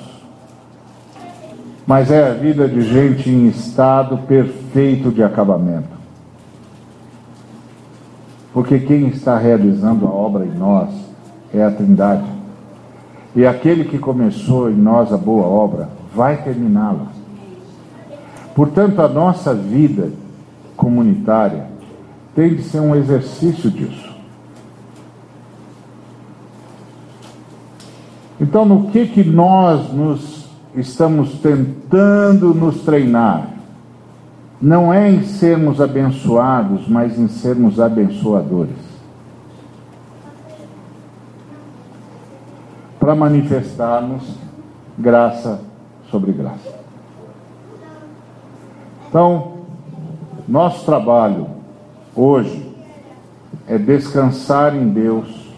mas 1.91 2.09
é 2.09 2.25
a 2.25 2.33
vida 2.33 2.69
de 2.69 2.83
gente 2.83 3.29
em 3.29 3.47
estado 3.49 4.19
perfeito 4.19 5.11
de 5.11 5.21
acabamento. 5.21 5.89
Porque 8.53 8.79
quem 8.79 9.09
está 9.09 9.37
realizando 9.37 10.07
a 10.07 10.09
obra 10.09 10.45
em 10.45 10.57
nós 10.57 10.89
é 11.53 11.61
a 11.61 11.69
Trindade. 11.69 12.23
E 13.35 13.45
aquele 13.45 13.83
que 13.83 13.99
começou 13.99 14.71
em 14.71 14.75
nós 14.77 15.11
a 15.11 15.17
boa 15.17 15.45
obra 15.45 15.89
vai 16.15 16.41
terminá-la. 16.41 17.07
Portanto, 18.55 19.01
a 19.01 19.09
nossa 19.09 19.53
vida 19.53 20.13
comunitária 20.77 21.65
tem 22.33 22.55
de 22.55 22.63
ser 22.63 22.79
um 22.79 22.95
exercício 22.95 23.69
disso. 23.69 24.15
Então, 28.39 28.63
no 28.63 28.89
que 28.91 29.07
que 29.07 29.25
nós 29.25 29.91
nos 29.91 30.40
estamos 30.75 31.39
tentando 31.39 32.53
nos 32.53 32.81
treinar? 32.81 33.49
Não 34.61 34.93
é 34.93 35.09
em 35.09 35.23
sermos 35.23 35.81
abençoados, 35.81 36.87
mas 36.87 37.17
em 37.17 37.27
sermos 37.27 37.79
abençoadores. 37.79 38.75
Para 42.99 43.15
manifestarmos 43.15 44.35
graça 44.97 45.61
sobre 46.11 46.31
graça. 46.31 46.79
Então, 49.09 49.53
nosso 50.47 50.85
trabalho 50.85 51.47
hoje 52.15 52.71
é 53.67 53.77
descansar 53.77 54.75
em 54.75 54.87
Deus 54.89 55.49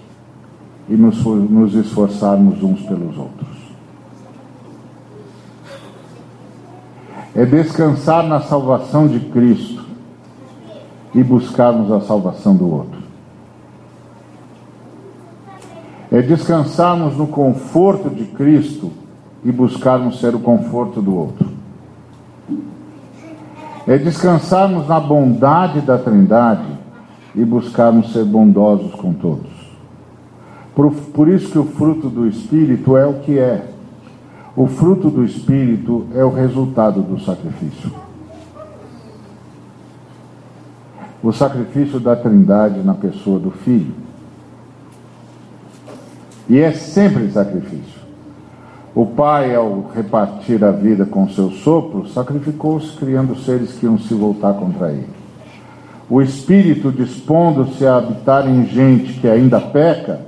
e 0.87 0.93
nos, 0.93 1.23
nos 1.23 1.75
esforçarmos 1.75 2.63
uns 2.63 2.81
pelos 2.83 3.17
outros. 3.17 3.52
É 7.35 7.45
descansar 7.45 8.23
na 8.23 8.41
salvação 8.41 9.07
de 9.07 9.19
Cristo 9.19 9.83
e 11.15 11.23
buscarmos 11.23 11.91
a 11.91 12.01
salvação 12.01 12.55
do 12.55 12.71
outro. 12.71 13.03
É 16.11 16.21
descansarmos 16.21 17.17
no 17.17 17.25
conforto 17.25 18.09
de 18.09 18.25
Cristo 18.25 18.91
e 19.43 19.51
buscarmos 19.51 20.19
ser 20.19 20.35
o 20.35 20.39
conforto 20.39 21.01
do 21.01 21.15
outro. 21.15 21.49
É 23.87 23.97
descansarmos 23.97 24.87
na 24.87 24.99
bondade 24.99 25.81
da 25.81 25.97
Trindade 25.97 26.67
e 27.35 27.43
buscarmos 27.43 28.13
ser 28.13 28.23
bondosos 28.23 28.93
com 28.93 29.11
todos. 29.11 29.51
Por, 30.75 30.91
por 30.91 31.27
isso 31.27 31.51
que 31.51 31.59
o 31.59 31.65
fruto 31.65 32.09
do 32.09 32.27
Espírito 32.27 32.95
é 32.95 33.05
o 33.05 33.15
que 33.15 33.37
é. 33.37 33.72
O 34.55 34.67
fruto 34.67 35.09
do 35.09 35.25
Espírito 35.25 36.05
é 36.13 36.23
o 36.23 36.29
resultado 36.29 37.01
do 37.01 37.19
sacrifício. 37.19 37.91
O 41.23 41.31
sacrifício 41.31 41.99
da 41.99 42.15
Trindade 42.15 42.83
na 42.83 42.93
pessoa 42.93 43.39
do 43.39 43.49
Filho. 43.49 43.95
E 46.47 46.59
é 46.59 46.71
sempre 46.71 47.31
sacrifício. 47.31 48.03
O 48.93 49.07
pai, 49.07 49.55
ao 49.55 49.89
repartir 49.95 50.63
a 50.63 50.69
vida 50.69 51.03
com 51.03 51.27
seu 51.29 51.49
sopro, 51.49 52.07
sacrificou-se, 52.09 52.95
criando 52.95 53.35
seres 53.35 53.73
que 53.73 53.87
iam 53.87 53.97
se 53.97 54.13
voltar 54.13 54.53
contra 54.53 54.91
ele. 54.91 55.09
O 56.07 56.21
Espírito, 56.21 56.91
dispondo-se 56.91 57.87
a 57.87 57.97
habitar 57.97 58.47
em 58.47 58.67
gente 58.67 59.13
que 59.13 59.27
ainda 59.27 59.59
peca, 59.59 60.21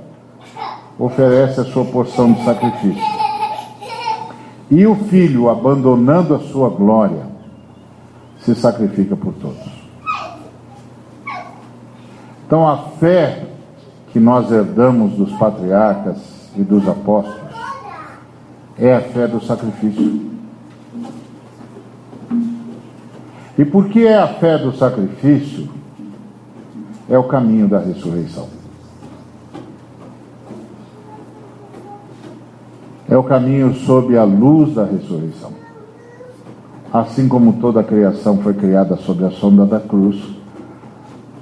oferece 0.98 1.60
a 1.60 1.64
sua 1.64 1.84
porção 1.84 2.32
de 2.32 2.44
sacrifício. 2.44 3.25
E 4.70 4.86
o 4.86 4.94
Filho, 4.94 5.48
abandonando 5.48 6.34
a 6.34 6.38
sua 6.40 6.68
glória, 6.68 7.26
se 8.40 8.54
sacrifica 8.54 9.16
por 9.16 9.32
todos. 9.34 9.76
Então, 12.46 12.68
a 12.68 12.76
fé 12.98 13.44
que 14.12 14.20
nós 14.20 14.50
herdamos 14.50 15.12
dos 15.12 15.32
patriarcas 15.32 16.50
e 16.56 16.62
dos 16.62 16.88
apóstolos 16.88 17.54
é 18.78 18.94
a 18.94 19.00
fé 19.00 19.26
do 19.26 19.40
sacrifício. 19.44 20.30
E 23.58 23.64
por 23.64 23.88
que 23.88 24.06
é 24.06 24.18
a 24.18 24.28
fé 24.28 24.58
do 24.58 24.72
sacrifício? 24.76 25.76
é 27.08 27.16
o 27.16 27.24
caminho 27.24 27.68
da 27.68 27.78
ressurreição. 27.78 28.48
É 33.16 33.18
o 33.18 33.24
caminho 33.24 33.74
sob 33.74 34.14
a 34.14 34.24
luz 34.24 34.74
da 34.74 34.84
ressurreição. 34.84 35.50
Assim 36.92 37.26
como 37.26 37.54
toda 37.54 37.80
a 37.80 37.82
criação 37.82 38.36
foi 38.42 38.52
criada 38.52 38.94
sob 38.98 39.24
a 39.24 39.30
sombra 39.30 39.64
da 39.64 39.80
cruz, 39.80 40.22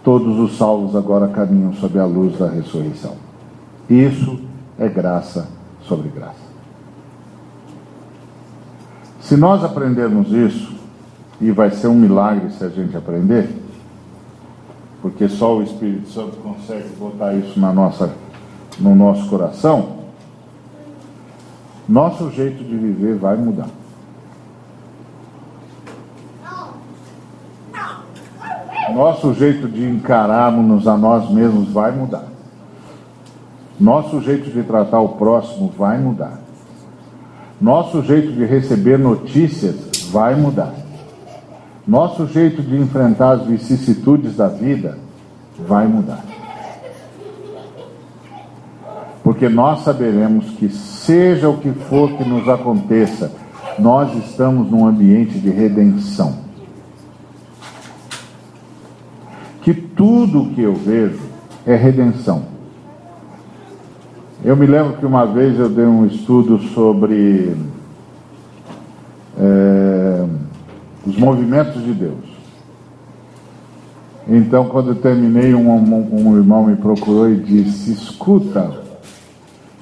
todos 0.05 0.39
os 0.39 0.57
salvos 0.57 0.95
agora 0.95 1.27
caminham 1.27 1.73
sob 1.73 1.99
a 1.99 2.05
luz 2.05 2.39
da 2.39 2.49
ressurreição. 2.49 3.17
Isso 3.91 4.39
é 4.79 4.89
graça 4.89 5.49
sobre 5.83 6.11
graça. 6.11 6.45
Se 9.21 9.37
nós 9.37 9.65
aprendermos 9.65 10.31
isso, 10.31 10.73
e 11.41 11.51
vai 11.51 11.73
ser 11.73 11.89
um 11.89 11.97
milagre 11.97 12.53
se 12.53 12.63
a 12.63 12.69
gente 12.69 12.97
aprender, 12.97 13.51
porque 15.03 15.29
só 15.29 15.57
o 15.57 15.63
Espírito 15.65 16.09
Santo 16.09 16.37
consegue 16.37 16.91
botar 17.01 17.35
isso 17.35 17.59
na 17.59 17.73
nossa, 17.73 18.15
no 18.79 18.95
nosso 18.95 19.29
coração, 19.29 20.04
nosso 21.89 22.31
jeito 22.31 22.65
de 22.65 22.77
viver 22.77 23.17
vai 23.17 23.37
mudar. 23.37 23.69
Nosso 28.93 29.35
jeito 29.35 29.69
de 29.69 29.85
encararmos 29.89 30.87
a 30.87 30.97
nós 30.97 31.31
mesmos 31.31 31.69
vai 31.71 31.91
mudar. 31.91 32.25
Nosso 33.79 34.21
jeito 34.21 34.51
de 34.51 34.63
tratar 34.63 35.01
o 35.01 35.11
próximo 35.11 35.73
vai 35.77 35.99
mudar. 35.99 36.39
Nosso 37.61 38.03
jeito 38.03 38.33
de 38.33 38.45
receber 38.45 38.99
notícias 38.99 40.09
vai 40.11 40.35
mudar. 40.35 40.73
Nosso 41.87 42.27
jeito 42.27 42.63
de 42.63 42.77
enfrentar 42.77 43.33
as 43.33 43.47
vicissitudes 43.47 44.37
da 44.37 44.49
vida 44.49 44.99
vai 45.59 45.87
mudar. 45.87 46.34
Porque 49.25 49.49
nós 49.49 49.83
saberemos 49.83 50.51
que, 50.51 50.69
seja 50.69 51.49
o 51.49 51.57
que 51.57 51.73
for 51.73 52.13
que 52.13 52.23
nos 52.23 52.47
aconteça, 52.47 53.33
nós 53.79 54.15
estamos 54.25 54.71
num 54.71 54.87
ambiente 54.87 55.39
de 55.39 55.49
redenção. 55.49 56.45
Que 59.63 59.73
tudo 59.73 60.43
o 60.43 60.51
que 60.51 60.61
eu 60.61 60.75
vejo 60.75 61.21
é 61.67 61.75
redenção. 61.75 62.45
Eu 64.45 64.55
me 64.55 64.67
lembro 64.67 64.99
que 64.99 65.07
uma 65.07 65.25
vez 65.25 65.59
eu 65.59 65.71
dei 65.71 65.87
um 65.87 66.05
estudo 66.05 66.59
sobre. 66.75 67.57
É, 69.39 70.27
os 71.07 71.17
movimentos 71.17 71.83
de 71.83 71.93
Deus. 71.93 72.35
Então, 74.27 74.69
quando 74.69 74.91
eu 74.91 74.95
terminei, 74.95 75.55
um, 75.55 75.71
um, 75.71 76.29
um 76.29 76.37
irmão 76.37 76.67
me 76.67 76.77
procurou 76.77 77.31
e 77.31 77.37
disse: 77.37 77.93
Escuta, 77.93 78.84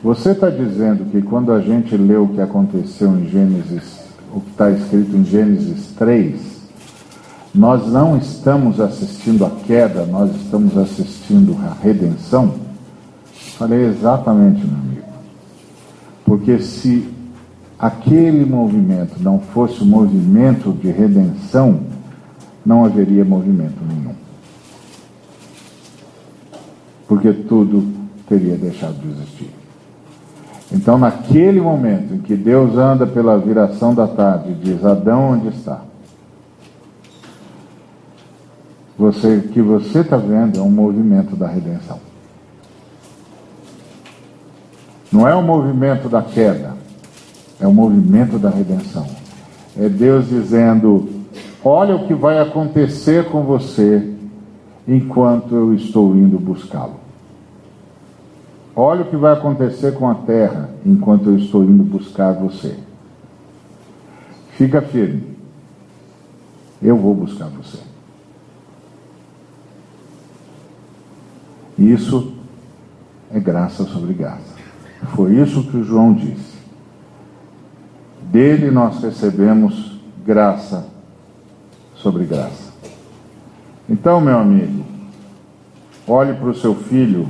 você 0.03 0.33
está 0.33 0.51
dizendo 0.51 1.09
que 1.11 1.23
quando 1.23 1.53
a 1.53 1.61
gente 1.61 1.97
lê 1.97 2.17
o 2.17 2.27
que 2.27 2.41
aconteceu 2.41 3.09
em 3.17 3.29
Gênesis, 3.29 4.03
o 4.35 4.41
que 4.41 4.51
está 4.51 4.69
escrito 4.71 5.17
em 5.17 5.25
Gênesis 5.25 5.93
3, 5.97 6.63
nós 7.55 7.87
não 7.87 8.17
estamos 8.17 8.81
assistindo 8.81 9.47
a 9.47 9.51
queda, 9.51 10.05
nós 10.07 10.35
estamos 10.35 10.77
assistindo 10.77 11.57
a 11.63 11.77
redenção? 11.81 12.55
Falei 13.57 13.85
exatamente, 13.85 14.67
meu 14.67 14.77
amigo. 14.77 15.07
Porque 16.25 16.59
se 16.59 17.09
aquele 17.79 18.45
movimento 18.45 19.23
não 19.23 19.39
fosse 19.39 19.83
o 19.83 19.87
movimento 19.87 20.73
de 20.73 20.91
redenção, 20.91 21.81
não 22.67 22.85
haveria 22.85 23.25
movimento 23.25 23.79
nenhum. 23.89 24.15
Porque 27.07 27.33
tudo 27.33 27.87
teria 28.27 28.57
deixado 28.57 28.95
de 29.01 29.09
existir. 29.09 29.62
Então, 30.73 30.97
naquele 30.97 31.61
momento 31.61 32.15
em 32.15 32.19
que 32.19 32.35
Deus 32.35 32.77
anda 32.77 33.07
pela 33.07 33.39
viração 33.39 33.95
da 33.95 34.07
tarde 34.07 34.55
diz: 34.55 34.85
Adão, 34.85 35.33
onde 35.33 35.49
está? 35.49 35.83
Você, 38.99 39.37
o 39.37 39.49
que 39.49 39.61
você 39.61 40.01
está 40.01 40.17
vendo 40.17 40.59
é 40.59 40.63
um 40.63 40.71
movimento 40.71 41.37
da 41.37 41.47
redenção. 41.47 41.99
Não 45.11 45.29
é 45.29 45.35
o 45.35 45.39
um 45.39 45.43
movimento 45.43 46.09
da 46.09 46.23
queda, 46.23 46.75
é 47.61 47.67
o 47.67 47.73
movimento 47.73 48.39
da 48.39 48.49
redenção. 48.49 49.07
É 49.79 49.89
Deus 49.89 50.29
dizendo: 50.29 51.09
Olha 51.63 51.97
o 51.97 52.07
que 52.07 52.15
vai 52.15 52.39
acontecer 52.39 53.27
com 53.27 53.43
você 53.43 54.11
enquanto 54.89 55.55
eu 55.55 55.75
estou 55.75 56.17
indo 56.17 56.39
buscá-lo. 56.39 57.02
Olha 58.75 59.03
o 59.03 59.11
que 59.11 59.17
vai 59.17 59.35
acontecer 59.35 59.93
com 59.93 60.09
a 60.09 60.15
terra 60.15 60.71
enquanto 60.85 61.29
eu 61.29 61.37
estou 61.37 61.63
indo 61.63 61.83
buscar 61.83 62.33
você. 62.33 62.79
Fica 64.53 64.81
firme. 64.81 65.37
Eu 66.81 66.97
vou 66.97 67.15
buscar 67.15 67.49
você. 67.49 67.79
Isso 71.79 72.33
é 73.31 73.41
graça 73.41 73.85
sobre 73.85 74.15
graça. 74.15 74.55
Foi 75.15 75.35
isso 75.35 75.65
que 75.65 75.77
o 75.77 75.85
João 75.85 76.15
disse. 76.15 76.53
Dele 78.23 78.71
nós 78.71 79.03
recebemos 79.03 80.01
graça 80.25 80.87
sobre 81.97 82.25
graça. 82.25 82.73
Então, 83.89 84.21
meu 84.21 84.39
amigo, 84.39 84.85
olhe 86.07 86.35
para 86.35 86.49
o 86.49 86.55
seu 86.55 86.75
filho, 86.75 87.29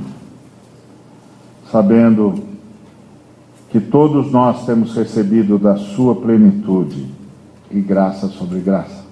sabendo 1.73 2.35
que 3.71 3.79
todos 3.79 4.31
nós 4.31 4.63
temos 4.63 4.95
recebido 4.95 5.57
da 5.57 5.75
sua 5.75 6.13
plenitude 6.13 7.07
e 7.71 7.81
graça 7.81 8.27
sobre 8.27 8.59
graça. 8.59 9.03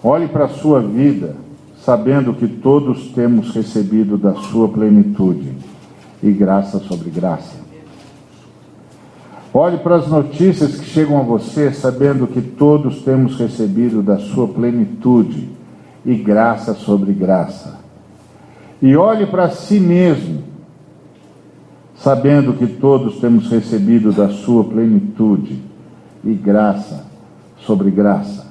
Olhe 0.00 0.28
para 0.28 0.44
a 0.44 0.48
sua 0.48 0.80
vida, 0.80 1.34
sabendo 1.84 2.32
que 2.32 2.46
todos 2.46 3.08
temos 3.08 3.52
recebido 3.52 4.16
da 4.16 4.34
sua 4.34 4.68
plenitude 4.68 5.52
e 6.22 6.30
graça 6.30 6.78
sobre 6.78 7.10
graça. 7.10 7.56
Olhe 9.52 9.78
para 9.78 9.96
as 9.96 10.06
notícias 10.06 10.76
que 10.76 10.86
chegam 10.86 11.18
a 11.18 11.24
você, 11.24 11.72
sabendo 11.72 12.28
que 12.28 12.40
todos 12.40 13.02
temos 13.02 13.36
recebido 13.36 14.00
da 14.00 14.18
sua 14.18 14.46
plenitude 14.46 15.48
e 16.06 16.14
graça 16.14 16.72
sobre 16.72 17.12
graça. 17.12 17.81
E 18.82 18.96
olhe 18.96 19.26
para 19.26 19.48
si 19.48 19.78
mesmo, 19.78 20.42
sabendo 21.94 22.54
que 22.54 22.66
todos 22.66 23.20
temos 23.20 23.48
recebido 23.48 24.12
da 24.12 24.28
sua 24.28 24.64
plenitude 24.64 25.62
e 26.24 26.34
graça 26.34 27.06
sobre 27.58 27.92
graça. 27.92 28.50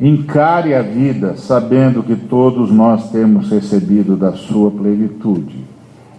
Encare 0.00 0.74
a 0.74 0.82
vida 0.82 1.36
sabendo 1.36 2.02
que 2.04 2.14
todos 2.14 2.70
nós 2.70 3.10
temos 3.10 3.50
recebido 3.50 4.16
da 4.16 4.32
sua 4.32 4.70
plenitude 4.70 5.64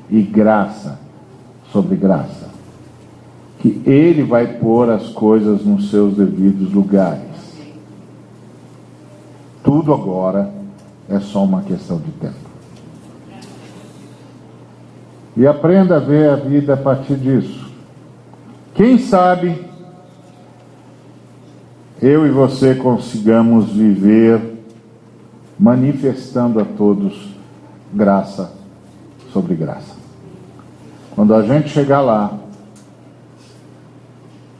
e 0.10 0.22
graça 0.22 1.00
sobre 1.72 1.96
graça. 1.96 2.50
Que 3.60 3.82
Ele 3.86 4.24
vai 4.24 4.60
pôr 4.60 4.90
as 4.90 5.10
coisas 5.10 5.64
nos 5.66 5.90
seus 5.90 6.16
devidos 6.16 6.74
lugares. 6.74 7.35
Tudo 9.66 9.91
agora 9.91 10.53
é 11.09 11.20
só 11.20 11.43
uma 11.43 11.63
questão 11.63 11.97
de 11.97 12.11
tempo. 12.11 12.36
E 15.36 15.45
aprenda 15.47 15.95
a 15.95 15.99
ver 15.99 16.30
a 16.30 16.36
vida 16.36 16.76
a 16.76 16.78
partir 16.78 17.16
disso. 17.16 17.66
Quem 18.76 18.99
sabe 18.99 19.66
eu 21.99 22.28
e 22.28 22.30
você 22.30 22.76
consigamos 22.76 23.72
viver 23.72 24.63
manifestando 25.57 26.59
a 26.59 26.66
todos 26.66 27.34
graça 27.91 28.53
sobre 29.34 29.55
graça. 29.55 29.95
Quando 31.16 31.34
a 31.34 31.41
gente 31.41 31.70
chegar 31.70 32.01
lá, 32.01 32.38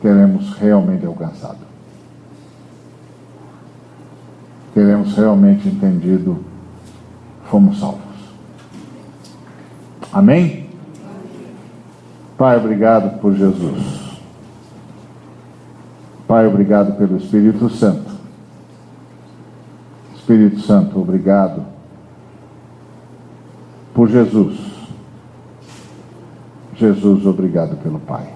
teremos 0.01 0.53
realmente 0.53 1.05
alcançado. 1.05 1.64
Teremos 4.76 5.15
realmente 5.15 5.69
entendido, 5.69 6.38
fomos 7.49 7.80
salvos. 7.80 8.01
Amém? 10.11 10.69
Pai, 12.38 12.57
obrigado 12.57 13.17
por 13.21 13.34
Jesus. 13.34 14.19
Pai, 16.28 16.45
obrigado 16.45 16.97
pelo 16.97 17.15
Espírito 17.15 17.69
Santo. 17.69 18.11
Espírito 20.13 20.59
Santo, 20.59 20.99
obrigado 20.99 21.63
por 23.93 24.09
Jesus. 24.09 24.59
Jesus, 26.76 27.26
obrigado 27.26 27.78
pelo 27.78 27.99
Pai, 27.99 28.28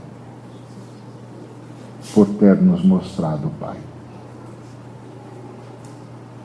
por 2.14 2.30
ter 2.36 2.56
nos 2.62 2.82
mostrado 2.82 3.48
o 3.48 3.52
Pai. 3.60 3.89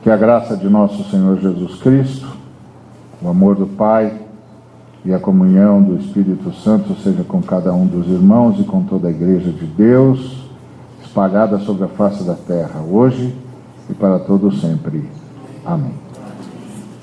Que 0.05 0.11
a 0.11 0.15
graça 0.15 0.55
de 0.55 0.69
nosso 0.69 1.03
Senhor 1.09 1.39
Jesus 1.39 1.81
Cristo, 1.81 2.27
o 3.19 3.27
amor 3.27 3.55
do 3.55 3.65
Pai 3.65 4.13
e 5.03 5.11
a 5.11 5.17
comunhão 5.17 5.81
do 5.81 5.97
Espírito 5.97 6.53
Santo 6.53 6.93
seja 7.01 7.23
com 7.23 7.41
cada 7.41 7.73
um 7.73 7.87
dos 7.87 8.05
irmãos 8.05 8.59
e 8.59 8.63
com 8.65 8.83
toda 8.83 9.07
a 9.07 9.09
Igreja 9.09 9.51
de 9.51 9.65
Deus, 9.65 10.47
espalhada 11.03 11.57
sobre 11.57 11.85
a 11.85 11.87
face 11.87 12.23
da 12.23 12.35
terra, 12.35 12.81
hoje 12.81 13.35
e 13.89 13.95
para 13.95 14.19
todo 14.19 14.51
sempre. 14.51 15.09
Amém. 15.65 16.04